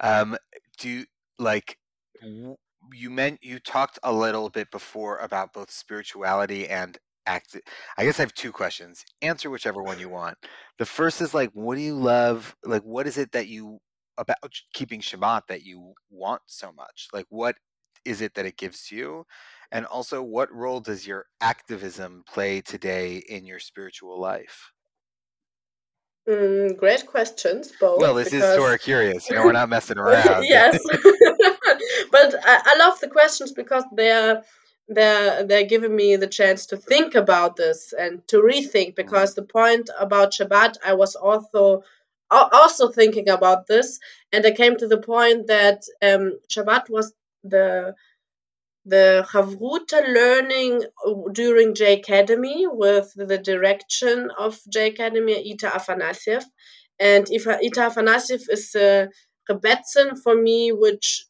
Um 0.00 0.36
do 0.78 0.88
you 0.88 1.04
like 1.38 1.78
you 2.22 3.10
meant 3.10 3.40
you 3.42 3.58
talked 3.58 3.98
a 4.02 4.12
little 4.12 4.48
bit 4.48 4.70
before 4.70 5.18
about 5.18 5.52
both 5.52 5.70
spirituality 5.70 6.68
and 6.68 6.98
act 7.26 7.56
i 7.98 8.04
guess 8.04 8.18
i 8.18 8.22
have 8.22 8.34
two 8.34 8.52
questions 8.52 9.04
answer 9.20 9.50
whichever 9.50 9.82
one 9.82 9.98
you 9.98 10.08
want 10.08 10.36
the 10.78 10.86
first 10.86 11.20
is 11.20 11.34
like 11.34 11.50
what 11.52 11.76
do 11.76 11.80
you 11.82 11.94
love 11.94 12.56
like 12.64 12.82
what 12.82 13.06
is 13.06 13.16
it 13.18 13.32
that 13.32 13.46
you 13.46 13.78
about 14.18 14.36
keeping 14.74 15.00
shabbat 15.00 15.42
that 15.48 15.62
you 15.62 15.94
want 16.10 16.42
so 16.46 16.72
much 16.72 17.08
like 17.12 17.26
what 17.28 17.56
is 18.04 18.20
it 18.20 18.34
that 18.34 18.46
it 18.46 18.56
gives 18.56 18.90
you? 18.90 19.26
And 19.70 19.86
also, 19.86 20.22
what 20.22 20.52
role 20.52 20.80
does 20.80 21.06
your 21.06 21.26
activism 21.40 22.24
play 22.26 22.60
today 22.60 23.22
in 23.28 23.46
your 23.46 23.58
spiritual 23.58 24.20
life? 24.20 24.72
Mm, 26.28 26.76
great 26.76 27.06
questions, 27.06 27.72
both. 27.80 28.00
Well, 28.00 28.14
this 28.14 28.30
because... 28.30 28.50
is 28.50 28.56
Torah 28.56 28.78
Curious. 28.78 29.28
You 29.28 29.36
know, 29.36 29.44
we're 29.44 29.52
not 29.62 29.68
messing 29.68 29.98
around. 29.98 30.44
yes, 30.44 30.78
but 32.12 32.34
I, 32.44 32.60
I, 32.64 32.76
love 32.78 33.00
the 33.00 33.08
questions 33.10 33.52
because 33.52 33.84
they're 33.96 34.42
they're 34.88 35.44
they're 35.44 35.66
giving 35.66 35.94
me 35.94 36.16
the 36.16 36.26
chance 36.26 36.66
to 36.66 36.76
think 36.76 37.14
about 37.14 37.56
this 37.56 37.92
and 37.98 38.26
to 38.28 38.36
rethink. 38.42 38.90
Mm-hmm. 38.90 39.02
Because 39.02 39.34
the 39.34 39.42
point 39.42 39.90
about 39.98 40.32
Shabbat, 40.32 40.76
I 40.84 40.94
was 40.94 41.14
also 41.14 41.82
also 42.30 42.88
thinking 42.88 43.28
about 43.28 43.66
this, 43.66 43.98
and 44.32 44.44
I 44.46 44.52
came 44.52 44.76
to 44.76 44.88
the 44.88 44.98
point 44.98 45.46
that 45.48 45.82
um, 46.02 46.38
Shabbat 46.50 46.88
was 46.88 47.12
the 47.44 47.94
the 48.84 49.26
Chavruta 49.30 50.12
learning 50.12 50.84
during 51.32 51.74
J 51.74 52.00
Academy 52.00 52.66
with 52.66 53.12
the 53.14 53.38
direction 53.38 54.30
of 54.38 54.58
J 54.68 54.88
Academy, 54.88 55.52
Ita 55.52 55.68
Afanasyev 55.68 56.44
And 56.98 57.28
Ita 57.30 57.80
Afanasyev 57.90 58.42
is 58.50 58.74
a 58.74 59.08
Rebbetzin 59.48 60.18
for 60.22 60.34
me, 60.34 60.72
which 60.72 61.24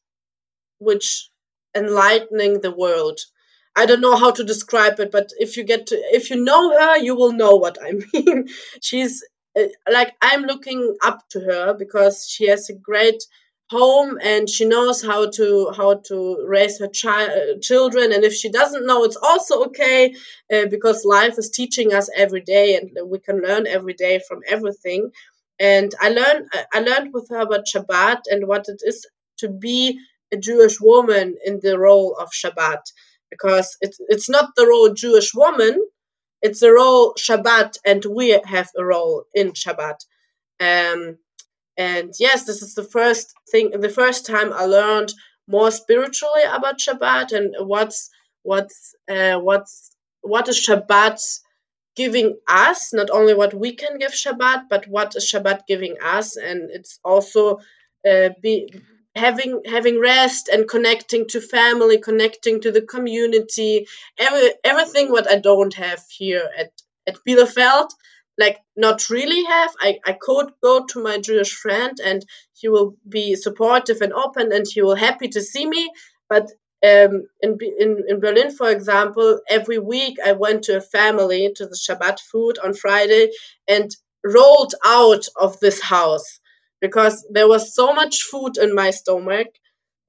which 0.79 1.29
enlightening 1.75 2.61
the 2.61 2.75
world. 2.75 3.21
I 3.77 3.87
don't 3.87 4.01
know 4.03 4.17
how 4.17 4.31
to 4.33 4.45
describe 4.45 5.01
it, 5.01 5.11
but 5.11 5.31
if 5.39 5.57
you 5.57 5.65
get 5.65 5.87
to, 5.89 5.97
if 6.15 6.31
you 6.31 6.37
know 6.37 6.79
her, 6.79 6.99
you 6.99 7.17
will 7.17 7.33
know 7.33 7.57
what 7.57 7.79
I 7.83 7.93
mean. 8.13 8.49
She's 8.81 9.25
uh, 9.59 9.65
like 9.91 10.15
I'm 10.23 10.43
looking 10.43 10.97
up 11.03 11.21
to 11.31 11.41
her 11.41 11.75
because 11.75 12.27
she 12.29 12.49
has 12.49 12.69
a 12.69 12.75
great 12.75 13.23
home 13.71 14.19
and 14.23 14.49
she 14.51 14.67
knows 14.67 15.03
how 15.03 15.31
to 15.31 15.73
how 15.75 15.95
to 15.95 16.45
raise 16.47 16.79
her 16.79 16.89
child 16.89 17.31
uh, 17.31 17.59
children. 17.61 18.13
And 18.13 18.25
if 18.25 18.35
she 18.35 18.51
doesn't 18.51 18.87
know 18.87 19.05
it's 19.05 19.17
also 19.17 19.65
okay 19.67 20.15
uh, 20.53 20.67
because 20.67 21.05
life 21.07 21.39
is 21.39 21.49
teaching 21.51 21.95
us 21.95 22.11
every 22.15 22.43
day 22.43 22.77
and 22.77 22.91
we 23.09 23.19
can 23.19 23.41
learn 23.41 23.67
every 23.67 23.95
day 23.95 24.21
from 24.29 24.41
everything. 24.49 25.11
And 25.61 25.95
i 26.01 26.09
learned 26.09 26.47
i 26.75 26.81
learned 26.81 27.13
with 27.15 27.29
her 27.31 27.39
about 27.41 27.67
shabbat 27.73 28.23
and 28.31 28.49
what 28.49 28.69
it 28.69 28.81
is 28.85 29.07
to 29.39 29.49
be 29.49 29.99
a 30.33 30.37
jewish 30.37 30.81
woman 30.81 31.37
in 31.45 31.61
the 31.63 31.79
role 31.79 32.17
of 32.19 32.31
shabbat 32.31 32.83
because 33.35 33.77
it's 33.81 33.99
it's 34.15 34.31
not 34.31 34.51
the 34.57 34.67
role 34.67 34.95
jewish 34.95 35.33
woman 35.35 35.75
it's 36.43 36.61
the 36.61 36.73
role 36.73 37.15
shabbat 37.15 37.73
and 37.87 38.05
we 38.07 38.31
have 38.57 38.71
a 38.79 38.85
role 38.85 39.25
in 39.35 39.53
shabbat 39.53 39.99
um, 40.61 41.19
and 41.77 42.13
yes, 42.21 42.45
this 42.45 42.63
is 42.63 42.75
the 42.75 42.85
first 42.85 43.33
thing, 43.51 43.71
the 43.73 43.89
first 43.89 44.27
time 44.27 44.53
I 44.53 44.67
learned 44.67 45.13
more 45.49 45.71
spiritually 45.71 46.43
about 46.45 46.79
Shabbat 46.79 47.33
and 47.33 47.55
what's 47.67 48.11
what's 48.43 48.95
uh, 49.11 49.39
what's 49.39 49.91
what 50.21 50.49
is 50.49 50.57
Shabbat 50.57 51.21
giving 51.97 52.39
us. 52.49 52.93
Not 52.93 53.11
only 53.11 53.35
what 53.35 53.55
we 53.55 53.75
can 53.75 53.99
give 53.99 54.13
Shabbat, 54.13 54.65
but 54.69 54.87
what 54.87 55.17
is 55.17 55.31
Shabbat 55.33 55.63
giving 55.67 55.97
us, 56.03 56.37
and 56.37 56.71
it's 56.71 57.01
also 57.05 57.59
uh, 58.09 58.31
be 58.43 58.73
having 59.15 59.61
having 59.67 60.01
rest 60.01 60.49
and 60.49 60.69
connecting 60.69 61.27
to 61.29 61.41
family, 61.41 61.99
connecting 61.99 62.61
to 62.61 62.73
the 62.73 62.83
community. 62.83 63.87
Every 64.19 64.51
everything 64.65 65.11
what 65.11 65.31
I 65.31 65.39
don't 65.39 65.75
have 65.75 66.03
here 66.09 66.49
at 66.59 66.73
at 67.07 67.19
Bielefeld 67.27 67.91
like 68.39 68.59
not 68.77 69.11
really 69.11 69.45
have. 69.45 69.71
I, 69.81 69.99
I 70.07 70.17
could 70.21 70.53
go 70.63 70.85
to 70.87 71.03
my 71.03 71.19
Jewish 71.19 71.53
friend 71.53 71.99
and 72.05 72.25
he 72.55 72.69
will 72.69 72.97
be 73.09 73.35
supportive 73.35 74.01
and 74.01 74.13
open 74.13 74.53
and 74.53 74.65
he 74.67 74.83
will 74.83 74.95
happy 74.95 75.29
to 75.29 75.41
see 75.41 75.67
me. 75.67 75.91
But 76.29 76.51
um, 76.85 77.27
in, 77.41 77.59
in, 77.79 78.03
in 78.09 78.21
Berlin, 78.21 78.51
for 78.51 78.71
example, 78.71 79.41
every 79.49 79.79
week 79.79 80.17
I 80.25 80.33
went 80.33 80.65
to 80.65 80.79
a 80.79 80.81
family 80.81 81.53
to 81.57 81.67
the 81.67 81.77
Shabbat 81.77 82.21
food 82.21 82.59
on 82.59 82.75
Friday 82.75 83.31
and 83.69 83.95
rolled 84.25 84.75
out 84.85 85.27
of 85.37 85.61
this 85.61 85.81
house 85.81 86.41
because 86.83 87.25
there 87.31 87.49
was 87.49 87.75
so 87.75 87.95
much 87.95 88.25
food 88.25 88.59
in 88.59 88.75
my 88.75 88.91
stomach 88.91 89.47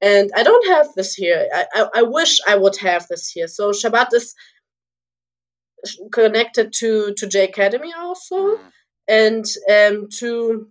and 0.01 0.31
I 0.35 0.43
don't 0.43 0.67
have 0.67 0.93
this 0.95 1.13
here. 1.13 1.47
I, 1.53 1.65
I, 1.73 1.87
I 1.99 2.01
wish 2.03 2.41
I 2.45 2.57
would 2.57 2.75
have 2.77 3.07
this 3.07 3.29
here. 3.29 3.47
So 3.47 3.71
Shabbat 3.71 4.13
is 4.13 4.35
connected 6.11 6.73
to 6.79 7.13
to 7.15 7.27
J 7.27 7.45
Academy 7.45 7.93
also, 7.97 8.57
mm. 8.57 8.59
and 9.07 9.45
um, 9.71 10.09
to 10.19 10.67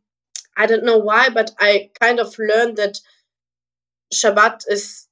I 0.54 0.66
don't 0.66 0.84
know 0.84 0.98
why, 0.98 1.30
but 1.30 1.50
I 1.58 1.90
kind 1.98 2.20
of 2.20 2.38
learned 2.38 2.76
that 2.76 3.00
Shabbat 4.12 4.64
is 4.68 5.08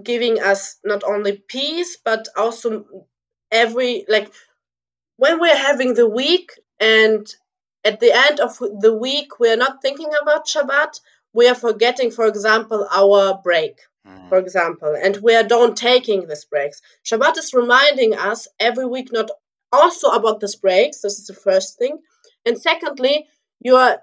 giving 0.00 0.40
us 0.40 0.76
not 0.84 1.02
only 1.04 1.42
peace 1.48 1.98
but 2.04 2.26
also 2.36 2.84
every 3.50 4.04
like 4.08 4.32
when 5.16 5.40
we're 5.40 5.56
having 5.56 5.94
the 5.94 6.08
week 6.08 6.52
and 6.80 7.26
at 7.84 8.00
the 8.00 8.12
end 8.12 8.40
of 8.40 8.58
the 8.58 8.94
week 8.94 9.38
we're 9.38 9.56
not 9.56 9.82
thinking 9.82 10.10
about 10.20 10.46
Shabbat, 10.46 11.00
we 11.32 11.48
are 11.48 11.54
forgetting, 11.54 12.10
for 12.10 12.26
example, 12.26 12.86
our 12.92 13.40
break 13.42 13.80
hmm. 14.06 14.28
for 14.28 14.38
example, 14.38 14.94
and 15.00 15.16
we 15.18 15.34
are 15.34 15.42
don't 15.42 15.76
taking 15.76 16.26
these 16.26 16.44
breaks. 16.44 16.82
Shabbat 17.04 17.38
is 17.38 17.54
reminding 17.54 18.14
us 18.14 18.48
every 18.60 18.86
week 18.86 19.12
not 19.12 19.30
also 19.72 20.08
about 20.08 20.40
these 20.40 20.56
breaks. 20.56 21.00
This 21.00 21.18
is 21.18 21.26
the 21.26 21.34
first 21.34 21.78
thing, 21.78 21.98
and 22.44 22.58
secondly, 22.58 23.28
you 23.60 23.76
are 23.76 23.98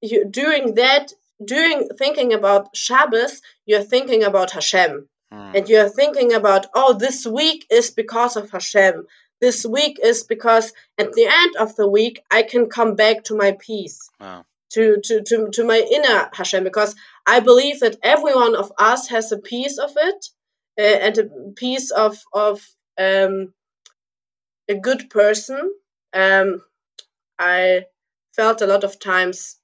you 0.00 0.24
doing 0.26 0.74
that 0.74 1.12
doing 1.44 1.88
thinking 1.98 2.32
about 2.32 2.76
Shabbos. 2.76 3.40
You're 3.66 3.82
thinking 3.82 4.22
about 4.22 4.52
Hashem, 4.52 5.08
mm. 5.34 5.54
and 5.54 5.68
you're 5.68 5.88
thinking 5.88 6.32
about 6.32 6.66
oh, 6.74 6.94
this 6.94 7.26
week 7.26 7.66
is 7.70 7.90
because 7.90 8.36
of 8.36 8.50
Hashem. 8.50 9.06
This 9.40 9.66
week 9.66 9.98
is 10.02 10.22
because 10.22 10.72
at 10.96 11.12
the 11.12 11.26
end 11.26 11.56
of 11.56 11.76
the 11.76 11.88
week 11.88 12.22
I 12.30 12.42
can 12.42 12.68
come 12.68 12.94
back 12.94 13.24
to 13.24 13.36
my 13.36 13.56
peace. 13.60 14.08
Wow 14.20 14.44
to, 14.74 15.00
to, 15.04 15.22
to, 15.22 15.50
to 15.52 15.64
my 15.64 15.78
inner 15.78 16.28
Hashem 16.32 16.64
because 16.64 16.96
I 17.26 17.38
believe 17.40 17.80
that 17.80 17.96
every 18.02 18.34
one 18.34 18.56
of 18.56 18.72
us 18.76 19.08
has 19.08 19.30
a 19.30 19.38
piece 19.38 19.78
of 19.78 19.92
it 19.96 20.26
uh, 20.78 20.82
and 20.82 21.18
a 21.18 21.24
piece 21.54 21.90
of 21.92 22.18
of 22.32 22.60
um, 22.98 23.54
a 24.68 24.74
good 24.74 25.10
person. 25.10 25.72
Um, 26.12 26.62
I 27.38 27.86
felt 28.34 28.62
a 28.62 28.66
lot 28.66 28.84
of 28.84 28.98
times 28.98 29.56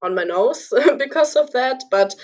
on 0.00 0.14
my 0.14 0.24
nose 0.24 0.72
because 0.98 1.36
of 1.36 1.52
that, 1.52 1.84
but 1.90 2.14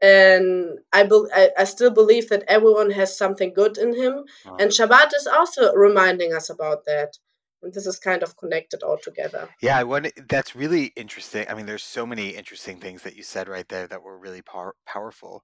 and 0.00 0.78
I, 0.92 1.02
be- 1.04 1.28
I, 1.34 1.50
I 1.58 1.64
still 1.64 1.90
believe 1.90 2.28
that 2.28 2.44
everyone 2.48 2.90
has 2.90 3.16
something 3.16 3.52
good 3.52 3.78
in 3.78 3.94
him. 3.94 4.24
Wow. 4.46 4.56
And 4.60 4.70
Shabbat 4.70 5.14
is 5.14 5.26
also 5.26 5.72
reminding 5.74 6.32
us 6.32 6.50
about 6.50 6.84
that. 6.86 7.16
And 7.62 7.74
this 7.74 7.86
is 7.86 7.98
kind 7.98 8.22
of 8.22 8.36
connected 8.36 8.84
all 8.84 8.98
together. 9.02 9.48
Yeah, 9.60 9.76
I 9.76 9.82
want 9.82 10.12
that's 10.28 10.54
really 10.54 10.92
interesting. 10.94 11.44
I 11.48 11.54
mean, 11.54 11.66
there's 11.66 11.82
so 11.82 12.06
many 12.06 12.30
interesting 12.30 12.78
things 12.78 13.02
that 13.02 13.16
you 13.16 13.24
said 13.24 13.48
right 13.48 13.68
there 13.68 13.88
that 13.88 14.02
were 14.02 14.16
really 14.16 14.42
power, 14.42 14.76
powerful. 14.86 15.42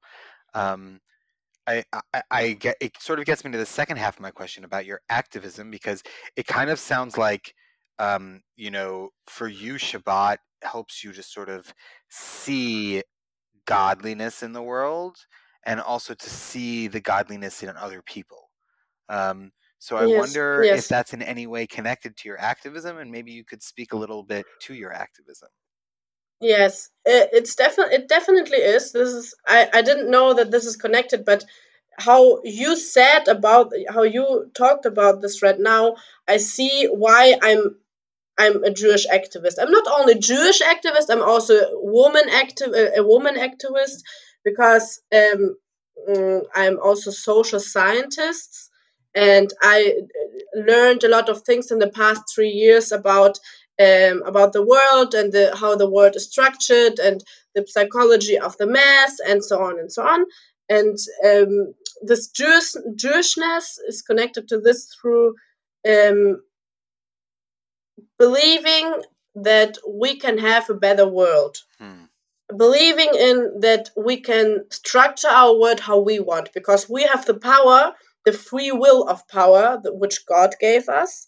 Um, 0.54 1.00
I, 1.66 1.82
I, 2.12 2.22
I 2.30 2.52
get 2.52 2.76
it 2.80 2.92
sort 3.00 3.18
of 3.18 3.24
gets 3.24 3.44
me 3.44 3.50
to 3.50 3.58
the 3.58 3.66
second 3.66 3.96
half 3.96 4.16
of 4.16 4.20
my 4.20 4.30
question 4.30 4.64
about 4.64 4.86
your 4.86 5.00
activism 5.08 5.70
because 5.72 6.04
it 6.36 6.46
kind 6.46 6.70
of 6.70 6.78
sounds 6.78 7.18
like 7.18 7.52
um, 7.98 8.42
you 8.56 8.70
know, 8.70 9.10
for 9.26 9.48
you, 9.48 9.74
Shabbat 9.74 10.38
helps 10.62 11.04
you 11.04 11.12
to 11.12 11.22
sort 11.22 11.48
of 11.48 11.72
see 12.08 13.02
godliness 13.66 14.42
in 14.42 14.52
the 14.52 14.62
world 14.62 15.16
and 15.66 15.80
also 15.80 16.14
to 16.14 16.30
see 16.30 16.88
the 16.88 17.00
godliness 17.00 17.62
in 17.62 17.70
other 17.76 18.02
people. 18.02 18.50
Um, 19.08 19.52
so 19.78 19.96
I 19.96 20.06
Yes, 20.06 20.08
wonder 20.08 20.68
if 20.72 20.88
that's 20.88 21.14
in 21.14 21.22
any 21.22 21.46
way 21.46 21.66
connected 21.66 22.16
to 22.18 22.28
your 22.28 22.40
activism, 22.40 22.98
and 22.98 23.10
maybe 23.12 23.32
you 23.32 23.44
could 23.44 23.62
speak 23.62 23.92
a 23.92 23.96
little 23.96 24.22
bit 24.24 24.46
to 24.62 24.74
your 24.74 24.92
activism. 24.92 25.50
Yes, 26.40 26.90
it, 27.04 27.30
it's 27.32 27.54
definitely 27.54 27.94
it 27.96 28.08
definitely 28.08 28.58
is. 28.58 28.92
This 28.92 29.08
is 29.10 29.34
I 29.46 29.68
I 29.72 29.82
didn't 29.82 30.10
know 30.10 30.34
that 30.34 30.50
this 30.50 30.66
is 30.66 30.76
connected, 30.76 31.24
but 31.24 31.44
how 31.98 32.40
you 32.44 32.76
said 32.76 33.28
about 33.28 33.72
how 33.88 34.02
you 34.02 34.50
talked 34.54 34.84
about 34.86 35.22
this 35.22 35.42
right 35.42 35.58
now, 35.58 35.96
I 36.28 36.38
see 36.38 36.86
why 36.86 37.36
I'm 37.42 37.76
I'm 38.38 38.64
a 38.64 38.70
Jewish 38.70 39.06
activist. 39.06 39.56
I'm 39.60 39.70
not 39.70 39.86
only 39.86 40.18
Jewish 40.18 40.60
activist. 40.60 41.10
I'm 41.10 41.22
also 41.22 41.54
a 41.54 41.68
woman 41.72 42.24
active 42.30 42.72
a, 42.74 43.02
woman 43.02 43.36
activist 43.36 44.02
because 44.44 45.00
um, 45.14 45.56
mm, 46.08 46.42
I'm 46.54 46.78
also 46.80 47.10
social 47.10 47.60
scientist, 47.60 48.70
and 49.14 49.52
I 49.62 49.94
uh, 50.00 50.60
learned 50.60 51.04
a 51.04 51.08
lot 51.08 51.28
of 51.28 51.42
things 51.42 51.70
in 51.70 51.78
the 51.78 51.90
past 51.90 52.22
three 52.34 52.50
years 52.50 52.90
about 52.92 53.38
um, 53.80 54.22
about 54.24 54.52
the 54.52 54.64
world 54.64 55.14
and 55.14 55.32
the, 55.32 55.54
how 55.56 55.76
the 55.76 55.90
world 55.90 56.16
is 56.16 56.28
structured 56.28 56.98
and 56.98 57.22
the 57.54 57.66
psychology 57.66 58.38
of 58.38 58.56
the 58.58 58.66
mass 58.66 59.18
and 59.26 59.44
so 59.44 59.62
on 59.62 59.78
and 59.78 59.92
so 59.92 60.06
on. 60.06 60.24
And 60.68 60.96
um, 61.24 61.74
this 62.02 62.28
Jewish, 62.28 62.74
Jewishness 62.94 63.78
is 63.88 64.02
connected 64.02 64.48
to 64.48 64.60
this 64.60 64.94
through 64.94 65.34
um, 65.88 66.40
believing 68.18 69.02
that 69.34 69.78
we 69.88 70.16
can 70.16 70.38
have 70.38 70.70
a 70.70 70.74
better 70.74 71.06
world 71.08 71.56
Hmm. 71.78 72.04
believing 72.56 73.10
in 73.14 73.60
that 73.60 73.90
we 73.96 74.20
can 74.20 74.64
structure 74.70 75.28
our 75.28 75.58
world 75.58 75.80
how 75.80 75.98
we 75.98 76.18
want 76.20 76.52
because 76.52 76.88
we 76.88 77.02
have 77.04 77.24
the 77.26 77.34
power 77.52 77.94
the 78.26 78.32
free 78.32 78.70
will 78.72 79.08
of 79.08 79.26
power 79.28 79.80
that, 79.82 79.94
which 79.94 80.24
god 80.26 80.54
gave 80.60 80.88
us 80.88 81.26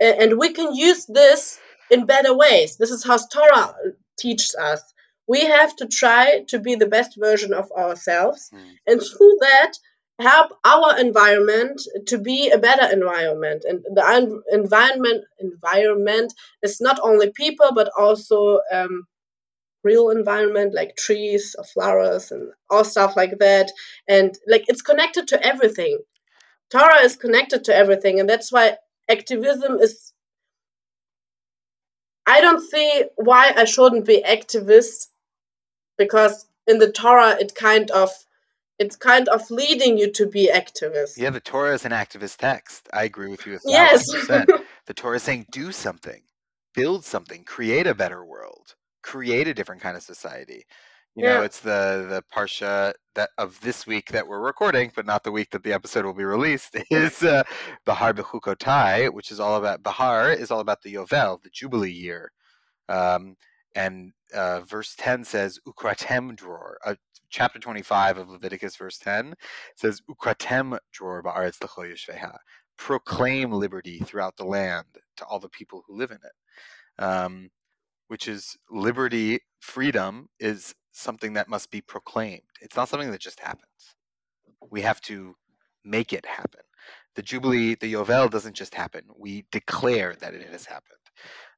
and 0.00 0.38
we 0.38 0.52
can 0.52 0.74
use 0.74 1.06
this 1.06 1.58
in 1.90 2.06
better 2.06 2.34
ways 2.34 2.76
this 2.78 2.90
is 2.90 3.04
how 3.04 3.18
torah 3.32 3.74
teaches 4.18 4.54
us 4.56 4.82
we 5.28 5.40
have 5.44 5.74
to 5.76 5.86
try 5.86 6.42
to 6.48 6.58
be 6.58 6.74
the 6.74 6.86
best 6.96 7.12
version 7.18 7.52
of 7.52 7.70
ourselves 7.72 8.48
Hmm. 8.52 8.70
and 8.86 9.00
through 9.00 9.36
that 9.40 9.72
help 10.20 10.52
our 10.64 10.98
environment 10.98 11.82
to 12.06 12.18
be 12.18 12.50
a 12.50 12.58
better 12.58 12.92
environment. 12.92 13.64
And 13.68 13.84
the 13.94 14.06
en- 14.08 14.42
environment 14.50 15.24
environment 15.40 16.32
is 16.62 16.80
not 16.80 16.98
only 17.02 17.30
people 17.32 17.72
but 17.74 17.90
also 17.98 18.60
um, 18.72 19.06
real 19.84 20.10
environment 20.10 20.74
like 20.74 20.96
trees 20.96 21.54
or 21.58 21.64
flowers 21.64 22.32
and 22.32 22.50
all 22.70 22.84
stuff 22.84 23.16
like 23.16 23.38
that. 23.38 23.70
And 24.08 24.36
like 24.48 24.64
it's 24.68 24.82
connected 24.82 25.28
to 25.28 25.44
everything. 25.46 26.00
Torah 26.70 27.02
is 27.02 27.16
connected 27.16 27.64
to 27.64 27.76
everything 27.76 28.20
and 28.20 28.28
that's 28.28 28.52
why 28.52 28.76
activism 29.08 29.78
is 29.80 30.12
i 32.26 32.40
don't 32.40 32.60
see 32.70 33.04
why 33.16 33.52
i 33.56 33.64
shouldn't 33.64 34.04
be 34.04 34.22
activist 34.22 35.06
because 35.98 36.46
in 36.66 36.78
the 36.78 36.90
torah 36.92 37.36
it 37.40 37.54
kind 37.54 37.90
of 37.90 38.10
it's 38.78 38.96
kind 38.96 39.28
of 39.28 39.50
leading 39.50 39.98
you 39.98 40.10
to 40.12 40.26
be 40.26 40.50
activist 40.52 41.16
Yeah, 41.16 41.30
the 41.30 41.40
Torah 41.40 41.74
is 41.74 41.84
an 41.84 41.92
activist 41.92 42.36
text. 42.36 42.88
I 42.92 43.04
agree 43.04 43.30
with 43.30 43.46
you 43.46 43.58
yes. 43.64 44.04
The 44.86 44.94
Torah 44.94 45.16
is 45.16 45.22
saying 45.22 45.46
do 45.50 45.72
something, 45.72 46.22
build 46.74 47.04
something, 47.04 47.44
create 47.44 47.86
a 47.86 47.94
better 47.94 48.24
world, 48.24 48.74
create 49.02 49.48
a 49.48 49.54
different 49.54 49.82
kind 49.82 49.96
of 49.96 50.02
society. 50.02 50.64
You 51.16 51.24
know, 51.24 51.42
it's 51.42 51.60
the 51.60 52.06
the 52.10 52.22
parsha 52.30 52.92
that 53.14 53.30
of 53.38 53.58
this 53.62 53.86
week 53.86 54.10
that 54.12 54.28
we're 54.28 54.38
recording, 54.38 54.92
but 54.94 55.06
not 55.06 55.24
the 55.24 55.32
week 55.32 55.48
that 55.52 55.62
the 55.62 55.72
episode 55.72 56.04
will 56.04 56.12
be 56.12 56.24
released. 56.24 56.76
Is 56.90 57.22
uh, 57.22 57.42
Bahar 57.86 58.12
Bechukotai, 58.12 59.10
which 59.10 59.30
is 59.30 59.40
all 59.40 59.56
about 59.56 59.82
Bahar 59.82 60.30
is 60.30 60.50
all 60.50 60.60
about 60.60 60.82
the 60.82 60.92
Yovel, 60.92 61.42
the 61.42 61.48
Jubilee 61.48 61.90
year. 61.90 62.32
Um, 62.90 63.36
and 63.76 64.12
uh, 64.34 64.60
verse 64.60 64.94
10 64.98 65.24
says, 65.24 65.60
Ukratem 65.68 66.34
dror. 66.34 66.76
Uh, 66.84 66.94
chapter 67.28 67.58
25 67.58 68.16
of 68.16 68.30
Leviticus, 68.30 68.74
verse 68.74 68.98
10 68.98 69.34
says, 69.76 70.00
Ukratem 70.10 70.78
dror 70.92 71.22
ba'aretz 71.22 71.62
l'chol. 71.62 72.36
Proclaim 72.78 73.52
liberty 73.52 73.98
throughout 73.98 74.36
the 74.36 74.44
land 74.44 74.86
to 75.18 75.24
all 75.26 75.38
the 75.38 75.50
people 75.50 75.84
who 75.86 75.96
live 75.96 76.10
in 76.10 76.18
it. 76.18 77.02
Um, 77.02 77.50
which 78.08 78.26
is 78.26 78.56
liberty, 78.70 79.40
freedom 79.60 80.28
is 80.40 80.74
something 80.92 81.34
that 81.34 81.48
must 81.48 81.70
be 81.70 81.82
proclaimed. 81.82 82.42
It's 82.62 82.76
not 82.76 82.88
something 82.88 83.10
that 83.10 83.20
just 83.20 83.40
happens. 83.40 83.96
We 84.70 84.80
have 84.82 85.00
to 85.02 85.34
make 85.84 86.12
it 86.14 86.24
happen. 86.24 86.62
The 87.14 87.22
Jubilee, 87.22 87.74
the 87.74 87.92
Yovel 87.92 88.30
doesn't 88.30 88.56
just 88.56 88.74
happen. 88.74 89.02
We 89.18 89.44
declare 89.52 90.14
that 90.20 90.34
it 90.34 90.48
has 90.48 90.66
happened. 90.66 90.96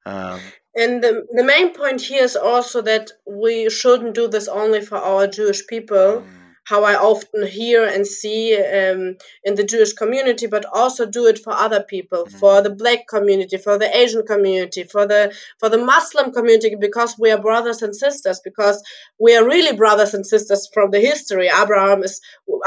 Um, 0.09 0.41
And 0.79 1.03
the, 1.03 1.27
the 1.39 1.49
main 1.55 1.69
point 1.75 2.01
here 2.01 2.25
is 2.31 2.37
also 2.37 2.83
that 2.83 3.11
we 3.27 3.55
shouldn't 3.69 4.15
do 4.15 4.29
this 4.29 4.49
only 4.49 4.81
for 4.81 4.99
our 5.11 5.27
Jewish 5.27 5.67
people, 5.67 6.23
mm, 6.23 6.25
how 6.71 6.85
I 6.85 6.95
often 6.95 7.47
hear 7.47 7.81
and 7.95 8.07
see 8.07 8.41
um, 8.57 9.17
in 9.43 9.55
the 9.57 9.65
Jewish 9.73 9.95
community, 9.95 10.47
but 10.47 10.65
also 10.81 11.05
do 11.07 11.27
it 11.27 11.39
for 11.45 11.53
other 11.53 11.83
people, 11.83 12.27
for 12.41 12.53
mm, 12.61 12.63
the 12.63 12.75
Black 12.83 13.09
community, 13.15 13.57
for 13.57 13.79
the 13.79 13.91
Asian 14.03 14.25
community, 14.33 14.85
for 14.85 15.05
the 15.13 15.23
for 15.61 15.69
the 15.71 15.83
Muslim 15.93 16.33
community, 16.33 16.77
because 16.77 17.13
we 17.19 17.33
are 17.33 17.43
brothers 17.49 17.83
and 17.83 17.95
sisters, 18.05 18.39
because 18.45 18.79
we 19.19 19.31
are 19.37 19.45
really 19.55 19.75
brothers 19.77 20.15
and 20.15 20.25
sisters 20.35 20.69
from 20.75 20.91
the 20.91 21.01
history. 21.01 21.49
Abraham 21.63 22.05
is 22.05 22.21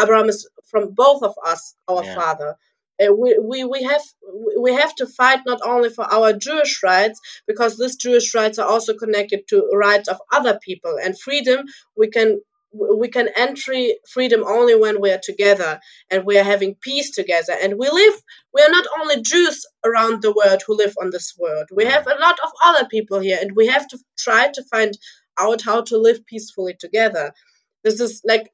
Abraham 0.03 0.29
is 0.29 0.49
from 0.71 0.93
both 1.05 1.21
of 1.23 1.33
us, 1.51 1.75
our 1.87 2.03
yeah. 2.03 2.15
father. 2.15 2.51
Uh, 3.01 3.13
we, 3.13 3.37
we, 3.39 3.63
we 3.63 3.83
have 3.83 4.01
we 4.59 4.73
have 4.73 4.93
to 4.95 5.07
fight 5.07 5.39
not 5.45 5.59
only 5.65 5.89
for 5.89 6.05
our 6.13 6.33
Jewish 6.33 6.81
rights 6.83 7.19
because 7.47 7.77
these 7.77 7.95
Jewish 7.95 8.33
rights 8.35 8.59
are 8.59 8.67
also 8.67 8.93
connected 8.93 9.47
to 9.49 9.69
rights 9.73 10.07
of 10.07 10.19
other 10.31 10.59
people 10.63 10.97
and 11.03 11.19
freedom. 11.19 11.65
We 11.97 12.09
can 12.09 12.41
we 12.73 13.09
can 13.09 13.29
entry 13.35 13.97
freedom 14.09 14.43
only 14.45 14.75
when 14.75 15.01
we 15.01 15.11
are 15.11 15.19
together 15.21 15.79
and 16.09 16.25
we 16.25 16.37
are 16.37 16.43
having 16.43 16.75
peace 16.75 17.11
together 17.11 17.53
and 17.61 17.77
we 17.77 17.89
live 17.89 18.13
we 18.53 18.61
are 18.61 18.69
not 18.69 18.85
only 18.99 19.21
jews 19.21 19.65
around 19.83 20.21
the 20.21 20.31
world 20.31 20.61
who 20.65 20.77
live 20.77 20.93
on 21.01 21.09
this 21.11 21.33
world 21.37 21.67
we 21.75 21.83
have 21.85 22.07
a 22.07 22.19
lot 22.21 22.39
of 22.43 22.51
other 22.63 22.87
people 22.87 23.19
here 23.19 23.37
and 23.41 23.55
we 23.55 23.67
have 23.67 23.87
to 23.87 23.97
try 24.17 24.49
to 24.53 24.63
find 24.71 24.97
out 25.37 25.61
how 25.61 25.81
to 25.81 25.97
live 25.97 26.25
peacefully 26.25 26.73
together 26.79 27.33
this 27.83 27.99
is 27.99 28.21
like 28.25 28.49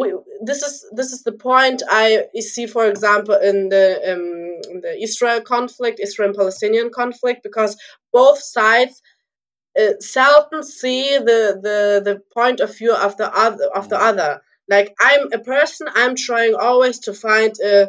we, 0.00 0.14
this 0.42 0.62
is 0.62 0.86
this 0.92 1.12
is 1.12 1.22
the 1.24 1.32
point 1.32 1.82
I 1.88 2.26
see, 2.40 2.66
for 2.66 2.86
example, 2.88 3.34
in 3.36 3.68
the 3.70 3.86
um, 4.12 4.72
in 4.72 4.80
the 4.82 4.94
Israel 5.02 5.40
conflict, 5.42 6.00
Israel 6.00 6.34
Palestinian 6.34 6.90
conflict, 6.90 7.42
because 7.42 7.76
both 8.12 8.40
sides 8.40 9.02
uh, 9.80 9.94
seldom 10.00 10.62
see 10.62 11.18
the, 11.18 11.58
the 11.62 12.02
the 12.04 12.22
point 12.34 12.60
of 12.60 12.76
view 12.76 12.94
of 12.94 13.16
the 13.16 13.34
other 13.34 13.66
of 13.74 13.88
the 13.88 13.96
Mm, 13.96 14.08
other. 14.10 14.42
Like 14.68 14.94
I'm 15.00 15.32
a 15.32 15.38
person, 15.40 15.88
I'm 15.94 16.16
trying 16.16 16.54
always 16.54 17.00
to 17.00 17.14
find 17.14 17.52
a, 17.60 17.88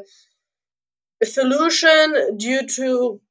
a 1.22 1.26
solution 1.26 2.38
due 2.38 2.68
to 2.68 3.22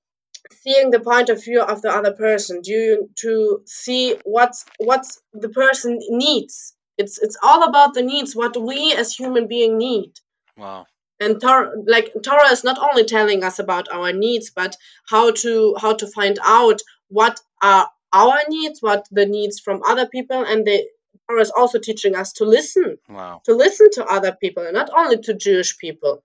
seeing 0.63 0.91
the 0.91 1.01
point 1.01 1.31
of 1.31 1.45
view 1.45 1.63
of 1.63 1.83
the 1.83 1.91
other 1.91 2.13
person 2.13 2.63
due 2.63 3.11
to 3.21 3.63
see 3.67 4.17
what's 4.25 4.67
what's 4.79 5.23
the 5.35 5.51
person 5.51 5.99
needs 6.11 6.74
it's 6.99 7.19
it's 7.19 7.37
all 7.43 7.65
about 7.65 7.95
the 7.95 8.03
needs 8.03 8.35
what 8.37 8.57
we 8.57 8.93
as 8.95 9.15
human 9.15 9.47
being 9.49 9.79
need 9.79 10.13
Wow. 10.57 10.87
and 11.21 11.41
Torah, 11.41 11.73
like 11.87 12.13
Torah 12.23 12.51
is 12.51 12.65
not 12.65 12.79
only 12.79 13.05
telling 13.05 13.43
us 13.43 13.59
about 13.59 13.89
our 13.91 14.13
needs 14.13 14.51
but 14.51 14.77
how 15.09 15.33
to 15.33 15.75
how 15.81 15.95
to 15.95 16.07
find 16.09 16.39
out 16.45 16.81
what 17.09 17.41
are 17.63 17.89
our 18.13 18.39
needs 18.49 18.81
what 18.81 19.07
the 19.11 19.27
needs 19.27 19.59
from 19.61 19.83
other 19.87 20.07
people 20.07 20.45
and 20.45 20.67
the 20.67 20.85
Torah 21.29 21.41
is 21.41 21.51
also 21.57 21.79
teaching 21.79 22.15
us 22.15 22.33
to 22.35 22.45
listen 22.45 22.99
Wow. 23.09 23.41
to 23.45 23.55
listen 23.55 23.89
to 23.93 24.05
other 24.05 24.33
people 24.41 24.63
and 24.65 24.75
not 24.75 24.91
only 24.97 25.19
to 25.23 25.35
Jewish 25.35 25.77
people 25.79 26.23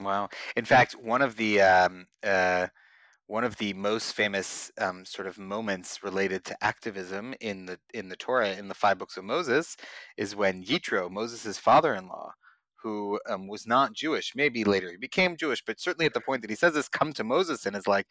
Wow. 0.00 0.30
In 0.56 0.64
fact, 0.64 0.94
one 0.94 1.22
of 1.22 1.36
the 1.36 1.60
um, 1.60 2.06
uh, 2.24 2.66
one 3.32 3.44
of 3.44 3.56
the 3.56 3.72
most 3.72 4.12
famous 4.12 4.70
um, 4.78 5.06
sort 5.06 5.26
of 5.26 5.38
moments 5.38 6.02
related 6.02 6.44
to 6.44 6.62
activism 6.62 7.34
in 7.40 7.64
the 7.64 7.78
in 7.94 8.10
the 8.10 8.16
Torah 8.16 8.52
in 8.52 8.68
the 8.68 8.74
five 8.74 8.98
books 8.98 9.16
of 9.16 9.24
Moses 9.24 9.74
is 10.18 10.36
when 10.36 10.62
Yitro, 10.62 11.10
Moses' 11.10 11.56
father-in-law, 11.58 12.34
who 12.82 13.18
um, 13.26 13.48
was 13.48 13.66
not 13.66 13.94
Jewish, 13.94 14.34
maybe 14.36 14.64
later 14.64 14.90
he 14.90 14.98
became 14.98 15.38
Jewish, 15.38 15.64
but 15.64 15.80
certainly 15.80 16.04
at 16.04 16.12
the 16.12 16.20
point 16.20 16.42
that 16.42 16.50
he 16.50 16.56
says 16.56 16.74
this, 16.74 16.90
come 16.90 17.14
to 17.14 17.24
Moses 17.24 17.64
and 17.64 17.74
is 17.74 17.86
like, 17.86 18.06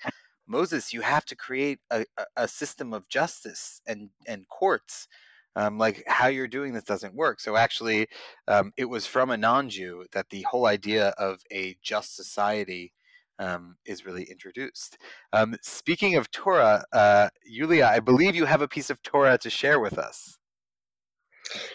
Moses, 0.48 0.92
you 0.92 1.02
have 1.02 1.26
to 1.26 1.36
create 1.36 1.78
a, 1.92 2.04
a 2.36 2.48
system 2.48 2.92
of 2.92 3.08
justice 3.08 3.80
and 3.86 4.10
and 4.26 4.50
courts. 4.50 5.08
Um, 5.56 5.78
like 5.78 6.04
how 6.08 6.30
you're 6.30 6.48
doing 6.48 6.74
this 6.74 6.86
doesn't 6.86 7.14
work. 7.14 7.42
So 7.42 7.58
actually, 7.58 8.08
um, 8.48 8.72
it 8.76 8.86
was 8.86 9.06
from 9.06 9.30
a 9.30 9.38
non-Jew 9.38 10.06
that 10.14 10.30
the 10.32 10.42
whole 10.50 10.66
idea 10.66 11.10
of 11.10 11.42
a 11.52 11.78
just 11.84 12.16
society 12.16 12.94
um, 13.40 13.76
is 13.86 14.06
really 14.06 14.24
introduced. 14.24 14.98
Um, 15.34 15.56
speaking 15.62 16.16
of 16.16 16.30
Torah, 16.32 16.84
uh, 16.94 17.30
Yulia, 17.46 17.86
I 17.86 18.00
believe 18.00 18.36
you 18.36 18.46
have 18.46 18.62
a 18.62 18.68
piece 18.68 18.90
of 18.90 19.02
Torah 19.02 19.38
to 19.40 19.50
share 19.50 19.80
with 19.80 19.98
us. 19.98 20.38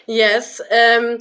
Yes, 0.07 0.59
um, 0.59 1.19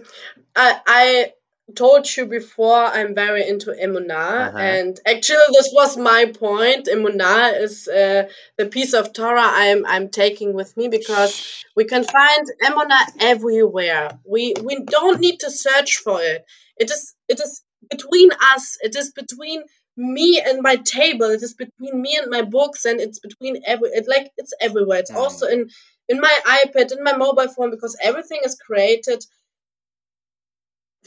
I, 0.54 0.80
I 0.86 1.32
told 1.74 2.06
you 2.16 2.26
before 2.26 2.84
I'm 2.84 3.14
very 3.14 3.46
into 3.46 3.72
Emunah, 3.72 4.48
Uh-huh. 4.48 4.58
and 4.58 5.00
actually 5.04 5.48
this 5.52 5.70
was 5.72 5.96
my 5.96 6.26
point. 6.26 6.86
Emunah 6.86 7.60
is 7.60 7.88
uh, 7.88 8.28
the 8.56 8.66
piece 8.66 8.94
of 8.94 9.12
Torah 9.12 9.42
I'm 9.42 9.84
I'm 9.84 10.08
taking 10.08 10.54
with 10.54 10.76
me 10.76 10.88
because 10.88 11.64
we 11.74 11.84
can 11.84 12.04
find 12.04 12.46
Emunah 12.62 13.04
everywhere. 13.20 14.18
We 14.24 14.54
we 14.62 14.84
don't 14.84 15.20
need 15.20 15.40
to 15.40 15.50
search 15.50 15.96
for 15.96 16.22
it. 16.22 16.44
It 16.76 16.90
is 16.90 17.14
it 17.28 17.40
is 17.40 17.62
between 17.90 18.30
us. 18.54 18.78
It 18.80 18.94
is 18.94 19.10
between 19.12 19.64
me 19.96 20.40
and 20.44 20.62
my 20.62 20.76
table. 20.76 21.26
It 21.26 21.42
is 21.42 21.54
between 21.54 22.00
me 22.00 22.18
and 22.20 22.30
my 22.30 22.42
books, 22.42 22.84
and 22.84 23.00
it's 23.00 23.18
between 23.18 23.62
every. 23.66 23.88
It 23.90 24.06
like 24.08 24.30
it's 24.36 24.52
everywhere. 24.60 25.00
It's 25.00 25.10
also 25.10 25.46
in 25.46 25.70
in 26.08 26.20
my 26.20 26.38
iPad, 26.46 26.92
in 26.92 27.02
my 27.02 27.16
mobile 27.16 27.48
phone, 27.48 27.70
because 27.70 27.96
everything 28.02 28.40
is 28.44 28.54
created 28.54 29.24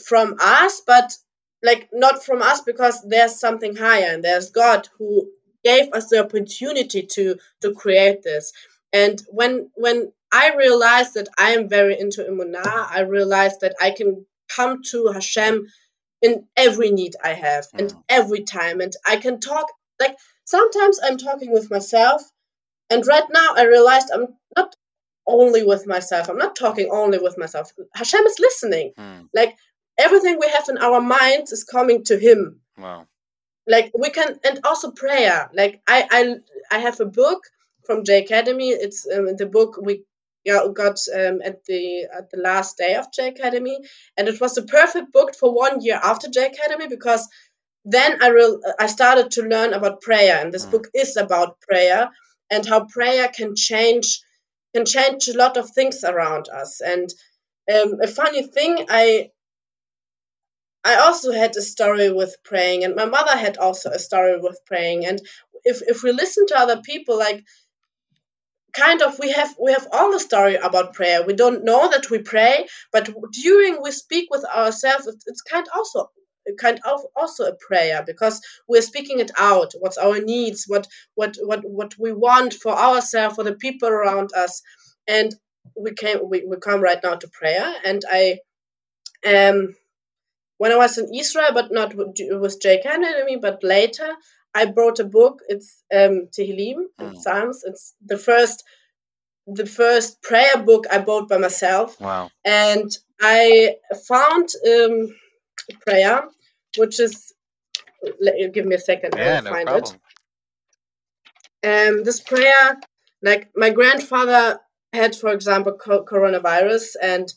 from 0.04 0.36
us, 0.39 0.82
but 0.86 1.12
like 1.63 1.89
not 1.91 2.23
from 2.23 2.41
us 2.41 2.62
because 2.62 3.02
there's 3.08 3.39
something 3.39 3.75
higher 3.75 4.13
and 4.13 4.23
there's 4.23 4.49
God 4.49 4.88
who 4.97 5.30
gave 5.63 5.91
us 5.93 6.08
the 6.08 6.23
opportunity 6.23 7.04
to 7.04 7.36
to 7.62 7.73
create 7.73 8.23
this. 8.23 8.54
And 8.93 9.21
when 9.30 9.69
when 9.75 10.12
I 10.32 10.56
realized 10.56 11.15
that 11.15 11.28
I 11.38 11.52
am 11.52 11.67
very 11.69 11.99
into 11.99 12.23
Emunah, 12.23 12.88
I 12.89 13.02
realized 13.02 13.62
that 13.62 13.75
I 13.82 13.91
can 13.91 14.25
come 14.47 14.82
to 14.91 15.08
Hashem 15.08 15.67
in 16.21 16.45
every 16.58 16.91
need 16.91 17.15
I 17.23 17.34
have 17.34 17.67
and 17.73 17.89
Mm. 17.91 18.03
every 18.10 18.43
time. 18.43 18.82
And 18.82 18.93
I 19.08 19.17
can 19.17 19.39
talk 19.39 19.67
like 19.99 20.17
sometimes 20.45 20.99
I'm 21.03 21.17
talking 21.17 21.51
with 21.51 21.69
myself, 21.69 22.21
and 22.89 23.05
right 23.05 23.23
now 23.29 23.49
I 23.55 23.63
realized 23.65 24.10
I'm 24.13 24.27
not 24.55 24.75
only 25.27 25.63
with 25.63 25.86
myself. 25.86 26.27
I'm 26.29 26.38
not 26.38 26.55
talking 26.55 26.89
only 26.91 27.19
with 27.19 27.38
myself. 27.38 27.71
Hashem 27.93 28.25
is 28.25 28.39
listening. 28.39 28.93
Hmm. 28.97 29.21
Like 29.34 29.55
everything 29.97 30.39
we 30.39 30.47
have 30.49 30.67
in 30.69 30.77
our 30.77 31.01
minds 31.01 31.51
is 31.51 31.63
coming 31.63 32.03
to 32.05 32.17
Him. 32.17 32.62
Wow. 32.77 33.08
Like 33.67 33.91
we 33.97 34.10
can, 34.10 34.39
and 34.43 34.60
also 34.63 34.91
prayer. 34.91 35.49
Like 35.53 35.82
I, 35.88 36.08
I, 36.10 36.75
I 36.75 36.79
have 36.79 36.99
a 36.99 37.05
book 37.05 37.41
from 37.86 38.03
J 38.03 38.23
Academy. 38.23 38.69
It's 38.69 39.05
um, 39.13 39.36
the 39.36 39.45
book 39.45 39.77
we 39.82 40.03
yeah, 40.45 40.65
got 40.73 40.99
um, 41.13 41.41
at 41.43 41.63
the 41.65 42.08
at 42.17 42.30
the 42.32 42.38
last 42.41 42.78
day 42.78 42.95
of 42.95 43.12
J 43.13 43.30
Academy, 43.30 43.78
and 44.17 44.28
it 44.28 44.39
was 44.41 44.56
the 44.56 44.63
perfect 44.63 45.12
book 45.13 45.36
for 45.36 45.54
one 45.54 45.82
year 45.82 45.99
after 46.02 46.30
J 46.30 46.47
Academy 46.47 46.88
because 46.88 47.28
then 47.86 48.21
I 48.23 48.30
real 48.30 48.60
I 48.80 48.88
started 48.88 49.32
to 49.32 49.43
learn 49.43 49.73
about 49.73 50.02
prayer, 50.02 50.39
and 50.41 50.54
this 50.54 50.65
Mm. 50.67 50.71
book 50.71 50.88
is 50.93 51.17
about 51.17 51.62
prayer 51.62 52.10
and 52.52 52.65
how 52.65 52.86
prayer 52.86 53.30
can 53.30 53.56
change 53.56 54.21
can 54.75 54.86
change 54.86 55.28
a 55.28 55.38
lot 55.38 55.58
of 55.58 55.69
things 55.71 56.04
around 56.04 56.49
us. 56.49 56.82
And 56.82 57.10
um, 57.73 58.02
a 58.02 58.08
funny 58.08 58.43
thing, 58.47 58.86
I 58.89 59.32
I 60.84 60.95
also 60.97 61.32
had 61.32 61.56
a 61.58 61.62
story 61.62 62.12
with 62.12 62.38
praying, 62.43 62.84
and 62.84 62.95
my 62.95 63.06
mother 63.06 63.38
had 63.38 63.58
also 63.58 63.91
a 63.91 63.99
story 63.99 64.39
with 64.39 64.60
praying. 64.65 65.06
And 65.06 65.21
if 65.63 65.82
if 65.84 66.04
we 66.04 66.12
listen 66.12 66.47
to 66.47 66.60
other 66.60 66.82
people, 66.82 67.17
like 67.17 67.43
kind 68.73 69.01
of 69.01 69.17
we 69.19 69.32
have 69.32 69.55
we 69.62 69.71
have 69.71 69.88
all 69.91 70.12
the 70.12 70.19
story 70.19 70.55
about 70.55 70.93
prayer. 70.93 71.23
We 71.25 71.34
don't 71.34 71.63
know 71.63 71.89
that 71.89 72.10
we 72.10 72.19
pray, 72.19 72.67
but 72.91 73.10
during 73.43 73.82
we 73.82 73.91
speak 73.91 74.29
with 74.32 74.45
ourselves, 74.45 75.08
it's, 75.08 75.41
kind 75.41 75.67
also 75.75 76.10
kind 76.60 76.79
of 76.86 77.01
also 77.15 77.45
a 77.45 77.55
prayer 77.55 78.03
because 78.05 78.41
we're 78.67 78.82
speaking 78.82 79.19
it 79.19 79.32
out. 79.38 79.73
What's 79.79 79.97
our 79.97 80.19
needs? 80.19 80.65
What 80.67 80.88
what 81.15 81.38
what 81.41 81.62
what 81.63 81.93
we 81.99 82.13
want 82.13 82.53
for 82.53 82.73
ourselves, 82.77 83.36
for 83.36 83.43
the 83.43 83.55
people 83.55 83.89
around 83.89 84.32
us, 84.36 84.62
and 85.08 85.36
we 85.77 85.93
came 85.93 86.19
we, 86.29 86.43
we 86.45 86.58
come 86.58 86.82
right 86.82 86.99
now 87.03 87.15
to 87.15 87.27
prayer. 87.29 87.73
And 87.86 88.01
I 88.10 88.39
um 89.27 89.75
when 90.58 90.71
I 90.71 90.77
was 90.77 90.97
in 90.97 91.13
Israel, 91.13 91.51
but 91.53 91.71
not 91.71 91.95
with 91.95 92.15
with 92.19 92.62
J 92.62 92.79
Academy, 92.79 93.38
but 93.38 93.63
later, 93.63 94.10
I 94.60 94.65
brought 94.78 95.00
a 95.00 95.06
book. 95.19 95.36
It's 95.54 95.69
um, 96.00 96.15
Tehillim 96.36 96.80
Mm. 97.00 97.15
Psalms. 97.24 97.58
It's 97.69 97.84
the 98.12 98.17
first, 98.17 98.58
the 99.60 99.65
first 99.82 100.22
prayer 100.30 100.58
book 100.69 100.84
I 100.95 101.00
bought 101.10 101.28
by 101.30 101.38
myself, 101.48 101.89
Wow. 102.02 102.26
and 102.45 102.89
I 103.38 103.76
found 104.12 104.48
um, 104.74 104.95
a 105.72 105.74
prayer, 105.86 106.17
which 106.78 107.00
is. 107.00 107.13
Let, 108.26 108.54
give 108.56 108.65
me 108.65 108.76
a 108.76 108.80
second. 108.91 109.13
Yeah, 109.15 109.36
will 109.38 109.43
no 109.43 109.50
find 109.56 109.67
problem. 109.69 109.95
it. 109.95 110.00
Um, 111.69 112.04
this 112.08 112.19
prayer, 112.22 112.80
like 113.30 113.50
my 113.63 113.69
grandfather 113.80 114.60
had, 114.93 115.15
for 115.15 115.32
example, 115.34 115.74
co- 115.74 116.06
coronavirus, 116.06 116.86
and 117.13 117.28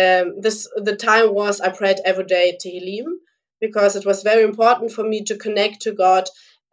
um, 0.00 0.40
this 0.44 0.68
the 0.88 0.96
time 0.96 1.34
was 1.34 1.60
I 1.60 1.70
prayed 1.70 1.98
every 2.04 2.26
day 2.36 2.56
Tehillim 2.62 3.08
because 3.60 3.96
it 3.96 4.06
was 4.06 4.22
very 4.22 4.44
important 4.44 4.92
for 4.92 5.04
me 5.12 5.18
to 5.24 5.36
connect 5.36 5.82
to 5.82 5.92
God, 5.92 6.24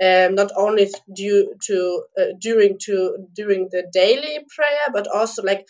um, 0.01 0.35
not 0.35 0.51
only 0.55 0.89
due 1.13 1.53
to 1.67 2.03
uh, 2.19 2.25
during 2.39 2.77
to 2.79 3.27
during 3.33 3.69
the 3.71 3.83
daily 3.93 4.39
prayer, 4.55 4.87
but 4.91 5.07
also 5.07 5.43
like 5.43 5.67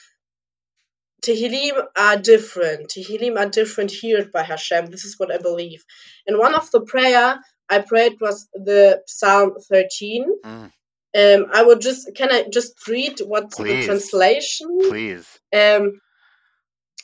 Tehillim 1.21 1.83
are 1.97 2.17
different. 2.17 2.89
Tehillim 2.89 3.37
are 3.37 3.49
different 3.49 3.93
heard 4.01 4.31
by 4.31 4.43
Hashem. 4.43 4.87
This 4.87 5.05
is 5.05 5.19
what 5.19 5.31
I 5.31 5.37
believe. 5.37 5.83
And 6.25 6.37
one 6.37 6.55
of 6.55 6.71
the 6.71 6.81
prayer 6.81 7.39
I 7.69 7.79
prayed 7.79 8.17
was 8.19 8.47
the 8.53 9.01
Psalm 9.05 9.53
13. 9.69 10.25
Mm. 10.43 10.71
Um, 11.13 11.45
I 11.53 11.63
would 11.63 11.81
just 11.81 12.09
can 12.15 12.31
I 12.31 12.45
just 12.49 12.87
read 12.87 13.19
what's 13.19 13.57
the 13.57 13.85
translation? 13.85 14.79
Please. 14.89 15.27
Um, 15.53 15.99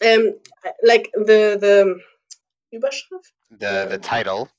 um, 0.06 0.40
like 0.84 1.10
the 1.14 1.58
the 1.60 2.00
Überschrift. 2.74 3.32
The 3.52 3.88
the 3.90 3.96
Um, 3.96 4.02
title. 4.02 4.50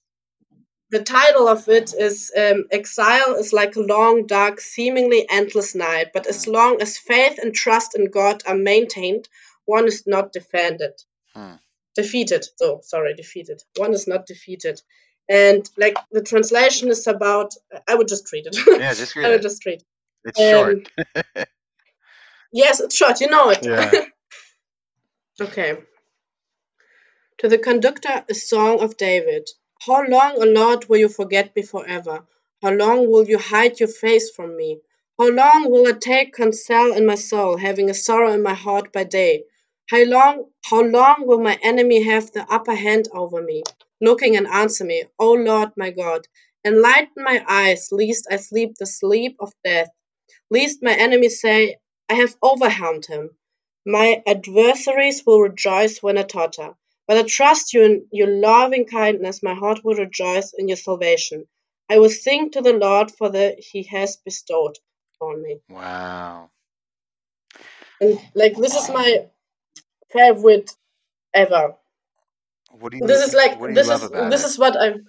The 0.91 1.03
title 1.03 1.49
of 1.49 1.69
it 1.69 1.93
is 1.93 2.33
um, 2.37 2.65
Exile 2.71 3.35
is 3.35 3.53
like 3.53 3.77
a 3.77 3.81
long, 3.81 4.27
dark, 4.27 4.61
seemingly 4.61 5.27
endless 5.31 5.75
night, 5.75 6.09
but 6.15 6.27
as 6.27 6.47
long 6.47 6.81
as 6.81 6.97
faith 6.97 7.39
and 7.39 7.55
trust 7.55 7.95
in 7.95 8.11
God 8.11 8.43
are 8.47 8.57
maintained, 8.57 9.29
one 9.67 9.87
is 9.87 10.07
not 10.07 10.33
defended. 10.33 10.93
Hmm. 11.35 11.57
Defeated. 11.95 12.47
So, 12.57 12.81
sorry, 12.83 13.15
defeated. 13.15 13.63
One 13.77 13.93
is 13.93 14.07
not 14.09 14.27
defeated. 14.27 14.81
And 15.29 15.69
like 15.77 15.97
the 16.11 16.23
translation 16.23 16.89
is 16.89 17.07
about, 17.07 17.53
I 17.87 17.95
would 17.95 18.09
just 18.09 18.33
read 18.33 18.47
it. 18.47 18.57
Yeah, 18.81 18.95
just 18.95 19.15
read 19.17 19.25
it. 19.25 19.27
I 19.27 19.31
would 19.31 19.41
it. 19.41 19.43
just 19.43 19.67
read. 19.67 19.81
It. 19.81 19.85
It's 20.25 20.41
short. 20.41 21.47
Yes, 22.53 22.81
it's 22.81 22.97
short, 22.97 23.21
you 23.21 23.29
know 23.29 23.51
it. 23.51 23.65
Yeah. 23.65 23.91
Okay. 25.41 25.79
To 27.39 27.49
the 27.49 27.59
conductor, 27.59 28.25
a 28.29 28.35
song 28.35 28.81
of 28.81 28.97
David. 28.97 29.49
How 29.81 30.05
long, 30.07 30.43
O 30.43 30.45
Lord, 30.45 30.87
will 30.89 30.99
you 30.99 31.09
forget 31.09 31.55
me 31.55 31.63
forever? 31.63 32.27
How 32.63 32.71
long 32.73 33.11
will 33.11 33.29
you 33.29 33.39
hide 33.39 33.79
your 33.79 33.89
face 33.89 34.29
from 34.31 34.57
me? 34.57 34.81
How 35.19 35.29
long 35.29 35.71
will 35.71 35.87
I 35.87 35.93
take 35.93 36.35
counsel 36.35 36.93
in 36.93 37.07
my 37.07 37.15
soul, 37.15 37.57
having 37.57 37.89
a 37.89 37.95
sorrow 37.95 38.33
in 38.33 38.43
my 38.43 38.55
heart 38.55 38.93
by 38.93 39.05
day? 39.05 39.45
How 39.89 40.03
long, 40.03 40.51
how 40.65 40.83
long 40.83 41.27
will 41.27 41.39
my 41.41 41.59
enemy 41.63 42.03
have 42.03 42.33
the 42.33 42.45
upper 42.53 42.75
hand 42.75 43.09
over 43.13 43.41
me, 43.41 43.63
looking 44.01 44.37
and 44.37 44.49
answer 44.49 44.85
me, 44.85 45.05
O 45.19 45.33
Lord 45.33 45.71
my 45.77 45.91
God? 45.91 46.27
Enlighten 46.65 47.23
my 47.23 47.45
eyes, 47.49 47.91
lest 47.93 48.27
I 48.31 48.37
sleep 48.37 48.75
the 48.79 48.87
sleep 48.87 49.37
of 49.39 49.53
death, 49.63 49.91
lest 50.51 50.83
my 50.83 50.95
enemies 50.95 51.41
say, 51.41 51.77
I 52.09 52.15
have 52.15 52.37
overwhelmed 52.43 53.07
him. 53.07 53.37
My 53.87 54.23
adversaries 54.27 55.25
will 55.27 55.41
rejoice 55.41 56.03
when 56.03 56.19
I 56.19 56.25
totter. 56.25 56.75
But 57.09 57.17
I 57.17 57.23
trust 57.23 57.73
you 57.73 57.83
in 57.85 58.07
your 58.13 58.29
loving 58.29 58.85
kindness. 58.87 59.43
My 59.43 59.55
heart 59.55 59.83
will 59.83 59.95
rejoice 59.95 60.53
in 60.57 60.69
your 60.69 60.77
salvation. 60.77 61.47
I 61.91 61.99
will 61.99 62.11
sing 62.11 62.51
to 62.51 62.61
the 62.61 62.75
Lord 62.75 63.11
for 63.11 63.31
the 63.31 63.57
he 63.59 63.83
has 63.85 64.17
bestowed 64.17 64.77
on 65.21 65.43
me. 65.43 65.59
Wow. 65.71 66.51
And 68.01 68.21
like 68.35 68.57
this 68.57 68.75
is 68.75 68.91
my 68.91 69.27
favorite 70.13 70.71
ever. 71.35 71.75
What 72.79 72.93
do 72.93 72.99
you 72.99 73.07
This 73.07 73.27
is 73.27 73.35
like 73.35 73.59
this 73.75 73.89
is 73.89 74.11
this 74.11 74.45
it? 74.45 74.47
is 74.47 74.59
what 74.59 74.79
I'm 74.79 75.07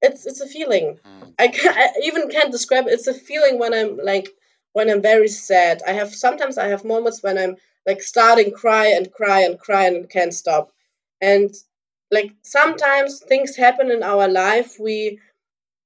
it's 0.00 0.26
it's 0.26 0.40
a 0.40 0.48
feeling. 0.48 0.98
Mm. 1.04 1.34
I, 1.38 1.48
can, 1.48 1.74
I 1.76 1.88
even 2.04 2.30
can't 2.30 2.50
describe 2.50 2.86
it. 2.86 2.92
It's 2.92 3.06
a 3.06 3.14
feeling 3.14 3.58
when 3.58 3.74
I'm 3.74 3.98
like 3.98 4.28
when 4.72 4.88
I'm 4.88 5.02
very 5.02 5.28
sad. 5.28 5.82
I 5.86 5.92
have 5.92 6.14
sometimes 6.14 6.56
I 6.56 6.68
have 6.68 6.84
moments 6.84 7.22
when 7.22 7.36
I'm 7.36 7.56
like 7.86 8.02
starting 8.02 8.52
cry 8.52 8.86
and 8.88 9.12
cry 9.12 9.40
and 9.42 9.58
cry 9.60 9.84
and 9.86 10.08
can't 10.10 10.34
stop. 10.34 10.72
And 11.20 11.54
like 12.10 12.32
sometimes 12.42 13.20
things 13.20 13.56
happen 13.56 13.90
in 13.90 14.02
our 14.02 14.28
life 14.28 14.76
we 14.78 15.20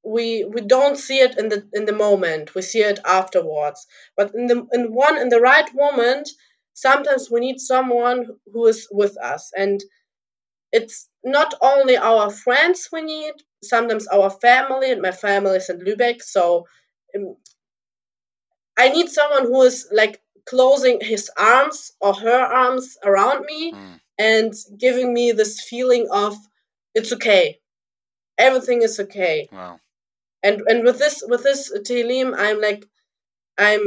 we 0.04 0.44
we 0.44 0.60
don't 0.62 0.96
see 0.98 1.20
it 1.20 1.38
in 1.38 1.48
the 1.50 1.66
in 1.74 1.84
the 1.86 1.92
moment. 1.92 2.54
We 2.54 2.62
see 2.62 2.80
it 2.80 3.00
afterwards. 3.04 3.86
But 4.16 4.34
in 4.34 4.46
the 4.46 4.66
in 4.72 4.94
one 4.94 5.18
in 5.18 5.28
the 5.28 5.40
right 5.40 5.68
moment, 5.74 6.28
sometimes 6.74 7.30
we 7.30 7.40
need 7.40 7.60
someone 7.60 8.26
who 8.52 8.66
is 8.66 8.88
with 8.92 9.16
us 9.18 9.52
and 9.56 9.82
it's 10.72 11.08
not 11.24 11.54
only 11.60 11.96
our 11.96 12.30
friends 12.30 12.88
we 12.92 13.02
need 13.02 13.34
sometimes 13.62 14.06
our 14.08 14.30
family 14.30 14.90
and 14.92 15.02
my 15.02 15.10
family 15.10 15.56
is 15.56 15.68
in 15.70 15.80
lübeck 15.80 16.22
so 16.22 16.66
um, 17.16 17.36
i 18.78 18.88
need 18.88 19.08
someone 19.10 19.44
who 19.44 19.62
is 19.62 19.88
like 19.92 20.20
closing 20.48 20.98
his 21.00 21.30
arms 21.36 21.92
or 22.00 22.12
her 22.14 22.40
arms 22.64 22.96
around 23.04 23.40
me 23.52 23.72
Mm. 23.72 24.00
and 24.18 24.52
giving 24.84 25.12
me 25.18 25.32
this 25.32 25.54
feeling 25.70 26.06
of 26.10 26.32
it's 26.94 27.12
okay 27.16 27.44
everything 28.46 28.80
is 28.82 28.98
okay 29.04 29.48
Wow. 29.52 29.74
and 30.46 30.56
and 30.70 30.84
with 30.84 30.98
this 30.98 31.16
with 31.30 31.42
this 31.42 31.60
Tehillim, 31.86 32.34
I'm 32.44 32.60
like 32.60 32.82
I'm 33.58 33.82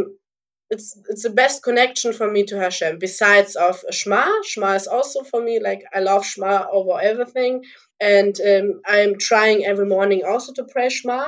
it's 0.73 0.87
it's 1.09 1.23
the 1.23 1.29
best 1.43 1.63
connection 1.63 2.13
for 2.13 2.27
me 2.31 2.43
to 2.45 2.57
Hashem 2.57 2.97
besides 2.99 3.55
of 3.55 3.83
Shema. 3.91 4.25
Shema 4.49 4.71
is 4.81 4.87
also 4.87 5.23
for 5.23 5.41
me 5.47 5.59
like 5.59 5.81
I 5.93 5.99
love 5.99 6.25
Shema 6.25 6.67
over 6.71 6.95
everything, 7.11 7.53
and 7.99 8.33
um, 8.51 8.81
I'm 8.95 9.17
trying 9.17 9.65
every 9.65 9.85
morning 9.95 10.21
also 10.25 10.53
to 10.53 10.63
pray 10.63 10.89
Shema. 10.89 11.21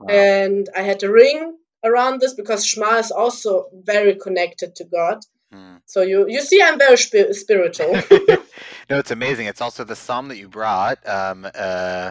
Wow. 0.00 0.08
And 0.08 0.68
I 0.76 0.82
had 0.82 1.02
a 1.02 1.10
ring 1.10 1.56
around 1.84 2.20
this 2.20 2.34
because 2.34 2.66
Shema 2.66 2.96
is 2.96 3.10
also 3.10 3.66
very 3.84 4.14
connected 4.14 4.74
to 4.76 4.84
God. 4.84 5.18
Mm. 5.52 5.80
So 5.86 6.02
you 6.02 6.26
you 6.28 6.40
see, 6.40 6.60
I'm 6.62 6.78
very 6.78 6.96
spi- 6.96 7.32
spiritual. 7.32 7.92
no, 8.90 8.98
it's 8.98 9.10
amazing. 9.10 9.46
It's 9.46 9.60
also 9.60 9.84
the 9.84 9.96
psalm 9.96 10.28
that 10.28 10.38
you 10.38 10.48
brought. 10.48 10.98
Um, 11.06 11.46
uh, 11.54 12.10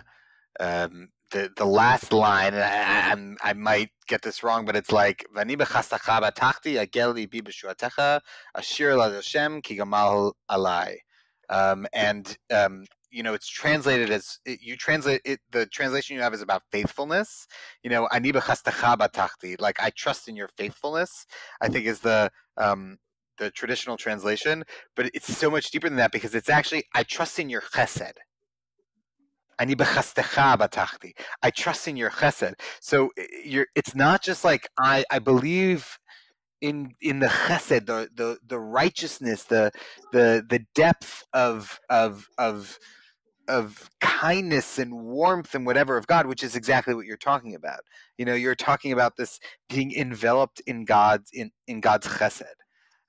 um, 0.59 1.09
the 1.32 1.51
the 1.57 1.65
last 1.65 2.13
line, 2.13 2.53
and 2.53 3.38
I, 3.43 3.49
I 3.49 3.53
might 3.53 3.89
get 4.07 4.21
this 4.21 4.43
wrong, 4.43 4.65
but 4.65 4.76
it's 4.76 4.91
like 4.91 5.26
"Vani 5.36 5.57
batachti 5.57 6.78
agel 6.80 7.13
libi 7.15 7.41
b'shuatecha 7.41 8.21
ashir 8.55 8.95
la 8.95 9.09
Hashem 9.09 9.61
ki 9.61 9.78
gamal 9.78 10.34
alai," 10.49 10.97
um, 11.49 11.88
and 11.91 12.38
um, 12.51 12.86
you 13.14 13.24
know 13.24 13.34
it's 13.34 13.47
translated 13.47 14.09
as 14.09 14.39
it, 14.45 14.61
you 14.61 14.76
translate 14.76 15.22
it. 15.26 15.39
The 15.51 15.66
translation 15.68 16.16
you 16.16 16.22
have 16.22 16.34
is 16.34 16.41
about 16.41 16.64
faithfulness. 16.72 17.47
You 17.84 17.89
know, 17.91 18.07
like 19.59 19.80
I 19.82 19.89
trust 19.95 20.28
in 20.28 20.36
your 20.36 20.49
faithfulness. 20.57 21.26
I 21.61 21.70
think 21.70 21.86
is 21.86 21.99
the 21.99 22.32
um, 22.57 22.97
the 23.38 23.49
traditional 23.51 23.97
translation 23.97 24.64
but 24.95 25.09
it's 25.14 25.36
so 25.36 25.49
much 25.49 25.72
deeper 25.72 25.89
than 25.89 25.97
that 25.97 26.11
because 26.11 26.36
it's 26.36 26.49
actually 26.49 26.84
I 26.93 27.03
trust 27.03 27.39
in 27.39 27.49
your 27.49 27.61
chesed. 27.61 28.14
Batachti. 30.57 31.14
I 31.41 31.49
trust 31.51 31.88
in 31.88 31.95
your 31.97 32.09
chesed. 32.09 32.53
So 32.82 33.09
it's 33.16 33.95
not 33.95 34.24
just 34.24 34.43
like 34.43 34.68
I, 34.80 35.03
I 35.11 35.20
believe 35.20 35.97
in 36.61 36.93
in 37.01 37.20
the 37.20 37.28
chesed, 37.28 37.86
the, 37.86 38.09
the 38.16 38.38
the 38.47 38.59
righteousness, 38.59 39.43
the 39.43 39.72
the 40.11 40.45
the 40.49 40.66
depth 40.76 41.24
of 41.34 41.80
of 41.89 42.28
of 42.38 42.78
of 43.47 43.89
kindness 43.99 44.79
and 44.79 44.93
warmth 44.93 45.55
and 45.55 45.65
whatever 45.65 45.97
of 45.97 46.07
God, 46.07 46.27
which 46.27 46.43
is 46.43 46.55
exactly 46.55 46.93
what 46.93 47.05
you're 47.05 47.17
talking 47.17 47.55
about. 47.55 47.81
You 48.17 48.25
know, 48.25 48.35
you're 48.35 48.55
talking 48.55 48.91
about 48.91 49.17
this 49.17 49.39
being 49.69 49.93
enveloped 49.93 50.61
in 50.67 50.85
God's 50.85 51.29
in 51.33 51.51
in 51.67 51.81
God's 51.81 52.07
chesed 52.07 52.43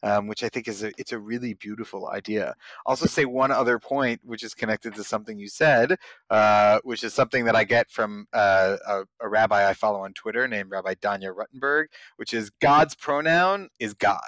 um, 0.05 0.27
which 0.27 0.45
I 0.45 0.51
think 0.51 0.69
is 0.69 0.83
a 0.85 0.93
it's 0.99 1.13
a 1.13 1.19
really 1.19 1.55
beautiful 1.55 2.09
idea. 2.09 2.55
Also 2.85 3.07
say 3.07 3.25
one 3.25 3.51
other 3.51 3.79
point, 3.79 4.21
which 4.23 4.43
is 4.43 4.55
connected 4.55 4.95
to 4.95 5.03
something 5.03 5.39
you 5.39 5.49
said, 5.49 5.97
uh, 6.29 6.79
which 6.85 7.03
is 7.03 7.15
something 7.15 7.47
that 7.47 7.57
I 7.57 7.65
get 7.65 7.91
from 7.91 8.27
uh, 8.35 8.77
a, 8.87 9.05
a 9.21 9.29
rabbi 9.29 9.69
I 9.69 9.73
follow 9.73 10.01
on 10.05 10.13
Twitter 10.13 10.47
named 10.47 10.71
Rabbi 10.71 10.95
Danya 10.95 11.35
Ruttenberg, 11.35 11.87
which 12.17 12.35
is 12.35 12.51
God's 12.61 12.95
pronoun 12.95 13.71
is 13.81 13.95
God. 13.95 14.21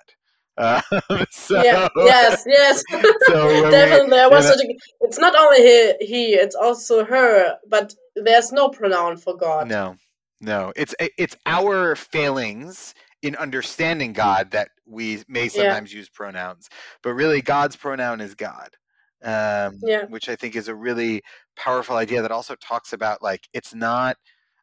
Uh, 0.57 0.81
so, 1.31 1.63
yeah. 1.63 1.89
Yes. 1.97 2.45
Yes. 2.47 2.83
So 3.27 3.71
Definitely. 3.71 4.19
I 4.19 4.27
was. 4.29 4.47
sort 4.47 4.61
It's 5.01 5.19
not 5.19 5.35
only 5.37 5.59
he, 5.59 5.95
he. 6.01 6.35
It's 6.35 6.55
also 6.55 7.05
her. 7.05 7.57
But 7.69 7.95
there's 8.15 8.53
no 8.53 8.69
pronoun 8.69 9.17
for 9.17 9.37
God. 9.37 9.69
No, 9.69 9.97
no. 10.41 10.73
It's 10.77 10.95
it's 11.01 11.37
our 11.47 11.97
failings 11.97 12.95
in 13.23 13.37
understanding 13.37 14.13
God 14.13 14.51
that 14.53 14.69
we 14.87 15.23
may 15.29 15.49
sometimes 15.49 15.93
use 15.93 16.09
pronouns, 16.09 16.69
but 17.03 17.15
really 17.15 17.43
God's 17.43 17.77
pronoun 17.77 18.21
is 18.21 18.35
God. 18.35 18.71
Um, 19.25 19.79
Yeah. 19.83 20.05
which 20.09 20.29
I 20.29 20.37
think 20.37 20.55
is 20.55 20.69
a 20.69 20.75
really 20.75 21.23
powerful 21.57 21.97
idea 21.97 22.23
that 22.23 22.31
also 22.31 22.55
talks 22.57 22.93
about 22.93 23.23
like 23.23 23.49
it's 23.53 23.75
not 23.75 24.17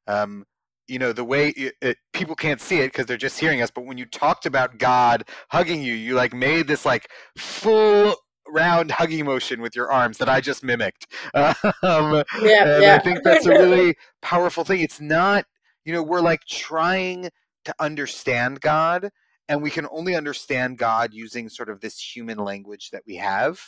um, 0.07 0.45
you 0.93 0.99
know 0.99 1.11
the 1.11 1.23
way 1.23 1.49
it, 1.49 1.73
it, 1.81 1.97
people 2.13 2.35
can't 2.35 2.61
see 2.61 2.79
it 2.79 2.87
because 2.87 3.05
they're 3.05 3.17
just 3.17 3.39
hearing 3.39 3.61
us 3.61 3.71
but 3.71 3.85
when 3.85 3.97
you 3.97 4.05
talked 4.05 4.45
about 4.45 4.77
god 4.77 5.23
hugging 5.49 5.81
you 5.81 5.93
you 5.93 6.13
like 6.13 6.33
made 6.33 6.67
this 6.67 6.85
like 6.85 7.09
full 7.37 8.15
round 8.47 8.91
hugging 8.91 9.25
motion 9.25 9.61
with 9.61 9.75
your 9.75 9.91
arms 9.91 10.17
that 10.17 10.29
i 10.29 10.39
just 10.39 10.63
mimicked 10.63 11.07
um, 11.33 12.23
Yeah. 12.41 12.75
and 12.75 12.83
yeah. 12.83 12.95
I 12.95 12.99
think 12.99 13.23
that's 13.23 13.45
a 13.45 13.51
really 13.51 13.95
powerful 14.21 14.63
thing. 14.63 14.81
It's 14.81 15.01
not, 15.01 15.45
you 15.85 15.93
know, 15.93 16.03
we're 16.03 16.21
like 16.21 16.41
trying 16.45 17.29
to 17.65 17.75
understand 17.79 18.61
God, 18.61 19.09
and 19.49 19.61
we 19.61 19.69
can 19.69 19.87
only 19.91 20.15
understand 20.15 20.77
God 20.77 21.13
using 21.13 21.49
sort 21.49 21.69
of 21.69 21.81
this 21.81 21.99
human 21.99 22.37
language 22.37 22.89
that 22.91 23.03
we 23.07 23.15
have. 23.17 23.59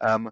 Um, 0.00 0.30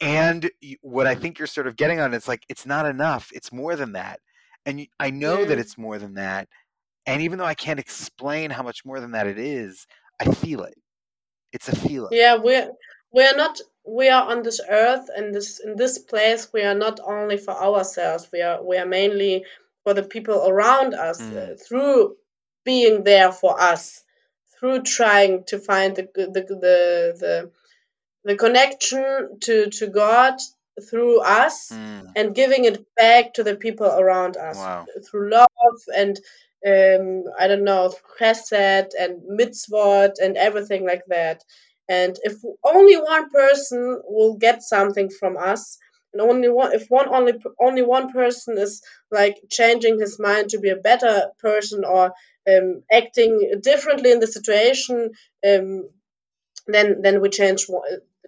and 0.00 0.50
what 0.82 1.06
I 1.06 1.14
think 1.14 1.38
you're 1.38 1.46
sort 1.46 1.66
of 1.66 1.76
getting 1.76 2.00
on, 2.00 2.14
it's 2.14 2.28
like 2.28 2.44
it's 2.48 2.66
not 2.66 2.86
enough. 2.86 3.30
It's 3.34 3.52
more 3.52 3.76
than 3.76 3.92
that, 3.92 4.20
and 4.66 4.86
I 5.00 5.10
know 5.10 5.44
that 5.44 5.56
Mm. 5.56 5.60
it's 5.60 5.78
more 5.78 5.98
than 5.98 6.14
that. 6.14 6.48
And 7.06 7.22
even 7.22 7.38
though 7.38 7.44
I 7.46 7.54
can't 7.54 7.80
explain 7.80 8.50
how 8.50 8.62
much 8.64 8.84
more 8.84 9.00
than 9.00 9.12
that 9.12 9.26
it 9.28 9.38
is, 9.38 9.86
I 10.20 10.26
feel 10.32 10.64
it. 10.64 10.74
It's 11.52 11.68
a 11.68 11.76
feeling. 11.76 12.10
Yeah, 12.12 12.36
we're 12.36 12.70
we 13.12 13.24
are 13.24 13.36
not 13.36 13.60
we 13.86 14.08
are 14.08 14.28
on 14.30 14.42
this 14.42 14.60
earth 14.68 15.08
and 15.16 15.34
this 15.34 15.60
in 15.60 15.76
this 15.76 15.98
place 15.98 16.48
we 16.52 16.62
are 16.62 16.74
not 16.74 17.00
only 17.00 17.38
for 17.38 17.52
ourselves. 17.54 18.28
We 18.32 18.42
are 18.42 18.62
we 18.62 18.76
are 18.76 18.86
mainly 18.86 19.44
for 19.84 19.94
the 19.94 20.02
people 20.02 20.48
around 20.48 20.94
us 20.94 21.20
Mm. 21.22 21.52
uh, 21.52 21.56
through 21.56 22.16
being 22.64 23.04
there 23.04 23.32
for 23.32 23.60
us, 23.60 24.02
through 24.58 24.82
trying 24.82 25.44
to 25.44 25.58
find 25.58 25.96
the 25.96 26.08
the 26.14 26.26
the 26.32 27.16
the, 27.22 27.50
the 28.24 28.36
connection 28.36 29.38
to 29.40 29.70
to 29.70 29.86
God 29.86 30.34
through 30.88 31.20
us 31.20 31.70
Mm, 31.72 32.12
and 32.16 32.34
giving 32.34 32.64
it 32.64 32.84
back 32.96 33.34
to 33.34 33.42
the 33.44 33.56
people 33.56 33.86
around 33.86 34.36
us 34.36 34.56
wow. 34.56 34.86
through 35.10 35.30
love 35.30 35.48
and 35.96 36.18
um, 36.66 37.24
I 37.38 37.46
don't 37.46 37.64
know 37.64 37.92
chesed 38.18 38.90
and 38.98 39.22
mitzvot 39.38 40.12
and 40.22 40.36
everything 40.36 40.84
like 40.86 41.02
that. 41.08 41.44
And 41.88 42.18
if 42.22 42.34
only 42.64 42.96
one 42.96 43.28
person 43.30 44.00
will 44.04 44.34
get 44.34 44.62
something 44.62 45.10
from 45.10 45.36
us, 45.36 45.78
and 46.12 46.22
only 46.22 46.48
one 46.48 46.72
if 46.72 46.86
one 46.88 47.08
only 47.08 47.34
only 47.60 47.82
one 47.82 48.10
person 48.12 48.58
is 48.58 48.82
like 49.10 49.36
changing 49.50 49.98
his 50.00 50.18
mind 50.18 50.50
to 50.50 50.58
be 50.58 50.70
a 50.70 50.76
better 50.76 51.30
person 51.38 51.84
or 51.84 52.12
um, 52.50 52.82
acting 52.90 53.60
differently 53.60 54.10
in 54.12 54.20
the 54.20 54.26
situation, 54.26 55.10
um, 55.46 55.88
then 56.66 57.02
then 57.02 57.20
we 57.20 57.28
change 57.28 57.66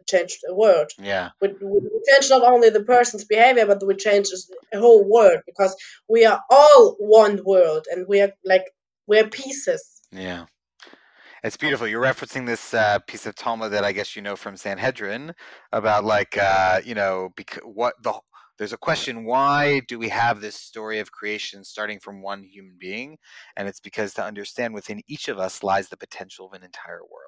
change 0.09 0.39
the 0.43 0.55
world 0.55 0.91
Yeah. 0.99 1.31
we, 1.41 1.49
we 1.49 1.81
change 2.09 2.31
not 2.31 2.43
only 2.43 2.71
the 2.71 2.85
person's 2.85 3.25
behavior 3.25 3.67
but 3.67 3.87
we 3.87 3.95
change 3.95 4.29
the 4.73 4.79
whole 4.79 5.05
world 5.09 5.41
because 5.47 5.77
we 6.09 6.25
are 6.25 6.41
all 6.51 6.97
one 6.99 7.41
world 7.45 7.87
and 7.91 8.07
we 8.09 8.21
are 8.21 8.33
like 8.45 8.65
we're 9.07 9.29
pieces 9.29 9.83
Yeah. 10.13 10.47
It's 11.45 11.57
beautiful. 11.57 11.87
You're 11.87 12.03
referencing 12.03 12.47
this 12.47 12.75
uh, 12.75 12.99
piece 13.07 13.25
of 13.25 13.37
Talmud 13.37 13.71
that 13.71 13.85
I 13.85 13.93
guess 13.93 14.17
you 14.17 14.23
know 14.23 14.35
from 14.35 14.57
Sanhedrin 14.57 15.35
about 15.73 16.05
like 16.05 16.37
uh, 16.37 16.81
you 16.85 16.95
know 16.95 17.31
bec- 17.37 17.61
what 17.63 17.95
the 18.03 18.15
there's 18.59 18.73
a 18.73 18.77
question 18.77 19.25
why 19.25 19.81
do 19.87 19.99
we 19.99 20.09
have 20.09 20.41
this 20.41 20.57
story 20.57 20.99
of 20.99 21.13
creation 21.13 21.63
starting 21.63 22.01
from 22.01 22.23
one 22.23 22.43
human 22.43 22.77
being 22.79 23.17
and 23.57 23.69
it's 23.69 23.79
because 23.81 24.13
to 24.15 24.25
understand 24.25 24.75
within 24.75 25.01
each 25.07 25.29
of 25.29 25.39
us 25.39 25.63
lies 25.63 25.89
the 25.89 25.97
potential 25.97 26.47
of 26.47 26.53
an 26.55 26.65
entire 26.65 27.03
world 27.03 27.28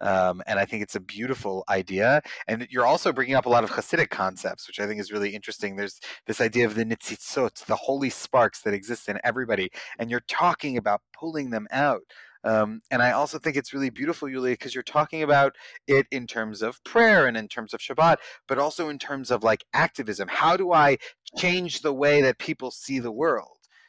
um, 0.00 0.42
and 0.46 0.58
I 0.58 0.64
think 0.64 0.82
it's 0.82 0.96
a 0.96 1.00
beautiful 1.00 1.64
idea. 1.68 2.22
And 2.48 2.66
you're 2.70 2.86
also 2.86 3.12
bringing 3.12 3.34
up 3.34 3.46
a 3.46 3.50
lot 3.50 3.64
of 3.64 3.70
Hasidic 3.70 4.10
concepts, 4.10 4.66
which 4.66 4.80
I 4.80 4.86
think 4.86 5.00
is 5.00 5.12
really 5.12 5.34
interesting. 5.34 5.76
There's 5.76 6.00
this 6.26 6.40
idea 6.40 6.66
of 6.66 6.74
the 6.74 6.84
nitzotzot, 6.84 7.64
the 7.66 7.76
holy 7.76 8.10
sparks 8.10 8.62
that 8.62 8.74
exist 8.74 9.08
in 9.08 9.18
everybody, 9.24 9.70
and 9.98 10.10
you're 10.10 10.24
talking 10.28 10.76
about 10.76 11.00
pulling 11.12 11.50
them 11.50 11.66
out. 11.70 12.02
Um, 12.44 12.82
and 12.90 13.02
I 13.02 13.12
also 13.12 13.38
think 13.38 13.56
it's 13.56 13.72
really 13.72 13.90
beautiful, 13.90 14.28
Yulia, 14.28 14.52
because 14.52 14.74
you're 14.74 14.82
talking 14.84 15.22
about 15.22 15.56
it 15.86 16.06
in 16.10 16.26
terms 16.26 16.60
of 16.60 16.82
prayer 16.84 17.26
and 17.26 17.36
in 17.36 17.48
terms 17.48 17.72
of 17.72 17.80
Shabbat, 17.80 18.18
but 18.46 18.58
also 18.58 18.90
in 18.90 18.98
terms 18.98 19.30
of 19.30 19.42
like 19.42 19.64
activism. 19.72 20.28
How 20.28 20.56
do 20.56 20.72
I 20.72 20.98
change 21.38 21.80
the 21.80 21.94
way 21.94 22.20
that 22.20 22.38
people 22.38 22.70
see 22.70 22.98
the 22.98 23.12
world? 23.12 23.48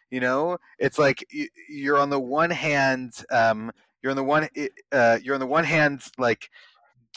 You 0.10 0.22
know, 0.22 0.58
it's 0.80 0.98
like 0.98 1.26
you're 1.68 1.98
on 1.98 2.10
the 2.10 2.20
one 2.20 2.52
hand, 2.52 3.12
um, 3.32 3.72
you're 4.06 4.12
on 4.12 4.18
the 4.18 4.24
one, 4.24 4.48
uh, 4.92 5.18
you're 5.24 5.34
on 5.34 5.40
the 5.40 5.48
one 5.48 5.64
hand, 5.64 6.04
like 6.20 6.52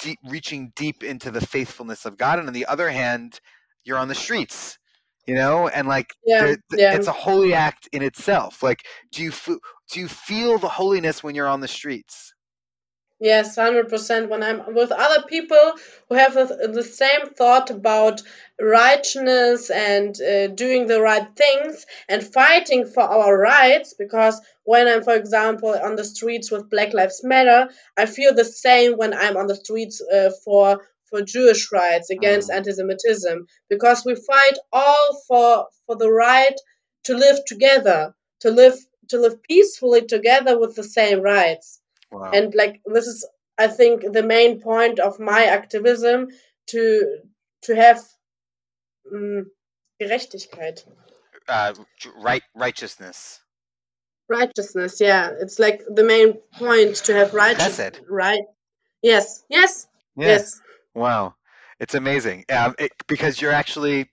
deep, 0.00 0.18
reaching 0.26 0.72
deep 0.74 1.04
into 1.04 1.30
the 1.30 1.42
faithfulness 1.42 2.06
of 2.06 2.16
God, 2.16 2.38
and 2.38 2.48
on 2.48 2.54
the 2.54 2.64
other 2.64 2.88
hand, 2.88 3.40
you're 3.84 3.98
on 3.98 4.08
the 4.08 4.14
streets 4.14 4.78
you 5.26 5.34
know? 5.34 5.68
And 5.68 5.86
like 5.86 6.14
yeah, 6.24 6.54
yeah. 6.72 6.94
it's 6.94 7.06
a 7.06 7.12
holy 7.12 7.52
act 7.52 7.86
in 7.92 8.02
itself. 8.02 8.62
Like 8.62 8.86
do 9.12 9.22
you 9.22 9.30
do 9.92 10.00
you 10.00 10.08
feel 10.08 10.56
the 10.56 10.68
holiness 10.68 11.22
when 11.22 11.34
you're 11.34 11.46
on 11.46 11.60
the 11.60 11.68
streets 11.68 12.32
Yes, 13.20 13.56
100%. 13.56 14.28
When 14.28 14.42
I'm 14.44 14.74
with 14.74 14.92
other 14.92 15.22
people 15.26 15.72
who 16.08 16.14
have 16.16 16.34
the, 16.34 16.68
the 16.72 16.84
same 16.84 17.30
thought 17.30 17.70
about 17.70 18.22
righteousness 18.60 19.70
and 19.70 20.20
uh, 20.20 20.48
doing 20.48 20.86
the 20.86 21.00
right 21.00 21.26
things 21.34 21.86
and 22.08 22.22
fighting 22.22 22.86
for 22.86 23.02
our 23.02 23.36
rights, 23.36 23.94
because 23.94 24.40
when 24.64 24.86
I'm, 24.86 25.02
for 25.02 25.14
example, 25.14 25.70
on 25.70 25.96
the 25.96 26.04
streets 26.04 26.50
with 26.50 26.70
Black 26.70 26.92
Lives 26.92 27.24
Matter, 27.24 27.70
I 27.96 28.06
feel 28.06 28.34
the 28.34 28.44
same 28.44 28.92
when 28.98 29.14
I'm 29.14 29.36
on 29.36 29.46
the 29.48 29.56
streets 29.56 30.00
uh, 30.00 30.30
for 30.44 30.86
for 31.10 31.22
Jewish 31.22 31.72
rights 31.72 32.10
against 32.10 32.50
mm. 32.50 32.56
anti-Semitism, 32.56 33.46
because 33.70 34.04
we 34.04 34.14
fight 34.14 34.58
all 34.72 35.22
for 35.26 35.66
for 35.86 35.96
the 35.96 36.10
right 36.12 36.54
to 37.04 37.16
live 37.16 37.44
together, 37.46 38.14
to 38.40 38.50
live 38.50 38.78
to 39.08 39.18
live 39.18 39.42
peacefully 39.42 40.02
together 40.02 40.58
with 40.60 40.76
the 40.76 40.84
same 40.84 41.20
rights. 41.22 41.77
Wow. 42.10 42.30
And 42.32 42.54
like 42.54 42.80
this 42.86 43.06
is 43.06 43.28
I 43.58 43.66
think 43.66 44.02
the 44.12 44.22
main 44.22 44.60
point 44.60 44.98
of 44.98 45.18
my 45.18 45.44
activism 45.44 46.28
to 46.68 47.18
to 47.62 47.74
have 47.74 48.00
um, 49.12 49.46
Gerechtigkeit. 50.00 50.84
Uh, 51.48 51.74
right 52.16 52.42
righteousness. 52.54 53.40
Righteousness, 54.28 55.00
yeah. 55.00 55.30
It's 55.40 55.58
like 55.58 55.82
the 55.88 56.04
main 56.04 56.34
point 56.52 56.96
to 57.06 57.14
have 57.14 57.32
righteousness. 57.32 58.00
Right. 58.08 58.42
Yes. 59.02 59.42
Yes. 59.48 59.86
Yeah. 60.16 60.26
Yes. 60.26 60.60
Wow. 60.94 61.34
It's 61.80 61.94
amazing. 61.94 62.44
Um, 62.50 62.74
it, 62.78 62.92
because 63.06 63.40
you're 63.40 63.52
actually 63.52 64.10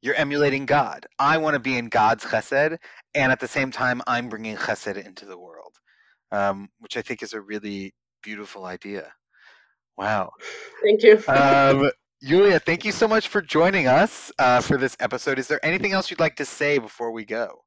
you're 0.00 0.14
emulating 0.14 0.66
God. 0.66 1.06
I 1.18 1.38
want 1.38 1.54
to 1.54 1.60
be 1.60 1.76
in 1.76 1.88
God's 1.88 2.24
chesed, 2.24 2.78
and 3.14 3.32
at 3.32 3.40
the 3.40 3.48
same 3.48 3.70
time, 3.70 4.02
I'm 4.06 4.28
bringing 4.28 4.56
chesed 4.56 5.04
into 5.04 5.26
the 5.26 5.38
world 5.38 5.78
um, 6.32 6.68
which 6.80 6.96
I 6.96 7.02
think 7.02 7.22
is 7.22 7.34
a 7.34 7.40
really 7.40 7.94
beautiful 8.22 8.64
idea. 8.64 9.12
Wow. 9.96 10.32
Thank 10.82 11.02
you. 11.02 11.22
um, 11.28 11.90
Yulia, 12.20 12.58
thank 12.60 12.84
you 12.84 12.92
so 12.92 13.06
much 13.06 13.28
for 13.28 13.42
joining 13.42 13.88
us 13.88 14.32
uh, 14.38 14.60
for 14.60 14.76
this 14.78 14.96
episode. 15.00 15.38
Is 15.38 15.48
there 15.48 15.64
anything 15.64 15.92
else 15.92 16.10
you'd 16.10 16.20
like 16.20 16.36
to 16.36 16.44
say 16.44 16.78
before 16.78 17.10
we 17.10 17.24
go? 17.24 17.64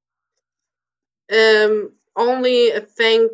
Um, 1.31 1.91
only 2.15 2.71
a 2.71 2.81
thank 2.81 3.31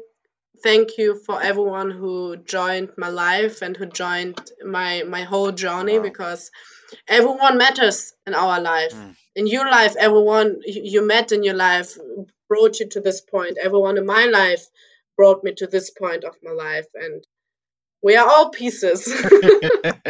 thank 0.64 0.98
you 0.98 1.16
for 1.16 1.42
everyone 1.42 1.92
who 1.92 2.38
joined 2.38 2.90
my 2.98 3.10
life 3.10 3.62
and 3.62 3.76
who 3.76 3.86
joined 3.86 4.40
my 4.66 5.04
my 5.04 5.24
whole 5.24 5.52
journey 5.52 5.98
wow. 5.98 6.04
because 6.04 6.52
everyone 7.08 7.58
matters 7.58 8.14
in 8.26 8.34
our 8.34 8.60
life. 8.60 8.94
Mm. 8.94 9.16
In 9.36 9.48
your 9.48 9.66
life, 9.70 9.96
everyone 9.98 10.58
you 10.66 11.06
met 11.06 11.32
in 11.32 11.44
your 11.44 11.56
life 11.56 11.98
brought 12.50 12.80
you 12.80 12.90
to 12.90 13.00
this 13.00 13.22
point. 13.22 13.58
Everyone 13.62 13.98
in 13.98 14.06
my 14.06 14.26
life 14.26 14.66
brought 15.18 15.44
me 15.44 15.54
to 15.58 15.68
this 15.68 15.92
point 15.92 16.24
of 16.24 16.36
my 16.44 16.52
life 16.52 16.88
and 16.96 17.24
we 18.04 18.16
are 18.16 18.28
all 18.28 18.50
pieces. 18.50 19.08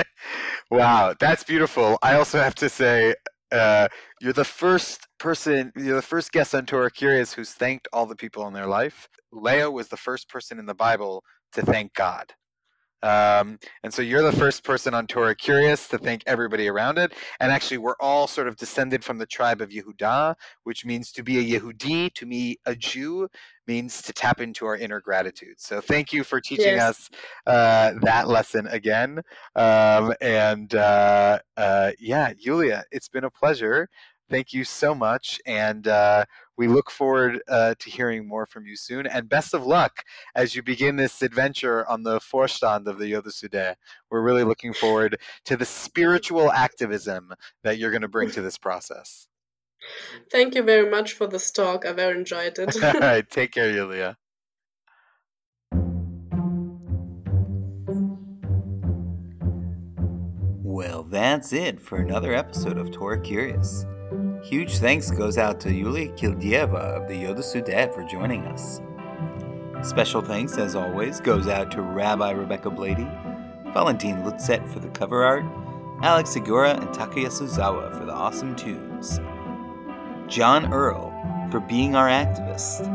Wow 0.69 1.13
that's 1.19 1.43
beautiful. 1.43 1.97
I 2.01 2.13
also 2.15 2.37
have 2.39 2.55
to 2.55 2.69
say 2.69 3.13
uh, 3.51 3.89
you're 4.21 4.31
the 4.31 4.45
first 4.45 5.05
person 5.19 5.73
you're 5.75 5.95
the 5.95 6.01
first 6.01 6.31
guest 6.31 6.55
on 6.55 6.65
torah 6.65 6.89
curious 6.89 7.33
who's 7.33 7.51
thanked 7.51 7.89
all 7.91 8.05
the 8.05 8.15
people 8.15 8.47
in 8.47 8.53
their 8.53 8.67
life. 8.67 9.09
Leah 9.33 9.69
was 9.69 9.89
the 9.89 9.97
first 9.97 10.29
person 10.29 10.59
in 10.59 10.65
the 10.65 10.73
bible 10.73 11.23
to 11.53 11.61
thank 11.61 11.93
god 11.93 12.33
um, 13.03 13.59
and 13.83 13.93
so 13.93 14.01
you're 14.01 14.21
the 14.21 14.31
first 14.31 14.63
person 14.63 14.93
on 14.93 15.07
Torah 15.07 15.35
Curious 15.35 15.87
to 15.89 15.97
thank 15.97 16.23
everybody 16.27 16.67
around 16.67 16.97
it. 16.97 17.13
And 17.39 17.51
actually, 17.51 17.79
we're 17.79 17.95
all 17.99 18.27
sort 18.27 18.47
of 18.47 18.55
descended 18.57 19.03
from 19.03 19.17
the 19.17 19.25
tribe 19.25 19.61
of 19.61 19.69
Yehuda, 19.69 20.35
which 20.63 20.85
means 20.85 21.11
to 21.13 21.23
be 21.23 21.39
a 21.39 21.59
Yehudi, 21.59 22.13
to 22.13 22.25
me, 22.25 22.57
a 22.65 22.75
Jew, 22.75 23.27
means 23.67 24.01
to 24.01 24.13
tap 24.13 24.41
into 24.41 24.65
our 24.65 24.75
inner 24.75 24.99
gratitude. 24.99 25.55
So 25.57 25.81
thank 25.81 26.11
you 26.11 26.23
for 26.23 26.41
teaching 26.41 26.79
us 26.79 27.09
uh, 27.47 27.93
that 28.01 28.27
lesson 28.27 28.67
again. 28.67 29.21
Um, 29.55 30.13
and 30.19 30.73
uh, 30.75 31.39
uh, 31.57 31.91
yeah, 31.99 32.33
Yulia, 32.37 32.83
it's 32.91 33.07
been 33.07 33.23
a 33.23 33.29
pleasure. 33.29 33.89
Thank 34.31 34.53
you 34.53 34.63
so 34.63 34.95
much. 34.95 35.41
And 35.45 35.89
uh, 35.89 36.23
we 36.55 36.69
look 36.69 36.89
forward 36.89 37.41
uh, 37.49 37.75
to 37.77 37.89
hearing 37.89 38.25
more 38.25 38.45
from 38.45 38.65
you 38.65 38.77
soon, 38.77 39.05
and 39.05 39.27
best 39.27 39.53
of 39.53 39.65
luck 39.65 40.05
as 40.33 40.55
you 40.55 40.63
begin 40.63 40.95
this 40.95 41.21
adventure 41.21 41.85
on 41.89 42.03
the 42.03 42.19
Vorstand 42.19 42.87
of 42.87 42.97
the 42.97 43.11
Yodasude. 43.11 43.75
We're 44.09 44.21
really 44.21 44.45
looking 44.45 44.73
forward 44.73 45.19
to 45.43 45.57
the 45.57 45.65
spiritual 45.65 46.49
activism 46.49 47.33
that 47.63 47.77
you're 47.77 47.91
going 47.91 48.03
to 48.03 48.07
bring 48.07 48.31
to 48.31 48.41
this 48.41 48.57
process. 48.57 49.27
Thank 50.31 50.55
you 50.55 50.63
very 50.63 50.89
much 50.89 51.11
for 51.11 51.27
this 51.27 51.51
talk. 51.51 51.85
I 51.85 51.91
very 51.91 52.17
enjoyed 52.17 52.57
it. 52.57 52.81
All 52.81 53.01
right, 53.01 53.29
take 53.29 53.51
care, 53.51 53.69
Yulia. 53.69 54.15
Well, 60.63 61.03
that's 61.03 61.51
it 61.51 61.81
for 61.81 61.97
another 61.97 62.33
episode 62.33 62.77
of 62.77 62.91
Torah 62.91 63.19
Curious. 63.19 63.85
Huge 64.43 64.79
thanks 64.79 65.11
goes 65.11 65.37
out 65.37 65.59
to 65.61 65.71
Yulia 65.71 66.11
Kildieva 66.13 66.73
of 66.73 67.07
the 67.07 67.13
Yoda 67.13 67.39
Sudet 67.39 67.93
for 67.93 68.03
joining 68.03 68.43
us. 68.45 68.81
Special 69.87 70.21
thanks, 70.21 70.57
as 70.57 70.75
always, 70.75 71.19
goes 71.19 71.47
out 71.47 71.69
to 71.71 71.83
Rabbi 71.83 72.31
Rebecca 72.31 72.71
Blady, 72.71 73.07
Valentine 73.71 74.23
Lutzet 74.23 74.67
for 74.67 74.79
the 74.79 74.89
cover 74.89 75.23
art, 75.23 75.45
Alex 76.01 76.31
Segura 76.31 76.71
and 76.71 76.89
Takaya 76.89 77.27
Suzawa 77.27 77.95
for 77.95 78.03
the 78.03 78.11
awesome 78.11 78.55
tunes, 78.55 79.19
John 80.27 80.73
Earl 80.73 81.11
for 81.51 81.59
being 81.59 81.95
our 81.95 82.07
activist, 82.07 82.87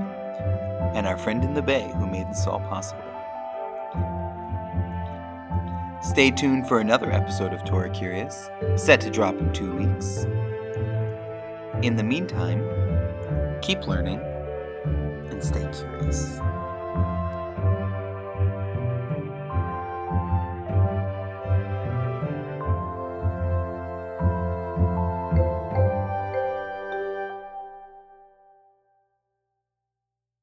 and 0.96 1.06
our 1.06 1.16
friend 1.16 1.44
in 1.44 1.54
the 1.54 1.62
Bay 1.62 1.92
who 1.96 2.08
made 2.08 2.28
this 2.28 2.46
all 2.48 2.60
possible. 2.60 3.04
Stay 6.02 6.32
tuned 6.32 6.66
for 6.66 6.80
another 6.80 7.12
episode 7.12 7.52
of 7.52 7.64
Torah 7.64 7.90
Curious, 7.90 8.50
set 8.74 9.00
to 9.02 9.10
drop 9.10 9.38
in 9.38 9.52
two 9.52 9.74
weeks. 9.76 10.26
In 11.82 11.94
the 11.94 12.02
meantime, 12.02 12.64
keep 13.60 13.86
learning 13.86 14.20
and 15.30 15.44
stay 15.44 15.68
curious. 15.72 16.40